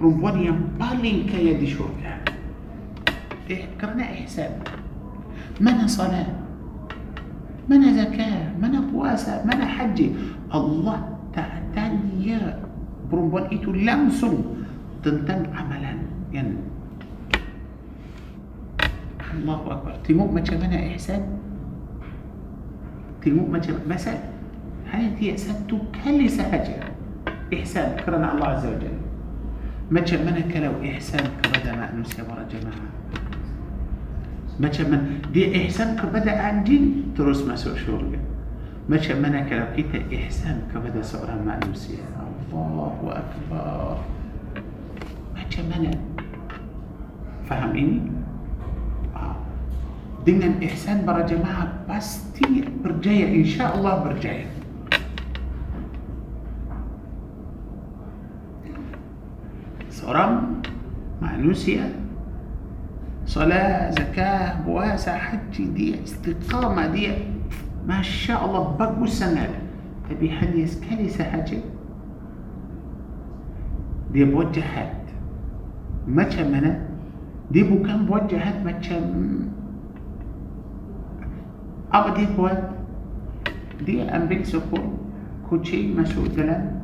برموان 0.00 0.36
ينبالي 0.38 1.14
كيدي 1.30 1.66
شوكا. 1.66 2.14
إيه، 3.50 3.66
تذكرنا 3.74 4.04
إحساب. 4.04 4.52
من 5.60 5.86
صلاة. 5.86 6.39
من 7.70 7.94
زكاة؟ 7.94 8.58
من 8.58 8.90
بواسة 8.90 9.46
من 9.46 9.62
حجة 9.62 10.10
الله 10.54 10.98
تعتني. 11.34 12.34
برمبان 13.10 13.44
إتو 13.54 13.70
لمسون 13.70 14.66
تنتن 15.02 15.54
عملا. 15.54 15.94
يعني 16.34 16.54
الله 19.34 19.58
أكبر. 19.70 19.94
تيمو 20.02 20.26
ما 20.26 20.40
تشمنا 20.42 20.78
إحسان. 20.90 21.22
تيمو 23.22 23.46
ما 23.46 23.58
تشمنا 23.58 23.86
بس 23.86 24.08
هل 24.90 25.00
أنت 25.06 25.22
يأسان 25.22 25.70
تكالي 25.70 26.28
سهجة 26.28 26.90
إحسان 27.54 28.02
كرنا 28.02 28.34
الله 28.34 28.46
عز 28.46 28.66
وجل. 28.66 28.98
ما 29.90 30.00
تشمنا 30.00 30.40
كلو 30.50 30.74
إحسان 30.82 31.22
كبدا 31.42 31.74
ما 31.78 31.90
أنسي 31.94 32.22
جماعة. 32.22 32.90
ما 34.60 34.68
من 34.68 35.00
دي 35.32 35.56
احسان 35.56 35.96
كبدا 35.96 36.36
عندي 36.36 36.80
تروس 37.16 37.48
ما 37.48 37.56
سوى 37.56 37.78
شغل 37.78 38.18
ما 38.88 38.96
من 38.96 39.46
كلا 39.48 39.72
كيتا 39.72 40.00
احسان 40.12 40.68
كبدا 40.74 41.02
صغرا 41.02 41.40
مع 41.46 41.56
نفسي 41.56 41.96
الله 42.52 42.96
اكبر 43.08 43.96
ما 47.50 47.66
من 47.72 48.20
برا 51.06 51.26
جماعة 51.26 51.72
بس 51.88 52.30
para 52.84 52.92
jemaah 53.02 53.28
إن 53.40 53.44
شاء 53.44 53.76
الله 53.76 53.90
Allah 53.90 54.04
berjaya 54.04 54.46
مع 61.22 61.36
نوسيا 61.36 62.09
صلاة 63.30 63.90
زكاة 63.90 64.66
بواسة 64.66 65.14
حج 65.14 65.54
دي 65.62 66.02
استقامة 66.02 66.86
دي 66.86 67.14
ما 67.86 68.02
شاء 68.02 68.44
الله 68.44 68.76
بقو 68.76 69.04
السنة 69.04 69.48
تبي 70.10 70.30
حد 70.30 70.54
يسكلي 70.54 71.08
سحجة 71.08 71.62
دي 74.12 74.24
بوجهات 74.24 75.02
ما 76.10 76.26
تشمنا 76.26 76.82
دي 77.50 77.62
بو 77.62 77.86
كان 77.86 78.06
بوجهات 78.06 78.66
ما 78.66 78.72
تشم 78.72 79.38
أبا 81.92 82.14
دي 82.18 82.26
بوات 82.34 82.70
دي 83.86 84.02
أمريك 84.02 84.44
سكو 84.44 84.78
كوشي 85.50 85.94
مسؤول 85.94 86.34
دلا. 86.34 86.82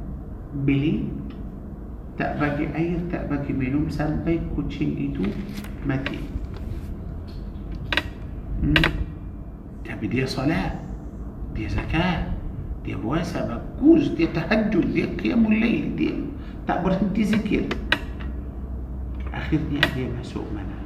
بلي. 0.55 1.11
تأبقي 2.19 2.77
أي 2.77 2.97
تأبقي 3.13 3.53
منهم 3.53 3.91
سنبي 3.91 4.41
كوشي 4.57 4.85
إيدو 4.85 5.27
مدين 5.87 6.36
تبي 9.85 10.07
دي 10.07 10.27
صلاة 10.27 10.71
دي 11.55 11.69
زكاة 11.69 12.33
دي 12.85 12.95
بواسة 12.95 13.41
بكوز 13.47 14.09
دي 14.09 14.27
تهجد 14.27 14.93
دي 14.93 15.05
قيام 15.05 15.47
الليل 15.47 15.97
دي 15.97 16.15
تعبر 16.67 16.93
انت 16.93 17.19
ذكر. 17.21 17.67
أخيرني 19.35 19.81
هي 19.95 20.09
ما 20.09 20.23
سوء 20.23 20.45
منا 20.53 20.79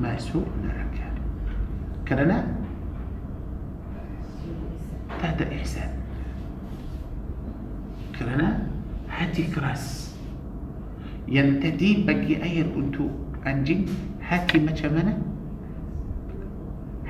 ما 0.00 0.18
سوء 0.18 0.46
منا 0.62 0.86
كان 0.94 1.14
كان 2.06 2.56
تهدى 5.22 5.56
إحسان. 5.56 5.90
كرنا؟ 8.18 8.66
هاتي 9.08 9.42
كراس. 9.42 10.16
ينتدي 11.28 12.04
بقي 12.04 12.42
أير 12.42 12.66
أنتو 12.76 13.08
أنجي 13.46 13.86
هاتي 14.28 14.58
ما 14.58 14.74
شمنه 14.74 15.29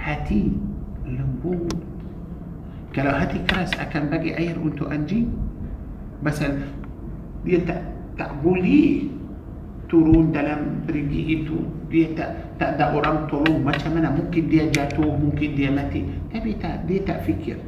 Hati 0.01 0.49
lembut. 1.05 1.77
Kalau 2.91 3.13
hati 3.15 3.39
keras 3.45 3.71
akan 3.77 4.09
bagi 4.09 4.33
air 4.35 4.57
untuk 4.57 4.89
anjing, 4.89 5.31
pasal 6.25 6.59
dia 7.45 7.61
tak 7.63 7.85
tak 8.17 8.33
boleh 8.41 9.07
turun 9.87 10.33
dalam 10.33 10.83
perigi 10.89 11.45
itu. 11.45 11.63
Dia 11.93 12.17
tak 12.17 12.31
tak 12.57 12.81
ada 12.81 12.97
orang 12.97 13.29
tolong. 13.29 13.61
Macam 13.61 13.93
mana? 13.95 14.09
Mungkin 14.09 14.49
dia 14.49 14.73
jatuh 14.73 15.21
mungkin 15.21 15.53
dia 15.53 15.69
mati. 15.69 16.09
Tapi 16.33 16.57
tak 16.57 16.89
dia 16.89 17.05
tak 17.05 17.23
fikir. 17.29 17.61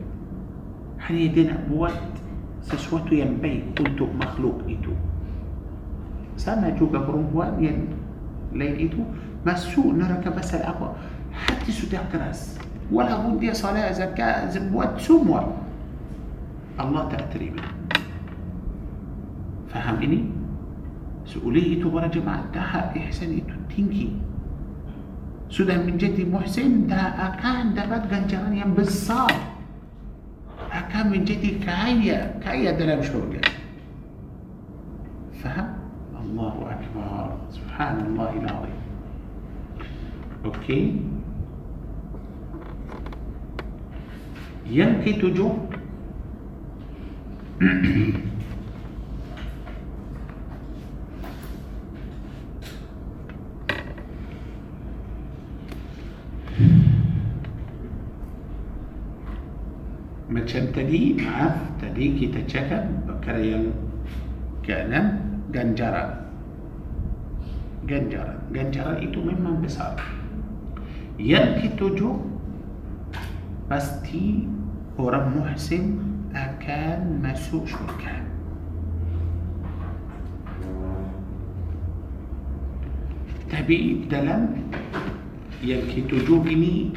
Hanya 1.04 1.26
dia 1.34 1.44
nak 1.52 1.60
buat 1.68 1.94
sesuatu 2.62 3.12
yang 3.12 3.36
baik 3.42 3.76
untuk 3.76 4.08
makhluk 4.14 4.62
itu. 4.70 4.94
Sama 6.38 6.72
juga 6.78 7.02
perempuan 7.02 7.58
yang 7.60 7.90
lain 8.54 8.88
itu 8.88 9.02
masuk 9.42 9.98
neraka 9.98 10.30
pasal 10.30 10.62
apa 10.62 10.94
حتى 11.34 11.72
سوتيغ 11.72 12.00
كراس 12.12 12.58
ولا 12.92 13.16
بدي 13.16 13.54
صلاة 13.54 13.92
زكاة 13.92 14.50
زبوات 14.50 15.00
سموة 15.00 15.52
الله 16.80 17.02
تأتريبه 17.08 17.62
فهم 19.72 19.96
إني 20.02 20.20
سؤولي 21.24 21.80
تبرا 21.80 22.06
جماعة 22.06 22.44
تها 22.52 22.92
إحسني 22.96 23.44
تنكي. 23.72 24.12
سودا 25.52 25.84
من 25.84 25.96
جدي 25.96 26.24
محسن؟ 26.24 26.86
دا 26.88 26.96
أكان 26.96 27.76
درات 27.76 28.08
غنجران 28.08 28.56
ينبصار 28.56 29.32
akan 30.72 31.10
menjadi 31.12 31.60
kaya 31.60 32.40
kaya 32.40 32.72
dalam 32.76 33.02
syurga 33.02 33.40
faham? 35.44 35.68
الله 36.20 36.56
أكبر. 36.72 37.26
سبحان 37.52 37.96
الله 38.06 38.32
العظيم. 38.40 38.80
okay. 40.44 41.00
Yang 44.62 44.92
ketujuh 45.04 45.52
macam 60.32 60.62
tadi 60.72 61.20
maaf 61.20 61.54
tadi 61.76 62.04
kita 62.16 62.40
cakap 62.48 62.82
perkara 63.04 63.40
yang 63.44 63.70
keenam 64.64 65.20
ganjaran. 65.52 66.24
Ganjaran. 67.84 68.38
Ganjaran 68.54 68.98
itu 69.04 69.18
memang 69.20 69.60
besar. 69.60 70.00
Yang 71.20 71.68
ketujuh 71.68 72.31
pasti 73.72 74.44
orang 75.00 75.32
muhsin 75.32 75.96
akan 76.36 77.24
masuk 77.24 77.64
syurga 77.64 78.20
tapi 83.48 84.04
dalam 84.12 84.60
yang 85.64 85.88
ketujuh 85.88 86.44
ini 86.52 86.92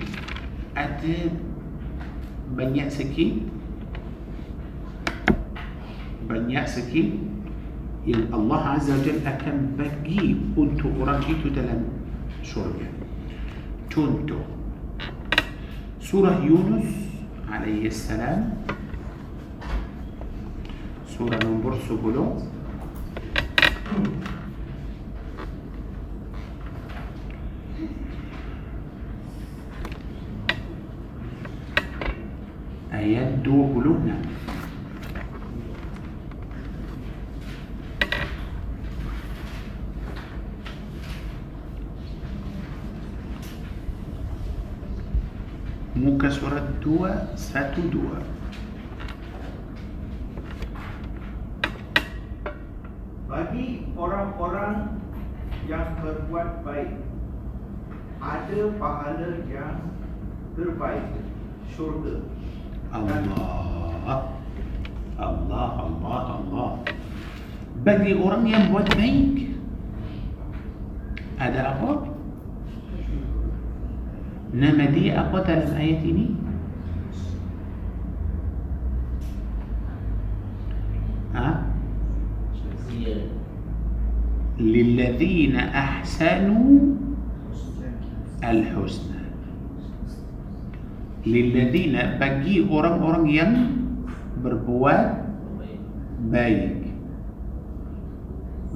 ada 0.75 1.31
banyak 2.59 2.91
sikit 2.91 3.39
banyak 6.27 6.65
sikit 6.67 7.07
yang 8.03 8.27
Allah 8.35 8.75
Azza 8.75 8.99
wa 8.99 8.99
Jalla 8.99 9.23
akan 9.31 9.79
bagi 9.79 10.43
untuk 10.59 10.91
orang 10.99 11.23
itu 11.23 11.47
dalam 11.55 11.87
syurga 12.43 12.91
contoh 13.87 14.54
سورة 16.15 16.47
يونس 16.47 16.95
عليه 17.51 17.87
السلام. 17.87 18.63
سورة 21.17 21.39
من 21.43 21.59
برس 21.59 21.91
بلو 21.91 22.39
أيد 32.93 33.43
بلونا 33.43 34.17
dua, 46.85 47.33
satu, 47.33 47.81
dua. 47.89 48.21
Bagi 53.25 53.89
orang-orang 53.97 55.01
yang 55.65 55.97
berbuat 55.97 56.61
baik, 56.61 56.93
ada 58.21 58.61
pahala 58.77 59.31
yang 59.49 59.81
terbaik, 60.53 61.09
syurga. 61.73 62.21
Allah. 62.93 64.37
Allah, 65.17 65.67
Allah, 65.81 66.21
Allah. 66.37 66.69
Bagi 67.81 68.13
orang 68.13 68.45
yang 68.45 68.69
buat 68.69 68.85
baik, 68.93 69.57
ada 71.41 71.75
apa? 71.75 72.13
Nama 74.55 74.85
dia 74.93 75.11
apa 75.27 75.37
dalam 75.43 75.71
ayat 75.75 76.01
ini? 76.05 76.44
للذين 84.75 85.55
أحسنوا 85.55 86.75
الحسنى 88.43 89.23
للذين 91.25 91.95
bagi 92.19 92.67
orang-orang 92.67 93.25
yang 93.31 93.51
berbuat 94.43 95.31
baik 96.27 96.91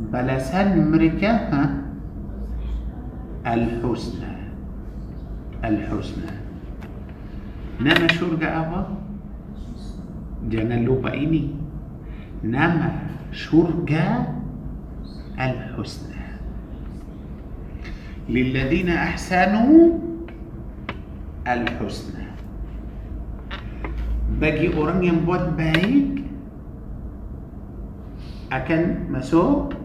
balasan 0.07 0.87
mereka 0.87 1.31
ha? 1.51 1.63
al-husna 3.43 4.55
al-husna 5.59 6.31
nama 7.83 8.07
syurga 8.15 8.47
apa 8.63 8.81
jangan 10.47 10.87
lupa 10.87 11.11
ini 11.11 11.51
nama 12.39 13.03
syurga 13.35 14.38
al-husna 15.39 16.19
للذين 18.29 18.89
أحسنوا 18.93 19.81
الحسنى 21.47 22.25
bagi 24.39 24.71
orang 24.71 25.03
yang 25.03 25.25
buat 25.27 25.57
baik 25.59 26.23
akan 28.55 29.11
masuk 29.11 29.75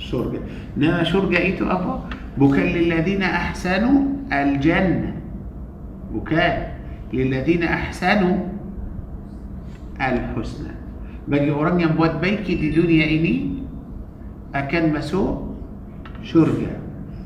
surga. 0.00 0.40
Nama 0.74 1.04
surga 1.04 1.38
itu 1.52 1.68
apa? 1.68 2.08
Bukan 2.40 2.64
lilladzina 2.64 3.28
ahsanu 3.28 4.24
al-jannah. 4.32 5.12
Bukan 6.16 6.54
lilladzina 7.12 7.66
ahsanu 7.68 8.48
al-husna. 10.00 10.72
Bagi 11.28 11.52
orang 11.52 11.76
yang 11.76 11.92
buat 11.94 12.24
baik 12.24 12.48
di 12.48 12.72
dunia 12.72 13.04
ini 13.04 13.51
أكن 14.54 14.92
مسو 14.92 15.38
شرقة 16.22 16.76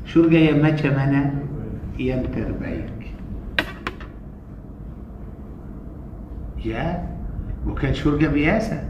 شرقة 0.05 0.33
يا 0.37 0.53
مجا 0.63 0.89
منا 0.89 1.33
ينتر 1.99 2.51
بيك 2.51 3.11
يا 6.65 7.07
وكان 7.67 7.93
شرقة 7.93 8.27
بياسة 8.27 8.89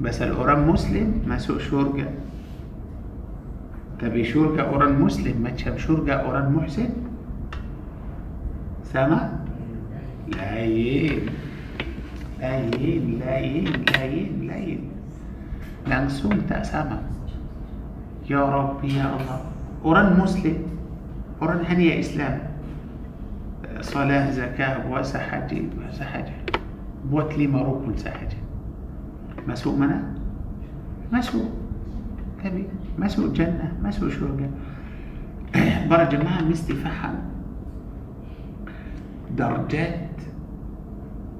بس 0.00 0.22
الأوران 0.22 0.68
مسلم 0.68 1.22
مسو 1.26 1.58
شرقة 1.58 2.06
tapi 3.98 4.24
syurga 4.24 4.62
orang 4.62 5.00
Muslim 5.00 5.42
macam 5.42 5.76
syurga 5.76 6.12
orang 6.12 6.52
muhsin 6.52 6.88
sama 8.92 9.28
lain 10.28 11.26
lain 12.40 13.20
lain 13.20 13.84
lain 13.92 14.46
lain 14.46 14.80
langsung 15.86 16.46
tak 16.46 16.76
sama 16.76 17.15
يا 18.30 18.44
رب 18.44 18.84
يا 18.84 19.16
الله. 19.16 19.40
kalau 19.84 20.20
Muslim. 20.20 20.58
kalau 21.40 21.64
hanya 21.66 21.86
Islam. 21.86 22.38
solat 23.80 24.30
zakat 24.30 24.88
puasa 24.88 25.18
haji 25.18 25.54
puasa 25.54 26.04
haji 26.04 26.28
buat 27.04 27.38
lima 27.38 27.46
rukun 27.46 27.90
sahaja 27.90 28.32
ما 29.46 29.54
سوء 29.54 29.76
منا 29.76 30.14
ما 31.12 31.20
سوء 31.20 31.50
كبير. 32.44 32.66
ما 32.98 33.08
سوء 33.08 33.32
جنة 33.32 33.72
ما 33.82 33.90
سوء 33.90 34.10
شرقة 34.10 34.50
برا 35.90 36.04
جماعة 36.04 36.42
مستي 36.42 36.72
فحم 36.72 37.14
درجات 39.36 40.10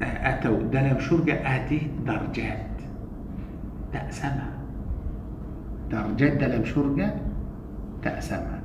أتوا 0.00 0.62
دلم 0.62 0.98
شرقة 1.00 1.34
أدي 1.34 1.80
درجات. 2.06 2.76
تأسمها 3.92 4.55
در 5.90 6.12
جدل 6.16 6.64
شرقة 6.64 7.14
تأسما 8.02 8.60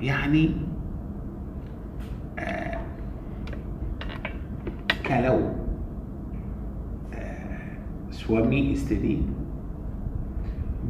يعني 0.00 0.50
آه، 2.38 2.78
kalau 5.06 5.38
ah, 7.14 8.10
suami 8.10 8.72
isteri. 8.72 9.22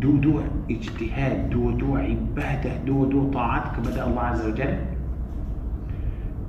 dua 0.01 0.16
dua 0.16 0.40
ijtihad 0.70 1.51
dua 1.51 1.70
dua 1.70 1.97
ibadah 1.97 2.77
dua 2.86 3.05
dua 3.05 3.31
taat 3.31 3.77
kepada 3.77 4.07
الله 4.07 4.20
عز 4.20 4.47
وجل. 4.47 4.78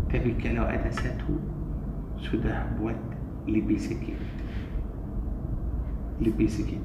tapi 0.09 0.33
kalau 0.33 0.63
ada 0.63 0.91
satu 0.91 1.29
sudah 2.21 2.65
buat 2.79 2.95
lebih 3.47 3.80
sikit 3.80 4.13
lebih 6.21 6.49
sikit 6.49 6.77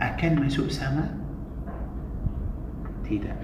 akan 0.00 0.44
masuk 0.44 0.68
sama? 0.68 1.21
الكتاب 3.12 3.36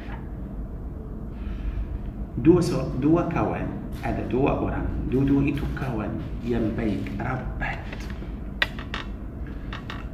دو 2.38 2.60
سو 2.60 2.96
دو 3.02 3.28
كوان. 3.28 3.68
هذا 4.02 4.26
دو 4.30 4.48
أوران. 4.48 5.10
دو 5.10 5.22
دو 5.22 5.42
إتو 5.42 5.66
كوان 5.78 6.10
ينبيك. 6.44 7.18
ربت. 7.20 7.98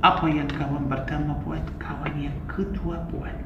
أبا 0.05 0.29
ين 0.29 0.49
كوان 0.49 0.89
برتام 0.91 1.37
بوات 1.47 1.69
كوان 1.79 2.21
ين 2.21 2.35
كتوا 2.49 2.97
بوات 3.13 3.41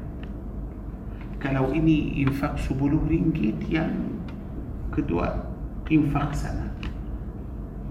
كلو 1.43 1.65
إني 1.71 2.21
ينفق 2.21 2.57
سبولو 2.57 2.99
رينجيت 3.07 3.69
ين 3.69 3.91
كتوا. 4.95 5.25
ينفق 5.91 6.33
سنة 6.33 6.71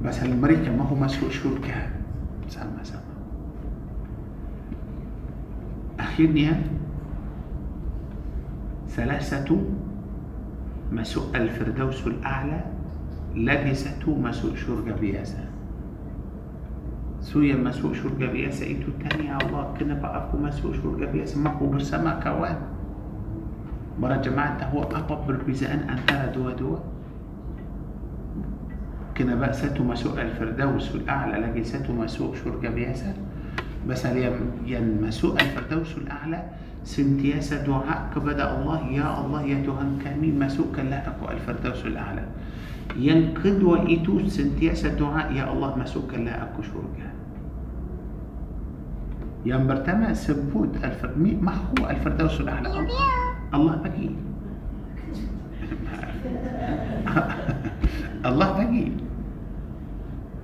بس 0.05 0.23
المريكة 0.23 0.77
ما 0.77 0.85
هو 0.85 0.95
مسؤول 0.95 1.33
شركة 1.33 1.75
سامة 2.49 2.83
سامة 2.83 3.03
أخيرني 6.01 6.51
ثلاثة 8.99 9.47
مسوء 10.93 11.37
الفردوس 11.37 12.07
الأعلى 12.07 12.61
لبسة 13.35 14.03
مسوء 14.07 14.55
شرق 14.57 14.99
بياسة 15.01 15.45
سويا 17.21 17.57
مسوء 17.57 17.95
شرق 17.95 18.19
بياسة 18.19 18.67
إنتو 18.67 18.91
إيه 18.91 19.09
تاني؟ 19.09 19.29
يا 19.31 19.39
الله 19.39 19.75
كنا 19.79 19.95
بقى 19.95 20.35
مسوء 20.35 20.75
شرق 20.75 21.11
بياسة 21.15 21.39
ما 21.39 21.51
هو 21.51 21.67
برسما 21.67 22.21
كوان. 22.25 22.59
برا 24.03 24.17
جماعة 24.17 24.65
هو 24.75 24.83
أبا 24.83 25.15
بالبزان 25.27 25.79
أن 25.79 25.99
ترى 26.07 26.33
دوا 26.35 26.53
دوا. 26.59 26.79
كنا 29.19 29.35
بأسة 29.35 29.79
مسوء 29.79 30.23
الفردوس 30.23 30.95
الأعلى 30.95 31.47
لبسة 31.47 31.93
مسوء 31.93 32.35
شرق 32.35 32.63
بياسة 32.71 33.15
بس 33.89 34.05
يا 34.67 34.81
مسوء 34.81 35.35
الفردوس 35.35 35.97
الأعلى 35.99 36.43
سنتياسة 36.85 37.67
دعاءك 37.67 38.15
كبدا 38.15 38.47
الله. 38.59 38.81
يا 38.95 39.09
الله 39.25 39.43
يا 39.43 39.59
تهان 39.67 39.99
كامي 40.05 40.31
ما 40.33 40.49
سوك 40.49 40.79
اللهك 40.79 41.19
الفردوس 41.31 41.87
الأعلى. 41.87 42.25
ينقد 42.97 43.63
وإتوس 43.63 44.27
سنتياسة 44.37 44.99
دعاء. 44.99 45.33
يا 45.33 45.53
الله 45.53 45.71
ما 45.77 45.85
سوك 45.85 46.15
اللهك 46.15 46.55
شركة 46.63 47.09
ينبرتما 49.47 50.13
سبوت 50.13 50.77
الفر... 50.85 51.15
ما 51.17 51.55
هو 51.55 51.91
الفردوس 51.91 52.41
الأعلى؟ 52.41 52.87
الله 53.55 53.75
بقي. 53.77 54.09
الله 58.27 58.49
بقي. 58.53 58.87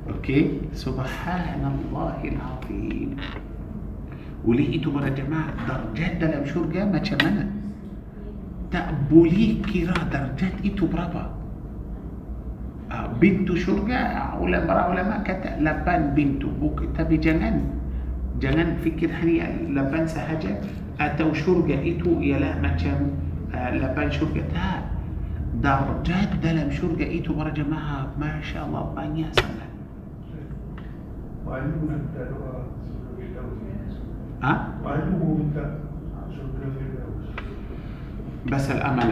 أوكي. 0.08 0.40
سبحان 0.72 1.62
الله 1.64 2.18
العظيم. 2.24 3.16
ولقيتوا 4.46 4.92
مرة 4.92 5.08
جماعة 5.08 5.50
درجات 5.68 6.12
دل 6.20 6.42
مشور 6.42 6.66
جامعة 6.66 7.02
شمانة 7.02 7.44
تقبليه 8.70 9.62
كرا 9.62 9.98
درجات 10.12 10.56
إيتو 10.64 10.86
برابا 10.86 11.24
آه، 12.92 13.06
بنتو 13.20 13.54
شرجة 13.54 14.00
ولا 14.40 14.66
مرا 14.66 14.86
ولا 14.88 15.02
ما 15.08 15.18
كت 15.26 15.42
لبان 15.60 16.14
بنتو 16.14 16.48
بوك 16.60 16.84
تبي 16.98 17.16
جنان. 17.16 17.58
جنان 18.40 18.76
فكر 18.84 19.10
هني 19.10 19.40
لبان 19.74 20.06
سهجة 20.06 20.60
أتو 21.00 21.32
شرجة 21.32 21.76
إتو 21.90 22.20
يا 22.20 22.38
ما 22.62 22.68
كان 22.76 23.10
آه، 23.54 23.70
لبان 23.74 24.10
شرجة 24.10 24.44
تا 24.54 24.68
درجات 25.62 26.30
دلم 26.42 26.70
شرجة 26.70 27.06
إتو 27.18 27.34
مرا 27.34 27.50
جماعة 27.50 28.00
ما 28.20 28.40
شاء 28.42 28.66
الله 28.66 28.82
بانيا 28.96 29.26
طيب، 29.26 29.34
سلام 29.34 29.70
بس 38.52 38.70
الأمل 38.70 39.10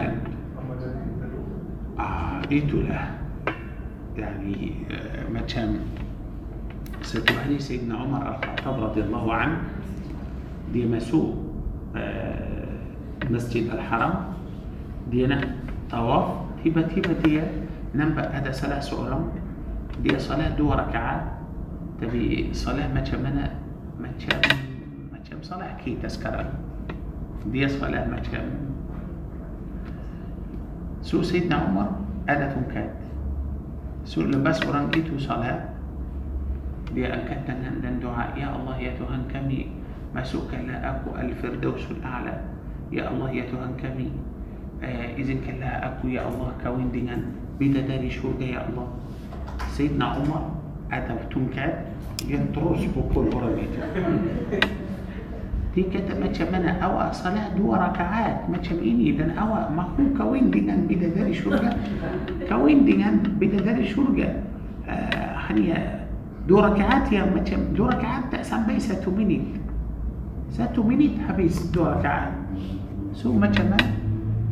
آه 1.99 2.41
إيتو 2.51 2.77
له 2.81 3.11
يعني 4.17 4.73
آه، 4.91 5.29
ما 5.33 5.41
كان 5.41 5.79
ستوحني 7.01 7.59
سيدنا 7.59 7.97
عمر 7.97 8.21
الخطاب 8.29 8.83
رضي 8.83 9.01
الله 9.01 9.33
عنه 9.33 9.57
دي 10.73 10.85
مسو 10.85 11.33
المسجد 13.23 13.69
آه، 13.69 13.73
الحرام 13.73 14.13
دي 15.11 15.27
طواف 15.91 16.25
تيبا 16.63 16.81
تيبا 16.81 17.13
دي 17.13 17.41
نمبا 17.95 18.29
هذا 18.29 18.51
صلاة 18.51 18.79
سؤرم 18.79 19.29
دي 20.03 20.19
صلاة 20.19 20.49
دو 20.57 20.73
ركعات 20.73 21.23
تبي 22.01 22.53
صلاة 22.53 22.93
ما 22.93 23.01
كان 23.01 23.49
ما 23.99 24.09
كان 24.19 24.72
صالح 25.43 25.83
كي 25.83 25.99
تذكر 25.99 26.45
دي 27.51 27.67
صالح 27.67 28.07
ما 28.07 28.19
كان 28.31 28.47
سو 31.03 31.19
سيدنا 31.19 31.55
عمر 31.55 31.89
ألا 32.31 32.55
كات 32.71 32.95
سو 34.07 34.23
لباس 34.23 34.63
قران 34.63 34.87
إتو 34.95 35.19
صالح 35.19 35.67
دي 36.95 37.03
أكتن 37.03 37.59
هندن 37.59 37.99
دعاء 37.99 38.39
يا 38.39 38.55
الله 38.55 38.75
يا 38.79 38.91
تهان 38.95 39.27
كمي 39.33 39.67
ما 40.15 40.23
سوك 40.23 40.53
لا 40.53 40.77
أكو 40.89 41.17
الفردوس 41.19 41.91
الأعلى. 41.91 42.35
يا 42.93 43.09
الله 43.11 43.29
يا 43.33 43.43
تهان 43.49 43.73
كمي 43.81 44.11
آه 44.83 45.17
إذن 45.17 45.41
كلا 45.41 45.87
أكو 45.87 46.07
يا 46.07 46.21
الله 46.23 46.53
كوين 46.63 46.91
دينا 46.93 47.17
بيدا 47.59 47.81
داري 47.83 48.13
شورجة 48.13 48.45
يا 48.45 48.61
الله. 48.69 48.87
سيدنا 49.73 50.05
عمر 50.05 50.43
أدب 50.93 51.19
تنكاد 51.33 51.73
ينطرس 52.29 52.83
بكل 52.95 53.27
ورميته 53.35 53.83
Dia 55.73 55.89
kata 55.89 56.13
macam 56.21 56.47
mana 56.53 56.77
awak 56.85 57.17
salat 57.17 57.57
dua 57.57 57.81
rakaat 57.81 58.45
macam 58.45 58.77
ini 58.77 59.17
dan 59.17 59.33
awak 59.33 59.73
mahu 59.73 60.13
kawin 60.13 60.53
dengan 60.53 60.85
bidadari 60.85 61.33
syurga 61.33 61.73
kawin 62.45 62.85
dengan 62.85 63.25
bidadari 63.41 63.81
syurga 63.81 64.37
uh, 64.85 65.33
hanya 65.49 66.05
dua 66.45 66.69
rakaat 66.69 67.09
yang 67.09 67.33
macam 67.33 67.73
dua 67.73 67.89
rakaat 67.89 68.29
tak 68.29 68.45
sampai 68.45 68.77
satu 68.77 69.09
minit 69.09 69.41
satu 70.53 70.85
minit 70.85 71.17
habis 71.25 71.57
dua 71.73 71.97
rakaat 71.97 72.37
so 73.17 73.33
macam 73.33 73.73
mana 73.73 73.89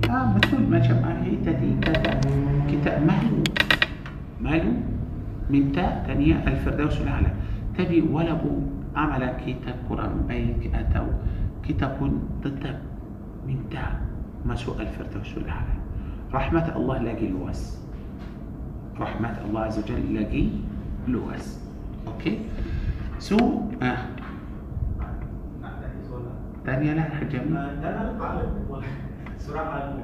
ah, 0.09 0.25
betul 0.33 0.65
macam 0.65 1.05
ahli 1.05 1.37
tadi 1.45 1.77
kata 1.85 2.17
kita 2.65 2.97
malu 3.05 3.45
malu 4.41 4.73
minta 5.53 6.01
tanya 6.01 6.41
Al-Firdausul 6.49 7.05
A'la 7.05 7.29
tapi 7.77 8.01
walaupun 8.01 8.80
عمل 8.95 9.23
كتاب 9.45 9.75
قرآن 9.89 10.25
بيك 10.27 10.75
أتو 10.75 11.07
كتاب 11.63 11.97
ضد 12.43 12.65
من 13.47 13.59
تا 13.71 14.01
ما 14.45 14.55
شو 14.55 14.73
الفردوس 14.79 15.37
الأعلى. 15.37 15.75
رحمة 16.33 16.75
الله 16.75 16.97
لقي 16.97 17.27
لوس 17.27 17.77
رحمة 18.99 19.35
الله 19.45 19.61
عز 19.61 19.79
وجل 19.79 20.15
لقي 20.15 20.47
لوس 21.07 21.59
أوكي؟ 22.07 22.39
سو 23.19 23.37
آه. 23.81 23.97
تانية 26.65 26.93
لا 26.93 27.01
حجم. 27.01 27.57
سرعة 29.37 29.97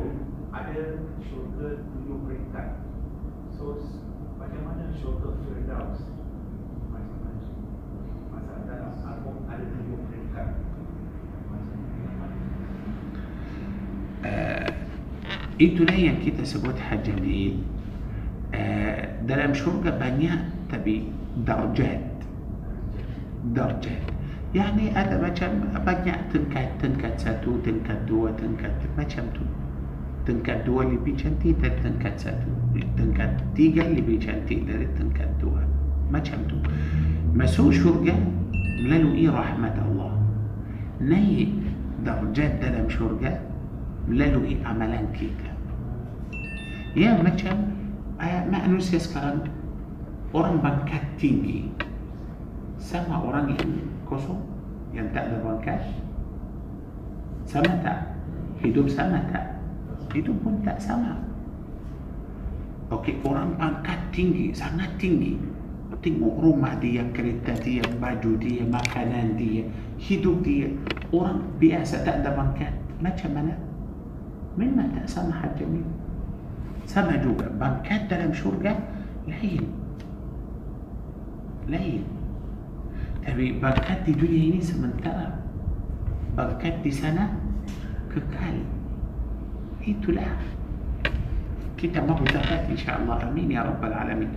Uh, 14.28 14.68
itulah 15.62 15.94
yang 15.94 16.18
kita 16.20 16.42
sebut 16.44 16.76
hajamil. 16.76 17.62
Uh, 18.52 19.04
dalam 19.30 19.54
syurga 19.54 19.94
banyak 19.94 20.40
tapi 20.72 21.12
darjat. 21.46 22.02
Darjat. 23.54 24.04
Yani 24.56 24.96
ada 24.96 25.20
macam 25.20 25.70
banyak 25.84 26.18
tingkat, 26.32 26.72
tingkat 26.80 27.14
satu, 27.20 27.60
tingkat 27.62 28.00
dua, 28.08 28.32
tingkat 28.40 28.72
macam 28.96 29.28
tu. 29.36 29.44
Tingkat 30.24 30.68
dua 30.68 30.88
lebih 30.88 31.16
cantik 31.16 31.56
dari 31.60 31.76
tingkat 31.84 32.16
satu. 32.20 32.52
Tingkat 32.96 33.38
tiga 33.56 33.84
lebih 33.88 34.20
cantik 34.20 34.68
dari 34.68 34.88
tingkat 34.96 35.30
dua. 35.40 35.64
Macam 36.12 36.42
tu. 36.48 36.58
Masuk 37.36 37.76
syurga 37.76 38.16
melalui 38.78 39.26
rahmat 39.28 39.74
Allah. 39.76 40.14
Naik 41.02 41.54
darjat 42.06 42.62
dalam 42.62 42.86
syurga 42.90 43.42
melalui 44.06 44.62
amalan 44.64 45.06
kita. 45.14 45.50
Ya 46.98 47.14
macam 47.18 47.74
uh, 48.18 48.42
manusia 48.50 48.98
sekarang 48.98 49.46
orang 50.34 50.58
pangkat 50.62 51.04
tinggi 51.22 51.70
sama 52.82 53.22
orang 53.22 53.54
yang 53.54 53.70
kosong 54.08 54.42
yang 54.96 55.06
tak 55.12 55.30
ada 55.30 55.38
pangkat 55.44 55.82
Sama 57.48 57.72
tak? 57.80 58.00
Hidup 58.60 58.92
sama 58.92 59.24
tak? 59.32 59.56
Hidup 60.12 60.36
pun 60.44 60.60
tak 60.68 60.82
sama. 60.84 61.16
Okey, 62.92 63.20
orang 63.24 63.56
pangkat 63.56 64.00
tinggi, 64.12 64.52
sangat 64.52 64.92
tinggi. 65.00 65.40
Tengok 66.08 66.40
rumah 66.40 66.72
dia, 66.80 67.04
kereta 67.12 67.52
dia, 67.60 67.84
baju 68.00 68.40
dia, 68.40 68.64
makanan 68.64 69.36
dia, 69.36 69.68
hidup 70.00 70.40
dia. 70.40 70.72
Orang 71.12 71.44
biasa 71.60 72.08
tak 72.08 72.24
ada 72.24 72.32
pangkat. 72.32 72.72
Macam 73.04 73.36
mana? 73.36 73.52
Memang 74.56 74.88
tak 74.96 75.04
sama 75.04 75.36
hajamnya. 75.36 75.84
Sama 76.88 77.20
juga, 77.20 77.52
pangkat 77.60 78.08
dalam 78.08 78.32
syurga 78.32 78.80
lain. 79.28 79.68
Lain. 81.68 82.08
Tapi 83.28 83.60
pangkat 83.60 84.08
di 84.08 84.16
dunia 84.16 84.56
ini 84.56 84.64
sementara. 84.64 85.44
Pangkat 86.40 86.88
di 86.88 86.92
sana 86.96 87.36
kekal. 88.08 88.64
Itulah 89.84 90.40
كتاب 91.78 92.08
ما 92.10 92.14
بتفات 92.18 92.70
إن 92.70 92.78
شاء 92.78 93.02
الله. 93.02 93.30
آمين 93.30 93.52
يا 93.52 93.62
رب 93.64 93.84
العالمين. 93.86 94.30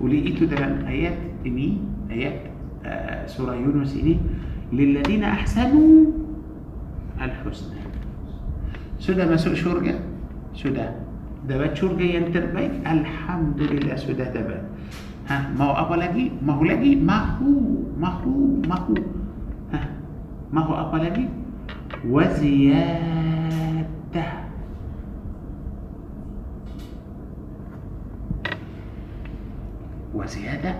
ولقيته 0.00 0.46
ده 0.46 0.88
آيات 0.88 1.18
إني 1.46 1.78
آيات 2.10 2.40
آه، 2.86 3.26
سورة 3.26 3.54
يونس 3.54 3.96
إني 3.96 4.18
للذين 4.72 5.24
أحسنوا 5.24 6.04
الحسنى. 7.20 7.78
سودا 8.98 9.26
ما 9.30 9.36
سوء 9.36 9.54
شرجة 9.54 9.94
سودا 10.54 10.94
دبات 11.48 11.76
شرجة 11.76 12.02
ينتر 12.02 12.46
بيك 12.50 12.70
الحمد 12.86 13.60
لله 13.62 13.96
سودا 13.96 14.24
دبات 14.34 14.62
ها 15.28 15.50
ما 15.58 15.64
هو 15.64 15.72
أبو 15.86 15.94
لجي 15.94 16.30
ما 16.42 16.52
هو 16.58 16.64
لجي 16.64 16.96
ما 16.98 17.18
هو 17.38 17.60
ما 17.98 18.08
هو 18.08 18.30
ما 18.68 18.74
هو. 18.78 18.94
ها 19.72 19.80
ما 20.52 20.60
هو 20.66 20.74
أبو 20.74 20.96
لجي 20.96 21.28
وزيادة. 22.08 24.24
وزيادة؟ 30.18 30.74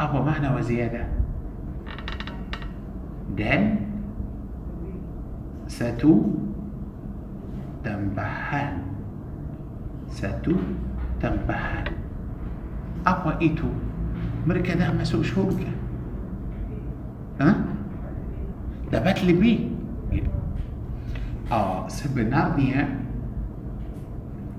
أقوى 0.00 0.22
معنى 0.24 0.48
وزيادة. 0.54 1.06
دال 3.36 3.76
ساتو 5.66 6.14
تنبحان 7.84 8.76
ساتو 10.08 10.56
تنبحان 11.20 11.86
أقوى 13.06 13.34
إيتو 13.42 13.68
مركا 14.46 14.74
ده 14.74 14.92
ما 14.92 15.04
سوء 15.04 15.22
شوكا 15.22 15.70
ها؟ 17.40 17.50
ده 18.92 18.98
باتل 18.98 19.32
بي 19.32 19.70
آه 21.52 21.88
سبنا 21.88 22.54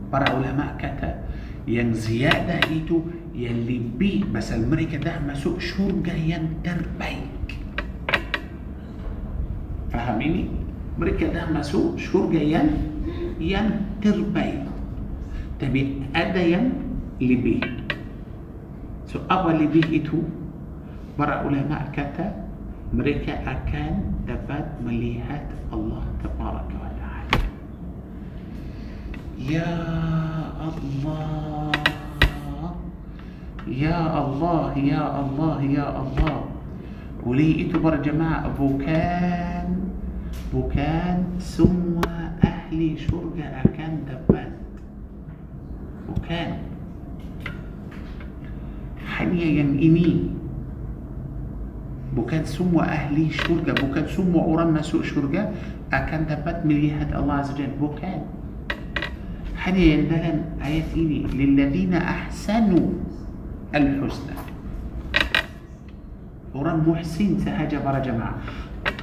para 0.10 0.34
ulama 0.34 0.74
kata 0.74 1.22
yang 1.70 1.94
ziyadah 1.94 2.66
itu 2.74 3.06
yang 3.34 3.66
lebih 3.66 4.28
pasal 4.34 4.66
mereka 4.66 5.00
dah 5.00 5.18
masuk 5.24 5.62
syurga 5.62 6.14
yang 6.14 6.50
terbaik. 6.66 7.58
Faham 9.90 10.18
ini? 10.22 10.50
Mereka 11.00 11.32
dah 11.32 11.48
masuk 11.50 11.96
syurga 11.96 12.42
yang 12.42 12.70
yang 13.40 13.88
terbaik. 14.04 14.68
Tapi 15.58 16.04
ada 16.12 16.42
yang 16.44 16.76
lebih. 17.20 17.64
So 19.08 19.24
apa 19.32 19.56
lebih 19.56 19.88
itu? 19.90 20.26
Para 21.20 21.44
ulama 21.44 21.84
kata 21.92 22.32
mereka 22.96 23.44
akan 23.44 24.24
dapat 24.24 24.64
melihat 24.82 25.44
Allah 25.70 26.06
taala. 26.24 26.64
Ya 29.40 29.66
Allah 30.62 31.72
يا 33.70 34.02
الله 34.26 34.78
يا 34.78 35.04
الله 35.22 35.58
يا 35.64 35.88
الله. 36.02 36.38
وليئتو 37.26 37.80
برجماء 37.80 38.56
بوكان 38.60 39.68
بوكان 40.54 41.24
سموا 41.40 42.02
أهلي 42.44 42.98
شرقة 42.98 43.46
أكان 43.66 44.08
دبان. 44.10 44.52
بوكان. 46.10 46.52
حنيا 49.06 49.46
ينئني 49.46 50.32
بوكان 52.16 52.46
سموا 52.46 52.84
أهلي 52.84 53.30
شرقة 53.30 53.74
بوكان 53.84 54.08
سموا 54.08 54.42
أورام 54.44 54.78
نسوء 54.78 55.04
شرقة 55.04 55.52
أكان 55.94 56.26
دبات 56.26 56.66
مليهة 56.66 57.20
الله 57.20 57.34
عز 57.34 57.52
وجل. 57.52 57.78
بوكان. 57.80 58.22
حنيا 59.60 59.86
ينبغن 59.94 60.38
آيات 60.64 60.96
إني 60.96 61.20
للذين 61.36 61.94
أحسنوا. 61.94 63.09
Al-husna. 63.74 64.36
Orang 66.50 66.82
muhsin 66.82 67.38
sahaja 67.38 67.78
para 67.78 68.02
jemaah. 68.02 68.42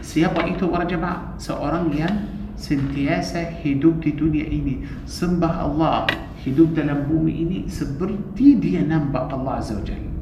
Siapa 0.02 0.50
itu 0.50 0.66
para 0.66 0.82
jemaah? 0.82 1.38
Seorang 1.38 1.94
yang 1.94 2.26
sentiasa 2.58 3.62
hidup 3.62 4.02
di 4.02 4.10
dunia 4.14 4.46
ini. 4.50 4.82
Sembah 5.06 5.54
Allah. 5.62 6.10
Hidup 6.46 6.78
dalam 6.78 7.10
bumi 7.10 7.42
ini 7.42 7.58
Seperti 7.66 8.54
dia 8.62 8.78
nampak 8.86 9.34
Allah 9.34 9.58
Azza 9.58 9.78
wa 9.78 9.82
Jalla. 9.82 10.14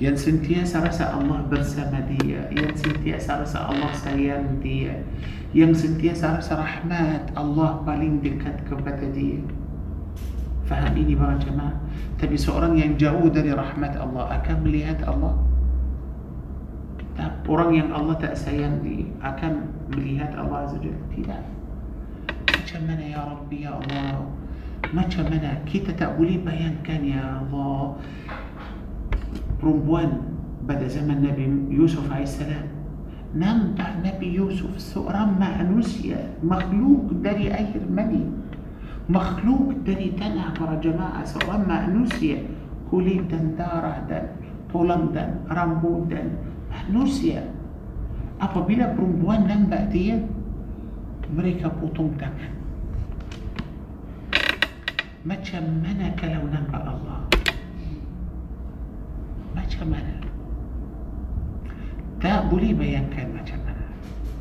Yang 0.00 0.16
sentiasa 0.24 0.80
rasa 0.84 1.16
Allah 1.16 1.44
bersama 1.48 2.00
dia. 2.04 2.48
Yang 2.52 2.80
sentiasa 2.80 3.44
rasa 3.44 3.58
Allah 3.68 3.92
sayang 3.92 4.60
dia. 4.60 5.04
Yang 5.52 5.84
sentiasa 5.84 6.40
rasa 6.40 6.60
rahmat 6.60 7.32
Allah 7.36 7.84
paling 7.84 8.24
dekat 8.24 8.64
kepada 8.68 9.04
dia 9.12 9.40
فهم 10.72 10.96
إني 10.96 11.14
برا 11.14 11.36
جماعة؟ 11.36 11.72
تبي 12.16 12.36
سؤران 12.40 12.80
يعني 12.80 12.96
جاود 12.96 13.36
رحمة 13.36 13.92
الله 14.04 14.24
أكم 14.40 14.60
ليات 14.64 15.04
الله 15.04 15.34
تاب 17.16 17.32
أوران 17.48 17.74
يعني 17.74 17.92
الله 17.92 18.14
تأسين 18.14 18.72
لي 18.80 19.04
أكم 19.20 19.54
ليات 20.00 20.32
الله 20.32 20.56
عز 20.56 20.72
وجل 20.80 20.96
تيدا 21.12 21.36
ما 22.48 22.60
كمنا 22.64 23.04
يا 23.04 23.20
ربي 23.20 23.68
يا 23.68 23.72
الله 23.76 24.16
ما 24.96 25.02
كمنا 25.12 25.68
كي 25.68 25.78
تتأولي 25.84 26.40
بيان 26.40 26.80
كان 26.88 27.04
يا 27.04 27.44
الله 27.44 27.96
رمبوان 29.60 30.12
بدأ 30.64 30.88
زمن 30.88 31.20
نبي 31.20 31.44
يوسف 31.76 32.00
عليه 32.08 32.24
السلام 32.24 32.66
نام 33.36 33.76
نبي 34.04 34.40
يوسف 34.40 34.80
سؤران 34.80 35.36
ما 35.36 35.60
أنوسيا 35.60 36.40
مخلوق 36.40 37.12
داري 37.20 37.52
أي 37.52 37.76
مني 37.92 38.24
مخلوق 39.08 39.72
تني 39.86 40.08
تنع 40.20 40.46
برا 40.60 40.74
جماعة 40.80 41.24
سواء 41.24 41.58
ما 41.68 41.86
نوسيا 41.86 42.38
كولي 42.90 43.18
دن 43.30 43.56
دارا 43.58 44.06
دن 44.08 44.26
طولم 44.72 45.10
دن 45.14 45.30
رامبو 45.50 46.04
دن 46.04 46.28
نوسيا 46.90 47.42
أبا 48.40 48.60
بلا 48.60 48.94
برمبوان 48.94 49.46
لن 49.46 49.62
بأدية 49.70 50.26
مريكا 51.36 51.68
بوطوم 51.68 52.16
دن 52.20 52.34
ما 55.26 55.34
تشمنك 55.34 56.18
لو 56.24 56.42
نبأ 56.50 56.82
الله. 56.82 57.20
ما 59.54 59.62
تشمنك 59.64 60.22
تا 62.20 62.40
بولي 62.50 62.74
بيان 62.74 63.06
كان 63.14 63.30
ما 63.34 63.42
تشمنك 63.42 63.78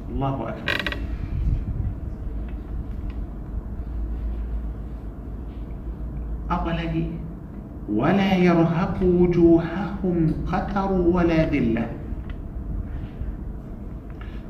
الله 0.10 0.50
أكبر. 0.50 1.11
apalagi 6.52 7.08
wala 7.88 8.36
yarhaqu 8.36 9.08
wujuhahum 9.08 10.36
qataru 10.44 11.16
wala 11.16 11.48
dhillah. 11.48 11.88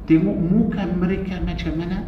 Tengok 0.09 0.37
muka 0.41 0.81
mereka 0.97 1.37
macam 1.45 1.73
mana? 1.77 1.99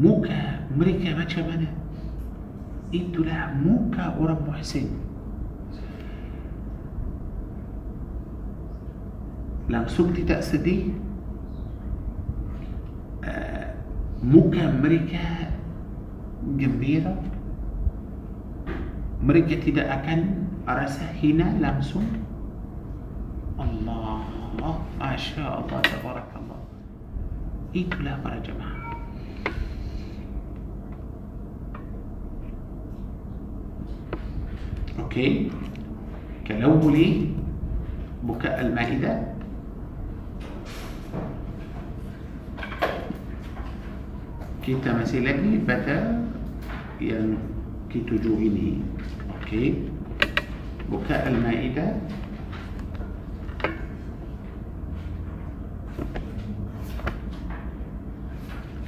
Muka 0.00 0.64
mereka 0.72 1.08
macam 1.14 1.44
mana? 1.52 1.68
Itulah 2.88 3.52
muka 3.60 4.16
orang 4.16 4.40
muhsin. 4.48 4.88
Langsung 9.68 10.16
tidak 10.16 10.40
sedih. 10.40 11.07
موكا 14.22 14.82
مريكا 14.82 15.24
جميرة 16.58 17.22
مريكا 19.22 19.54
تدا 19.60 19.94
اكن 19.94 20.24
رسا 20.68 21.06
هنا 21.22 21.58
لامسون؟ 21.60 22.06
الله 23.60 24.22
ما 25.00 25.16
شاء 25.16 25.52
الله 25.60 25.80
تبارك 25.80 26.30
الله. 26.36 26.60
ايتو 27.76 27.98
لا 28.02 28.18
برا 28.24 28.38
جماعة 28.38 28.78
أوكي. 34.98 35.50
كلوبلي 36.46 37.34
بكاء 38.22 38.60
المائدة. 38.60 39.37
Kita 44.68 44.92
masih 44.92 45.24
lagi 45.24 45.64
pada 45.64 46.28
yang 47.00 47.40
ketujuh 47.88 48.36
ini. 48.36 48.84
Okey 49.40 49.88
buka 50.92 51.24
Al-Ma'idah. 51.24 51.96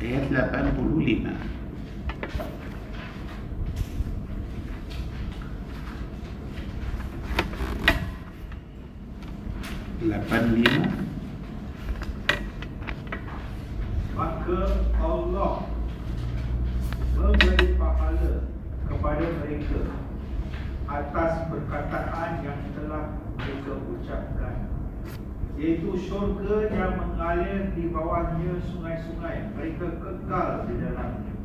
Ayat 0.05 0.29
85 0.29 1.33
85 10.05 11.10
Maka 14.50 14.74
Allah 15.06 15.70
memberi 17.14 17.78
pahala 17.78 18.50
kepada 18.90 19.22
mereka 19.22 19.86
atas 20.90 21.46
perkataan 21.46 22.42
yang 22.42 22.58
telah 22.74 23.22
mereka 23.38 23.74
ucapkan 23.86 24.66
iaitu 25.62 25.94
syurga 26.10 26.74
yang 26.74 27.06
mengalir 27.06 27.70
di 27.78 27.94
bawahnya 27.94 28.66
sungai-sungai 28.66 29.54
mereka 29.54 29.94
kekal 29.94 30.66
di 30.66 30.74
dalamnya 30.74 31.36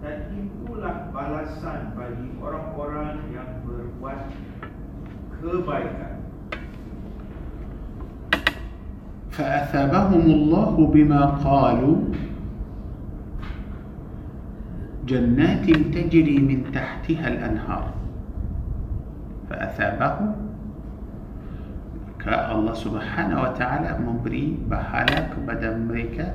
dan 0.00 0.32
itulah 0.32 1.12
balasan 1.12 1.92
bagi 1.92 2.40
orang-orang 2.40 3.20
yang 3.36 3.60
berbuat 3.68 4.32
kebaikan 5.44 6.24
فأثابهم 9.34 10.24
الله 10.30 10.74
بما 10.94 11.22
قالوا 11.42 11.96
جنات 15.09 15.65
تجري 15.65 16.37
من 16.37 16.69
تحتها 16.69 17.27
الأنهار. 17.27 17.85
فأثابه 19.49 20.15
كالله 22.21 22.73
سبحانه 22.73 23.37
وتعالى 23.41 23.91
مبري 24.05 24.45
بحالك 24.69 25.31
بدا 25.47 25.71
مريكا 25.89 26.27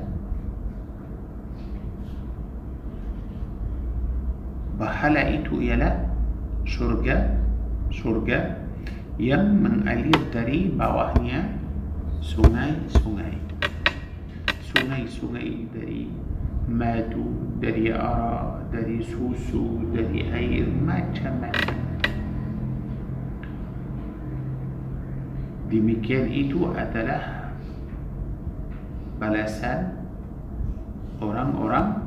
بحالا 4.81 5.23
إتو 5.35 5.61
يلا 5.61 5.91
شرقة 6.67 7.19
شرقة 7.95 8.41
يم 9.21 9.45
من 9.63 9.87
أليل 9.87 10.19
تري 10.35 10.75
بواهنيا 10.75 11.41
سمعي 12.25 12.75
سمعي 12.91 13.39
سمعي 14.73 15.05
سمي 15.07 15.71
دري 15.71 16.11
مادو 16.67 17.44
dari 17.63 17.91
arak, 17.91 18.71
dari 18.75 18.99
susu, 19.03 19.87
dari 19.95 20.27
air 20.27 20.67
macam-macam. 20.67 21.79
Demikian 25.71 26.31
itu 26.31 26.71
adalah 26.75 27.55
balasan 29.19 29.95
orang-orang 31.19 31.99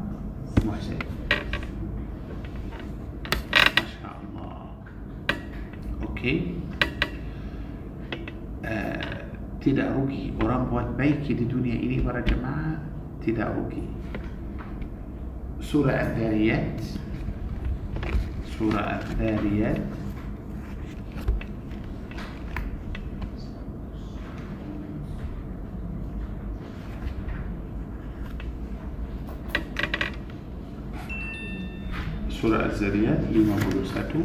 muhsin. 0.64 1.00
Okey. 6.06 6.60
Uh, 8.68 9.22
tidak 9.64 9.94
rugi. 9.96 10.34
Orang 10.44 10.68
buat 10.68 10.98
baik 10.98 11.24
di 11.24 11.46
dunia 11.46 11.78
ini 11.78 12.04
para 12.04 12.20
jemaah 12.26 12.82
tidak 13.22 13.54
rugi 13.54 13.97
سورة 15.72 15.92
الذاريات 15.92 16.82
سورة 18.60 19.00
الذاريات 19.12 19.82
سورة 32.30 32.66
الذاريات 32.66 33.20
لما 33.32 33.56
بلوساتو 33.56 34.20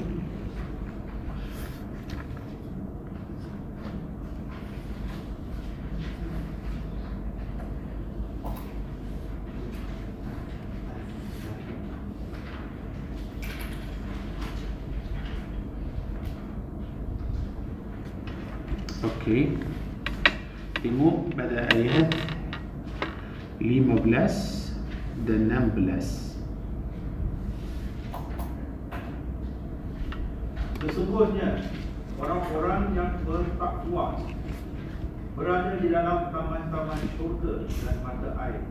mata 38.13 38.31
air. 38.45 38.63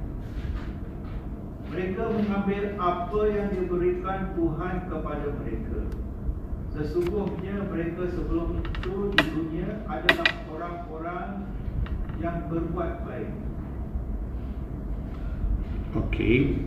Mereka 1.72 2.04
mengambil 2.14 2.64
apa 2.78 3.22
yang 3.32 3.48
diberikan 3.50 4.36
Tuhan 4.38 4.76
kepada 4.92 5.28
mereka. 5.42 5.82
Sesungguhnya 6.72 7.68
mereka 7.68 8.12
sebelum 8.12 8.64
itu 8.64 8.96
di 9.18 9.26
dunia 9.34 9.84
adalah 9.88 10.30
orang-orang 10.52 11.28
yang 12.20 12.48
berbuat 12.48 13.08
baik. 13.08 13.32
Okey. 15.96 16.64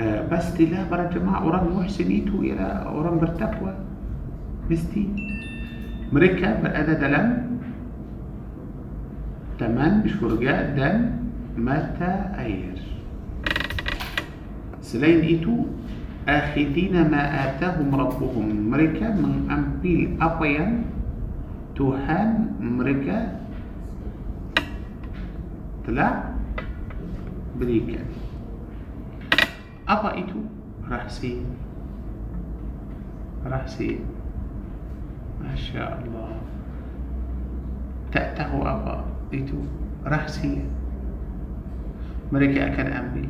Uh, 0.00 0.24
pastilah 0.32 0.88
para 0.88 1.12
jemaah 1.12 1.44
orang 1.44 1.70
muhsin 1.70 2.08
itu 2.08 2.46
ialah 2.46 2.88
orang 2.88 3.20
bertakwa. 3.20 3.74
Mesti. 4.70 5.02
Mereka 6.10 6.62
berada 6.62 6.94
dalam 6.98 7.58
taman 9.60 10.08
syurga 10.08 10.72
dan 10.74 11.19
mata 11.56 12.12
air? 12.38 12.78
selain 14.82 15.20
itu 15.38 15.56
آخذين 16.28 17.10
ما 17.10 17.22
آتاهم 17.22 17.94
ربهم. 17.94 18.70
mereka 18.70 19.08
mengambil 19.14 20.18
apa 20.22 20.49
yang 20.49 20.84
Tuhan 21.74 22.54
mereka 22.60 23.18
telah 25.86 26.10
berikan 27.60 28.02
apa 29.88 30.10
itu 30.18 30.40
rahsia 30.90 31.44
rahsia 33.46 34.00
ما 35.40 35.54
شاء 35.54 36.02
الله. 36.04 36.32
تأته 38.12 38.50
أبا 38.50 38.96
إتو 39.34 39.58
راح 40.06 40.28
سين 40.28 40.79
Mereka 42.30 42.58
akan 42.74 42.88
ambil. 42.94 43.28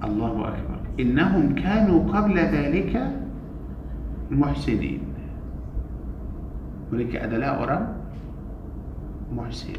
الله 0.00 0.34
أكبر 0.48 0.78
إنهم 1.00 1.44
كانوا 1.60 1.98
قبل 2.08 2.36
ذلك 2.40 2.92
محسنين 4.32 5.02
mereka 6.90 7.22
adalah 7.22 7.50
orang 7.62 7.84
muhsin 9.30 9.78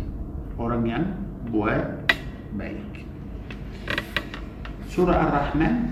orang 0.56 0.84
yang 0.88 1.06
buat 1.52 2.08
baik 2.56 3.03
surah 4.88 5.28
ar-rahman 5.28 5.91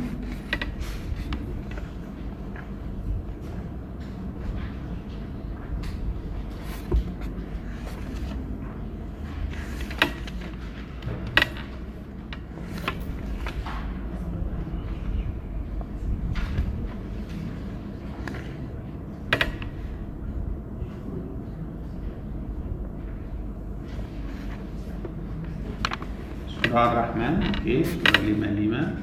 okey 27.69 27.85
surah 27.85 28.25
lima-lima 28.25 28.97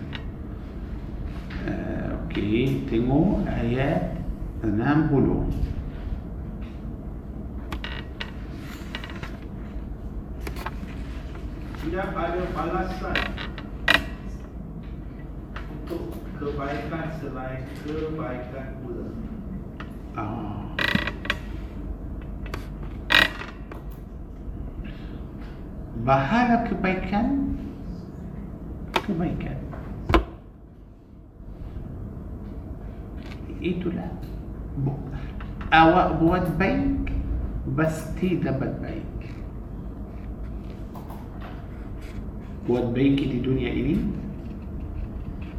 uh, 1.70 2.18
okey 2.26 2.82
tengok 2.90 3.46
ayat 3.46 4.18
enam 4.66 5.06
puluh 5.06 5.46
Tidak 11.78 12.10
ada 12.10 12.42
balasan 12.50 13.20
untuk 15.70 16.18
kebaikan 16.34 17.06
selain 17.22 17.62
kebaikan 17.86 18.68
pula. 18.82 19.06
Ah. 20.18 20.66
Bahala 26.02 26.66
kebaikan 26.66 27.55
شو 29.06 29.14
وما 29.14 29.30
كان. 29.38 29.58
إيتو 33.62 33.90
لا. 33.90 34.10
بو. 34.82 34.92
أو 35.72 36.34
بيك 36.58 37.12
بس 37.78 38.14
تي 38.18 38.34
دبل 38.42 38.72
بيك. 38.82 39.20
بود 42.66 42.94
بيك 42.94 43.18
دي 43.30 43.38
دنيا 43.46 43.70
إلي. 43.72 43.96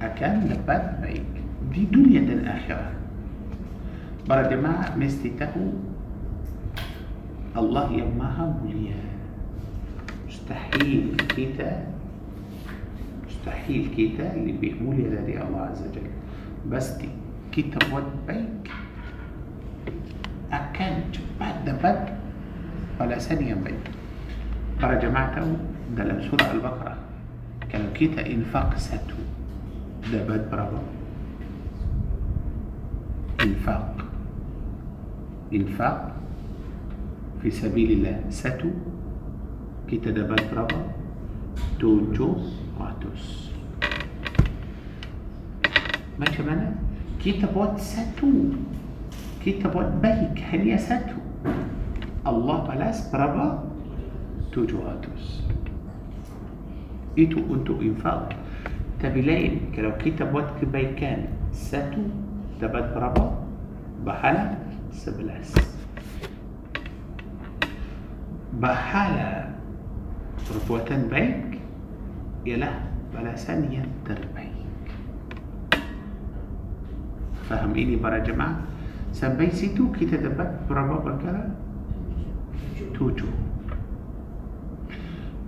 أكان 0.01 0.51
دبل 0.51 0.83
بيك. 1.01 1.31
دي 1.71 1.85
دنيا 1.87 2.21
دن 2.27 2.47
آخرة. 2.47 2.91
برد 4.29 4.53
ما 4.53 4.95
مستيته 4.99 5.55
الله 7.57 7.91
يماها 7.91 8.59
مليا 8.63 8.99
مستحيل. 10.27 11.15
كده 11.37 11.96
مستحيل 13.37 13.93
كده 13.97 14.33
اللي 14.33 14.51
بيقول 14.51 14.95
إلى 14.95 15.43
الله 15.47 15.61
عز 15.61 15.81
وجل. 15.81 16.09
بس 16.69 16.89
دي 16.97 17.09
بود 17.91 18.03
بيك. 18.27 18.71
أكانت 20.51 21.15
بعد 21.39 21.69
بعد 21.83 22.09
ولا 23.01 23.17
ثانيا 23.19 23.55
بيك. 23.55 23.85
قرأ 24.81 24.99
جماعته 24.99 25.57
ده 25.97 26.03
لم 26.03 26.21
سورة 26.21 26.51
البقرة. 26.51 26.97
كان 27.69 27.93
كيتا 27.93 28.25
إنفاق 28.25 28.77
ستو. 28.77 29.17
ده 30.13 30.27
بعد 30.27 30.49
برابو. 30.51 30.77
إنفاق. 33.41 34.05
إنفاق 35.53 36.15
في 37.41 37.51
سبيل 37.51 37.91
الله. 37.91 38.29
ستو. 38.29 38.69
كيتا 39.87 40.11
ده 40.11 40.27
بعد 40.27 40.41
برابو. 40.51 40.81
تو 41.79 42.11
جوز. 42.13 42.66
Ratus 42.77 43.51
macam 46.17 46.43
mana? 46.49 46.67
kita 47.17 47.49
buat 47.49 47.77
satu 47.81 48.53
kita 49.41 49.69
buat 49.69 50.01
baik 50.01 50.37
hanya 50.53 50.77
satu 50.77 51.17
Allah 52.25 52.57
balas 52.65 53.05
berapa? 53.09 53.65
tujuh 54.53 54.81
ratus 54.81 55.45
itu 57.17 57.41
untuk 57.45 57.81
infak 57.81 58.33
tapi 58.97 59.21
lain 59.21 59.73
kalau 59.73 59.93
kita 60.01 60.25
buat 60.25 60.57
kebaikan 60.57 61.29
satu 61.53 62.01
dapat 62.57 62.93
berapa? 62.93 63.37
bahala 64.01 64.57
يا 72.47 72.55
له 72.55 72.71
ولا 73.11 73.35
ثانية 73.35 73.83
ترميك. 74.07 74.55
فهم 77.51 77.75
إيني 77.75 77.99
برا 77.99 78.23
جماعة. 78.23 78.55
سنبي 79.11 79.51
ستو 79.51 79.91
كي 79.91 80.07
برا 80.07 80.87
بابا 80.87 81.03
بركلا 81.03 81.43
توجو. 82.95 83.27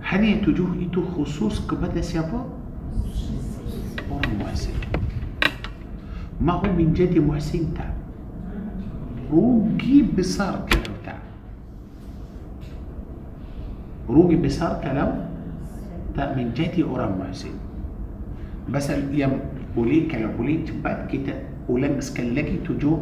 Yang 0.04 0.44
ni 0.44 0.50
tujuh 0.50 0.66
itu 0.76 1.00
khusus 1.16 1.64
kepada 1.64 2.00
siapa? 2.04 2.40
Orang 4.08 4.26
muhsin. 4.36 4.76
Mahu 6.40 6.52
menjadi 6.52 7.20
muhsin 7.20 7.74
tak? 7.74 7.96
Rugi 9.32 10.02
besar 10.18 10.68
kalau 10.68 10.94
tak. 11.04 11.16
Rugi 14.08 14.36
besar 14.36 14.84
kalau? 14.84 15.29
Tak 16.16 16.34
menjadi 16.38 16.84
orang 16.86 17.16
muhsin 17.18 17.54
pasal 18.70 19.02
yang 19.10 19.34
boleh 19.74 20.06
kalau 20.06 20.30
boleh 20.38 20.62
cepat 20.62 21.10
kita 21.10 21.34
ulang 21.70 21.98
sekali 22.02 22.34
lagi 22.34 22.56
tujuh. 22.66 22.98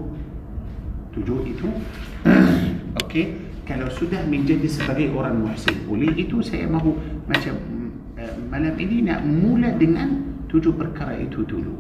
Tujuh 1.16 1.38
itu. 1.48 1.68
Okey 3.04 3.48
kalau 3.68 3.88
sudah 3.92 4.24
menjadi 4.24 4.64
sebagai 4.64 5.12
orang 5.12 5.44
muhsin 5.44 5.76
boleh 5.84 6.08
itu 6.16 6.40
saya 6.40 6.64
mahu 6.64 6.96
macam 7.28 7.52
uh, 8.16 8.34
malam 8.48 8.72
ini 8.80 9.04
nak 9.04 9.20
mula 9.24 9.76
dengan 9.76 10.24
tujuh 10.48 10.72
perkara 10.72 11.20
itu 11.20 11.44
dulu. 11.44 11.76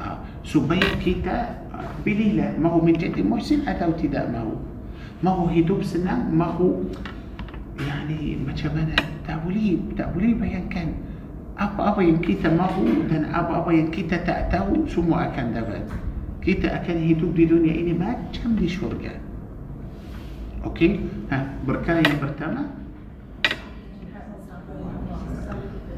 Uh, 0.00 0.16
supaya 0.44 0.84
kita 1.00 1.64
uh, 1.72 1.88
pilihlah 2.04 2.56
mahu 2.60 2.84
menjadi 2.84 3.20
muhsin 3.24 3.64
atau 3.64 3.92
tidak 3.96 4.28
mahu. 4.28 4.56
Mahu 5.20 5.52
hidup 5.52 5.84
senang 5.84 6.32
mahu 6.32 6.88
yani 7.80 8.40
macam 8.40 8.72
mana 8.76 8.96
boleh 9.44 9.80
tak 9.96 10.12
boleh 10.16 10.32
bayangkan 10.36 10.96
apa-apa 11.60 12.00
yang 12.00 12.18
kita 12.24 12.48
mahu 12.48 13.04
dan 13.12 13.28
apa-apa 13.32 13.70
yang 13.74 13.92
kita 13.92 14.22
tak 14.24 14.48
tahu 14.48 14.88
semua 14.88 15.28
akan 15.28 15.52
dapat 15.52 15.84
kita 16.40 16.72
akan 16.72 16.96
hidup 17.04 17.36
di 17.36 17.44
dunia 17.44 17.74
ini 17.76 17.92
macam 17.92 18.56
di 18.56 18.64
syurga. 18.64 19.12
Okey? 20.64 21.04
Ha 21.28 21.60
perkara 21.68 22.00
yang 22.00 22.20
pertama. 22.20 22.72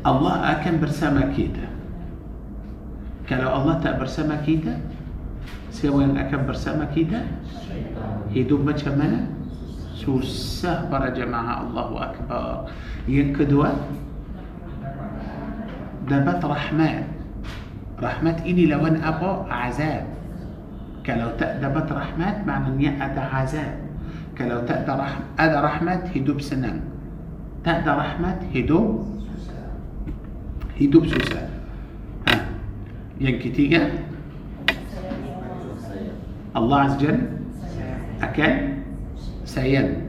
Allah 0.02 0.58
akan 0.58 0.74
bersama 0.82 1.30
kita. 1.30 1.62
Kalau 3.30 3.54
Allah 3.54 3.78
tak 3.78 4.02
bersama 4.02 4.42
kita 4.42 4.82
siapa 5.70 6.02
yang 6.02 6.18
akan 6.18 6.40
bersama 6.42 6.90
kita? 6.90 7.22
Hidup 8.34 8.66
macam 8.66 8.98
mana 8.98 9.30
susah 10.02 10.90
para 10.90 11.14
jemaah 11.14 11.62
Allahu 11.62 11.94
Akbar 12.02 12.66
yang 13.06 13.30
kedua 13.30 13.70
dapat 16.10 16.42
rahmat 16.42 17.06
rahmat 18.02 18.36
ini 18.42 18.66
lawan 18.66 18.98
apa 18.98 19.46
azab 19.46 20.02
kalau 21.06 21.30
tak 21.38 21.62
dapat 21.62 21.86
rahmat 21.86 22.42
maknanya 22.42 22.98
ada 22.98 23.22
azab 23.46 23.78
kalau 24.34 24.66
tak 24.66 24.82
ada, 24.82 24.98
rah 24.98 25.14
ada 25.38 25.56
rahmat 25.62 26.10
hidup 26.10 26.42
senang 26.42 26.82
tak 27.62 27.86
ada 27.86 27.94
rahmat 27.94 28.42
hidup 28.50 29.06
hidup 30.74 31.06
susah 31.06 31.46
ha. 32.26 32.42
yang 33.22 33.38
ketiga 33.38 34.02
Allah 36.52 36.90
Azza 36.90 36.98
Jal 36.98 37.18
akan 38.18 38.81
sayang. 39.52 40.08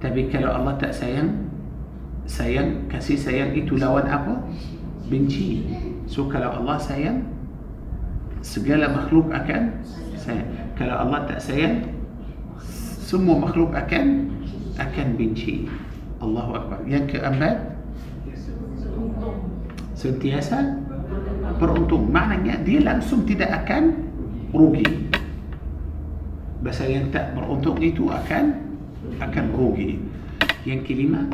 Tapi 0.00 0.32
kalau 0.32 0.56
Allah 0.56 0.80
tak 0.80 0.96
sayang 0.96 1.52
sayang 2.24 2.88
kasih 2.88 3.20
sayang 3.20 3.52
itu 3.52 3.76
lawan 3.76 4.08
apa? 4.08 4.40
Benci. 5.12 5.68
So 6.08 6.24
kalau 6.32 6.56
Allah 6.56 6.80
sayang 6.80 7.28
segala 8.40 8.88
makhluk 8.88 9.28
akan 9.28 9.84
sayang. 10.16 10.72
Kalau 10.72 10.96
Allah 10.96 11.28
tak 11.28 11.40
sayang 11.44 11.84
semua 13.06 13.36
makhluk 13.36 13.76
akan 13.76 14.32
akan 14.80 15.06
benci. 15.20 15.68
Allahu 16.24 16.56
Akbar. 16.56 16.80
Yang 16.88 17.16
keempat 17.20 17.76
sentiasa 19.92 20.80
beruntung. 21.60 22.08
Maknanya 22.08 22.64
dia 22.64 22.80
langsung 22.80 23.24
tidak 23.28 23.64
akan 23.64 24.08
rugi 24.52 25.06
bahasa 26.64 26.84
yang 26.88 27.12
tak 27.12 27.36
beruntung 27.36 27.76
itu 27.80 28.08
akan 28.08 28.56
akan 29.20 29.44
rugi 29.54 30.00
yang 30.64 30.80
kelima 30.82 31.24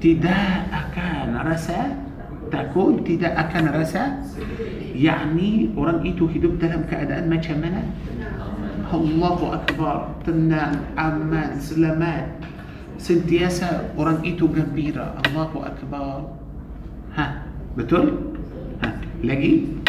tidak 0.00 0.64
akan 0.72 1.26
rasa 1.44 1.92
takut 2.50 3.00
tidak 3.06 3.32
akan 3.36 3.64
rasa 3.70 4.18
yakni 5.00 5.72
orang 5.78 6.02
itu 6.04 6.26
hidup 6.28 6.58
dalam 6.60 6.84
keadaan 6.84 7.30
macam 7.30 7.56
mana? 7.62 7.82
Allahu 8.90 9.54
Akbar 9.54 10.12
tenang 10.26 10.82
aman 10.98 11.56
selamat. 11.62 12.26
Sentiasa 13.00 13.96
orang 13.96 14.20
itu 14.26 14.44
gembira. 14.50 15.16
Allahu 15.24 15.64
Akbar. 15.64 16.26
Ha 17.16 17.48
betul? 17.78 18.34
Ha 18.84 18.88
lagi 19.24 19.79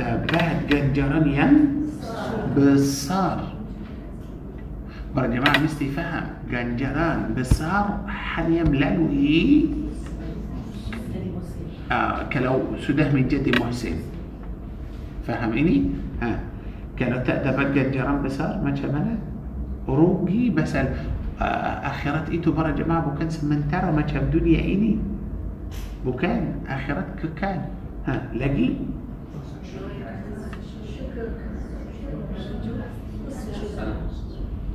به 0.00 0.44
ganjarannya 0.70 1.48
besar. 2.56 3.40
Para 5.16 5.26
jamaah 5.26 5.58
mesti 5.64 5.88
faham. 5.88 6.26
Ganjaran 6.50 7.34
besar 7.36 7.86
hanya 8.08 8.62
melalui 8.62 9.66
ah 11.92 12.22
kalau 12.32 12.78
sudah 12.86 13.12
menjadi 13.12 13.50
muhsin. 13.60 13.96
Faham 15.26 15.52
ini 15.52 15.90
ha 16.22 16.28
ah. 16.28 16.38
Kalau 16.98 17.18
tak 17.26 17.44
dapat 17.44 17.74
ganjaran 17.74 18.22
besar 18.22 18.60
macam 18.64 18.74
mana 18.74 19.18
rugi 19.88 20.50
besar, 20.50 20.76
akhirat 21.40 22.30
itu 22.30 22.52
para 22.52 22.70
jamaah 22.70 23.00
bukan 23.10 23.30
sementara 23.30 23.90
macam 23.90 24.30
dunia 24.32 24.60
ini. 24.60 24.98
بوكان 26.04 26.54
آخرت 26.68 27.06
كان. 27.36 27.60
ها 28.06 28.22
لقي؟ 28.34 28.70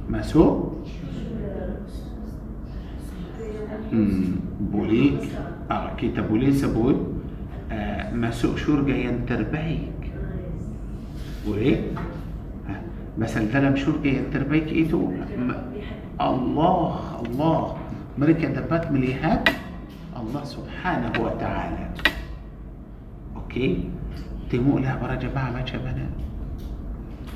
Masuk 0.05 0.85
hmm, 3.89 4.37
boleh 4.69 5.17
ah, 5.67 5.91
kita 5.97 6.21
boleh 6.21 6.53
sebut 6.53 6.97
uh, 7.73 8.01
masuk 8.13 8.55
syurga 8.55 8.93
yang 8.93 9.25
terbaik 9.25 9.91
boleh 11.45 11.93
ha, 12.65 12.73
Masal 13.15 13.47
dalam 13.53 13.77
syurga 13.77 14.09
yang 14.09 14.27
terbaik 14.33 14.65
itu 14.69 14.97
ma- 15.37 15.61
Allah 16.17 17.21
Allah 17.21 17.77
mereka 18.17 18.49
dapat 18.49 18.89
melihat 18.89 19.45
Allah 20.15 20.43
subhanahu 20.45 21.17
wa 21.21 21.33
ta'ala 21.37 21.91
Okey 23.45 23.89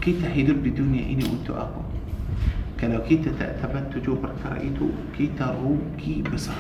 Kita 0.10 0.26
hidup 0.26 0.66
di 0.66 0.74
dunia 0.74 1.06
ini 1.06 1.22
untuk 1.30 1.54
apa? 1.54 1.86
Kalau 2.82 2.98
kita 3.06 3.30
tak 3.38 3.62
dapat 3.62 3.94
tujuh 3.94 4.18
perkara 4.18 4.58
itu 4.58 4.90
Kita 5.14 5.54
rugi 5.54 6.26
besar. 6.26 6.58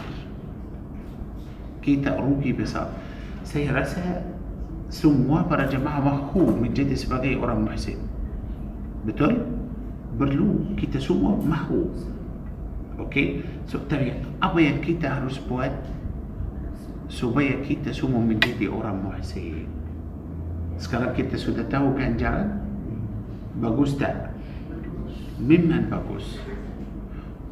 Kita 1.81 2.13
rugi 2.21 2.53
besar. 2.53 2.93
Saya 3.41 3.73
rasa 3.73 4.21
Semua 4.93 5.49
para 5.49 5.65
jemaah 5.65 5.97
mahu 5.97 6.61
menjadi 6.61 6.93
sebagai 6.93 7.41
orang 7.41 7.65
muhsin 7.65 7.97
Betul? 9.09 9.41
Perlu 10.13 10.77
kita 10.77 11.01
semua 11.01 11.33
mahu. 11.33 11.89
Okey? 13.01 13.41
So, 13.65 13.81
Tapi 13.89 14.13
apa 14.45 14.61
yang 14.61 14.77
kita 14.77 15.09
harus 15.09 15.41
buat 15.41 15.73
Supaya 17.09 17.57
kita 17.65 17.97
semua 17.97 18.21
menjadi 18.21 18.69
orang 18.69 19.01
muhsin 19.01 19.65
Sekarang 20.77 21.17
kita 21.17 21.33
sudah 21.33 21.65
tahu 21.65 21.97
ganjaran 21.97 22.58
باغوس 23.61 23.99
ده 23.99 24.31
ممن 25.39 25.91
باغوس 25.91 26.39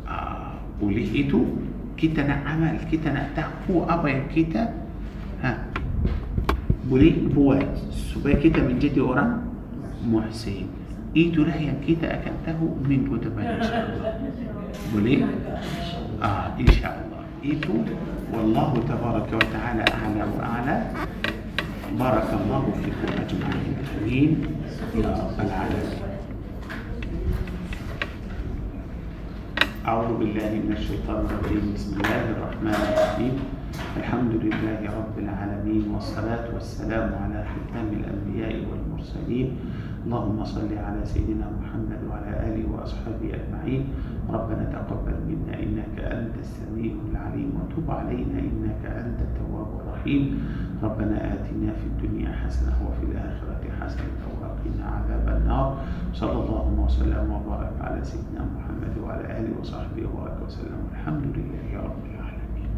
آه، 0.08 0.54
وليه 0.82 1.16
ايتو 1.16 1.38
إتو 1.38 1.46
كيتنا 1.98 2.34
عمل 2.34 2.78
كيتنا 2.92 3.28
هو 3.72 3.84
أبا 3.90 4.30
كيتا. 4.32 4.74
ها. 5.44 5.66
بولي 6.90 7.10
بوات 7.36 7.78
سبي 8.14 8.34
كيتا 8.34 8.62
من 8.64 8.80
جدي 8.80 9.02
أوران 9.02 9.42
محسن. 10.08 10.72
إيتو 11.18 11.44
رهيا 11.44 11.74
كيتا 11.86 12.08
أكلته 12.14 12.60
من 12.90 13.00
كتبه 13.12 13.42
إن 13.42 13.64
شاء 13.64 13.84
الله. 13.90 14.12
بولي. 14.94 15.26
آه 16.24 16.48
إن 16.60 16.70
شاء 16.72 16.94
الله. 17.02 17.22
إيتو. 17.46 17.74
والله 18.34 18.72
تبارك 18.88 19.30
وتعالى 19.34 19.84
أعلى 19.84 20.24
وأعلى. 20.38 20.76
بارك 22.00 22.30
الله 22.40 22.64
فيكم 22.84 23.10
أجمعين. 23.24 24.36
يا 24.98 25.14
رب 25.14 25.38
العالمين 25.38 26.02
أعوذ 29.86 30.10
بالله 30.18 30.50
من 30.66 30.74
الشيطان 30.74 31.22
الرجيم. 31.30 31.66
بسم 31.78 32.02
الله 32.02 32.24
الرحمن 32.34 32.74
الرحيم. 32.74 33.36
الحمد 33.98 34.34
لله 34.42 34.80
رب 34.90 35.16
العالمين 35.22 35.84
والصلاة 35.94 36.50
والسلام 36.50 37.14
على 37.14 37.46
ختام 37.46 37.88
الأنبياء 37.94 38.66
والمرسلين. 38.66 39.48
اللهم 40.10 40.40
صل 40.44 40.72
على 40.74 41.02
سيدنا 41.06 41.46
محمد 41.46 42.02
وعلى 42.10 42.32
آله 42.50 42.66
وأصحابه 42.66 43.28
أجمعين. 43.38 43.82
ربنا 44.26 44.64
تقبل 44.74 45.18
منا 45.30 45.54
إنك 45.62 45.96
أنت 46.02 46.36
السميع 46.42 46.94
العليم 47.14 47.54
وتب 47.54 47.86
علينا 47.86 48.38
إنك 48.50 48.82
أنت 48.82 49.20
التواب 49.22 49.70
الرحيم. 49.78 50.42
ربنا 50.82 51.18
آتنا 51.38 51.70
في 51.78 51.86
الدنيا 51.86 52.32
حسنة 52.42 52.74
وفي 52.82 53.04
الآخرة 53.14 53.62
حسنة 53.78 54.22
عذاب 54.88 55.26
النار. 55.38 55.68
صلى 56.14 56.32
الله 56.32 56.68
وسلم 56.86 57.26
وبارك 57.32 57.74
على 57.82 58.00
سيدنا 58.04 58.42
محمد 58.56 58.94
وعلى 59.04 59.24
آله 59.40 59.52
وصحبه 59.62 60.04
وبارك 60.08 60.40
وسلم. 60.48 60.82
الحمد 60.92 61.24
لله 61.38 61.68
رب 61.78 62.04
العالمين. 62.10 62.70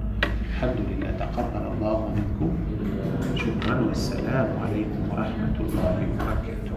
الحمد 0.50 0.80
لله. 0.90 1.12
تقبل 1.24 1.64
الله 1.74 1.98
منكم. 2.16 2.52
شكرا 3.36 3.76
والسلام 3.88 4.50
عليكم 4.64 5.02
ورحمة 5.12 5.58
الله 5.60 5.96
وبركاته. 6.10 6.69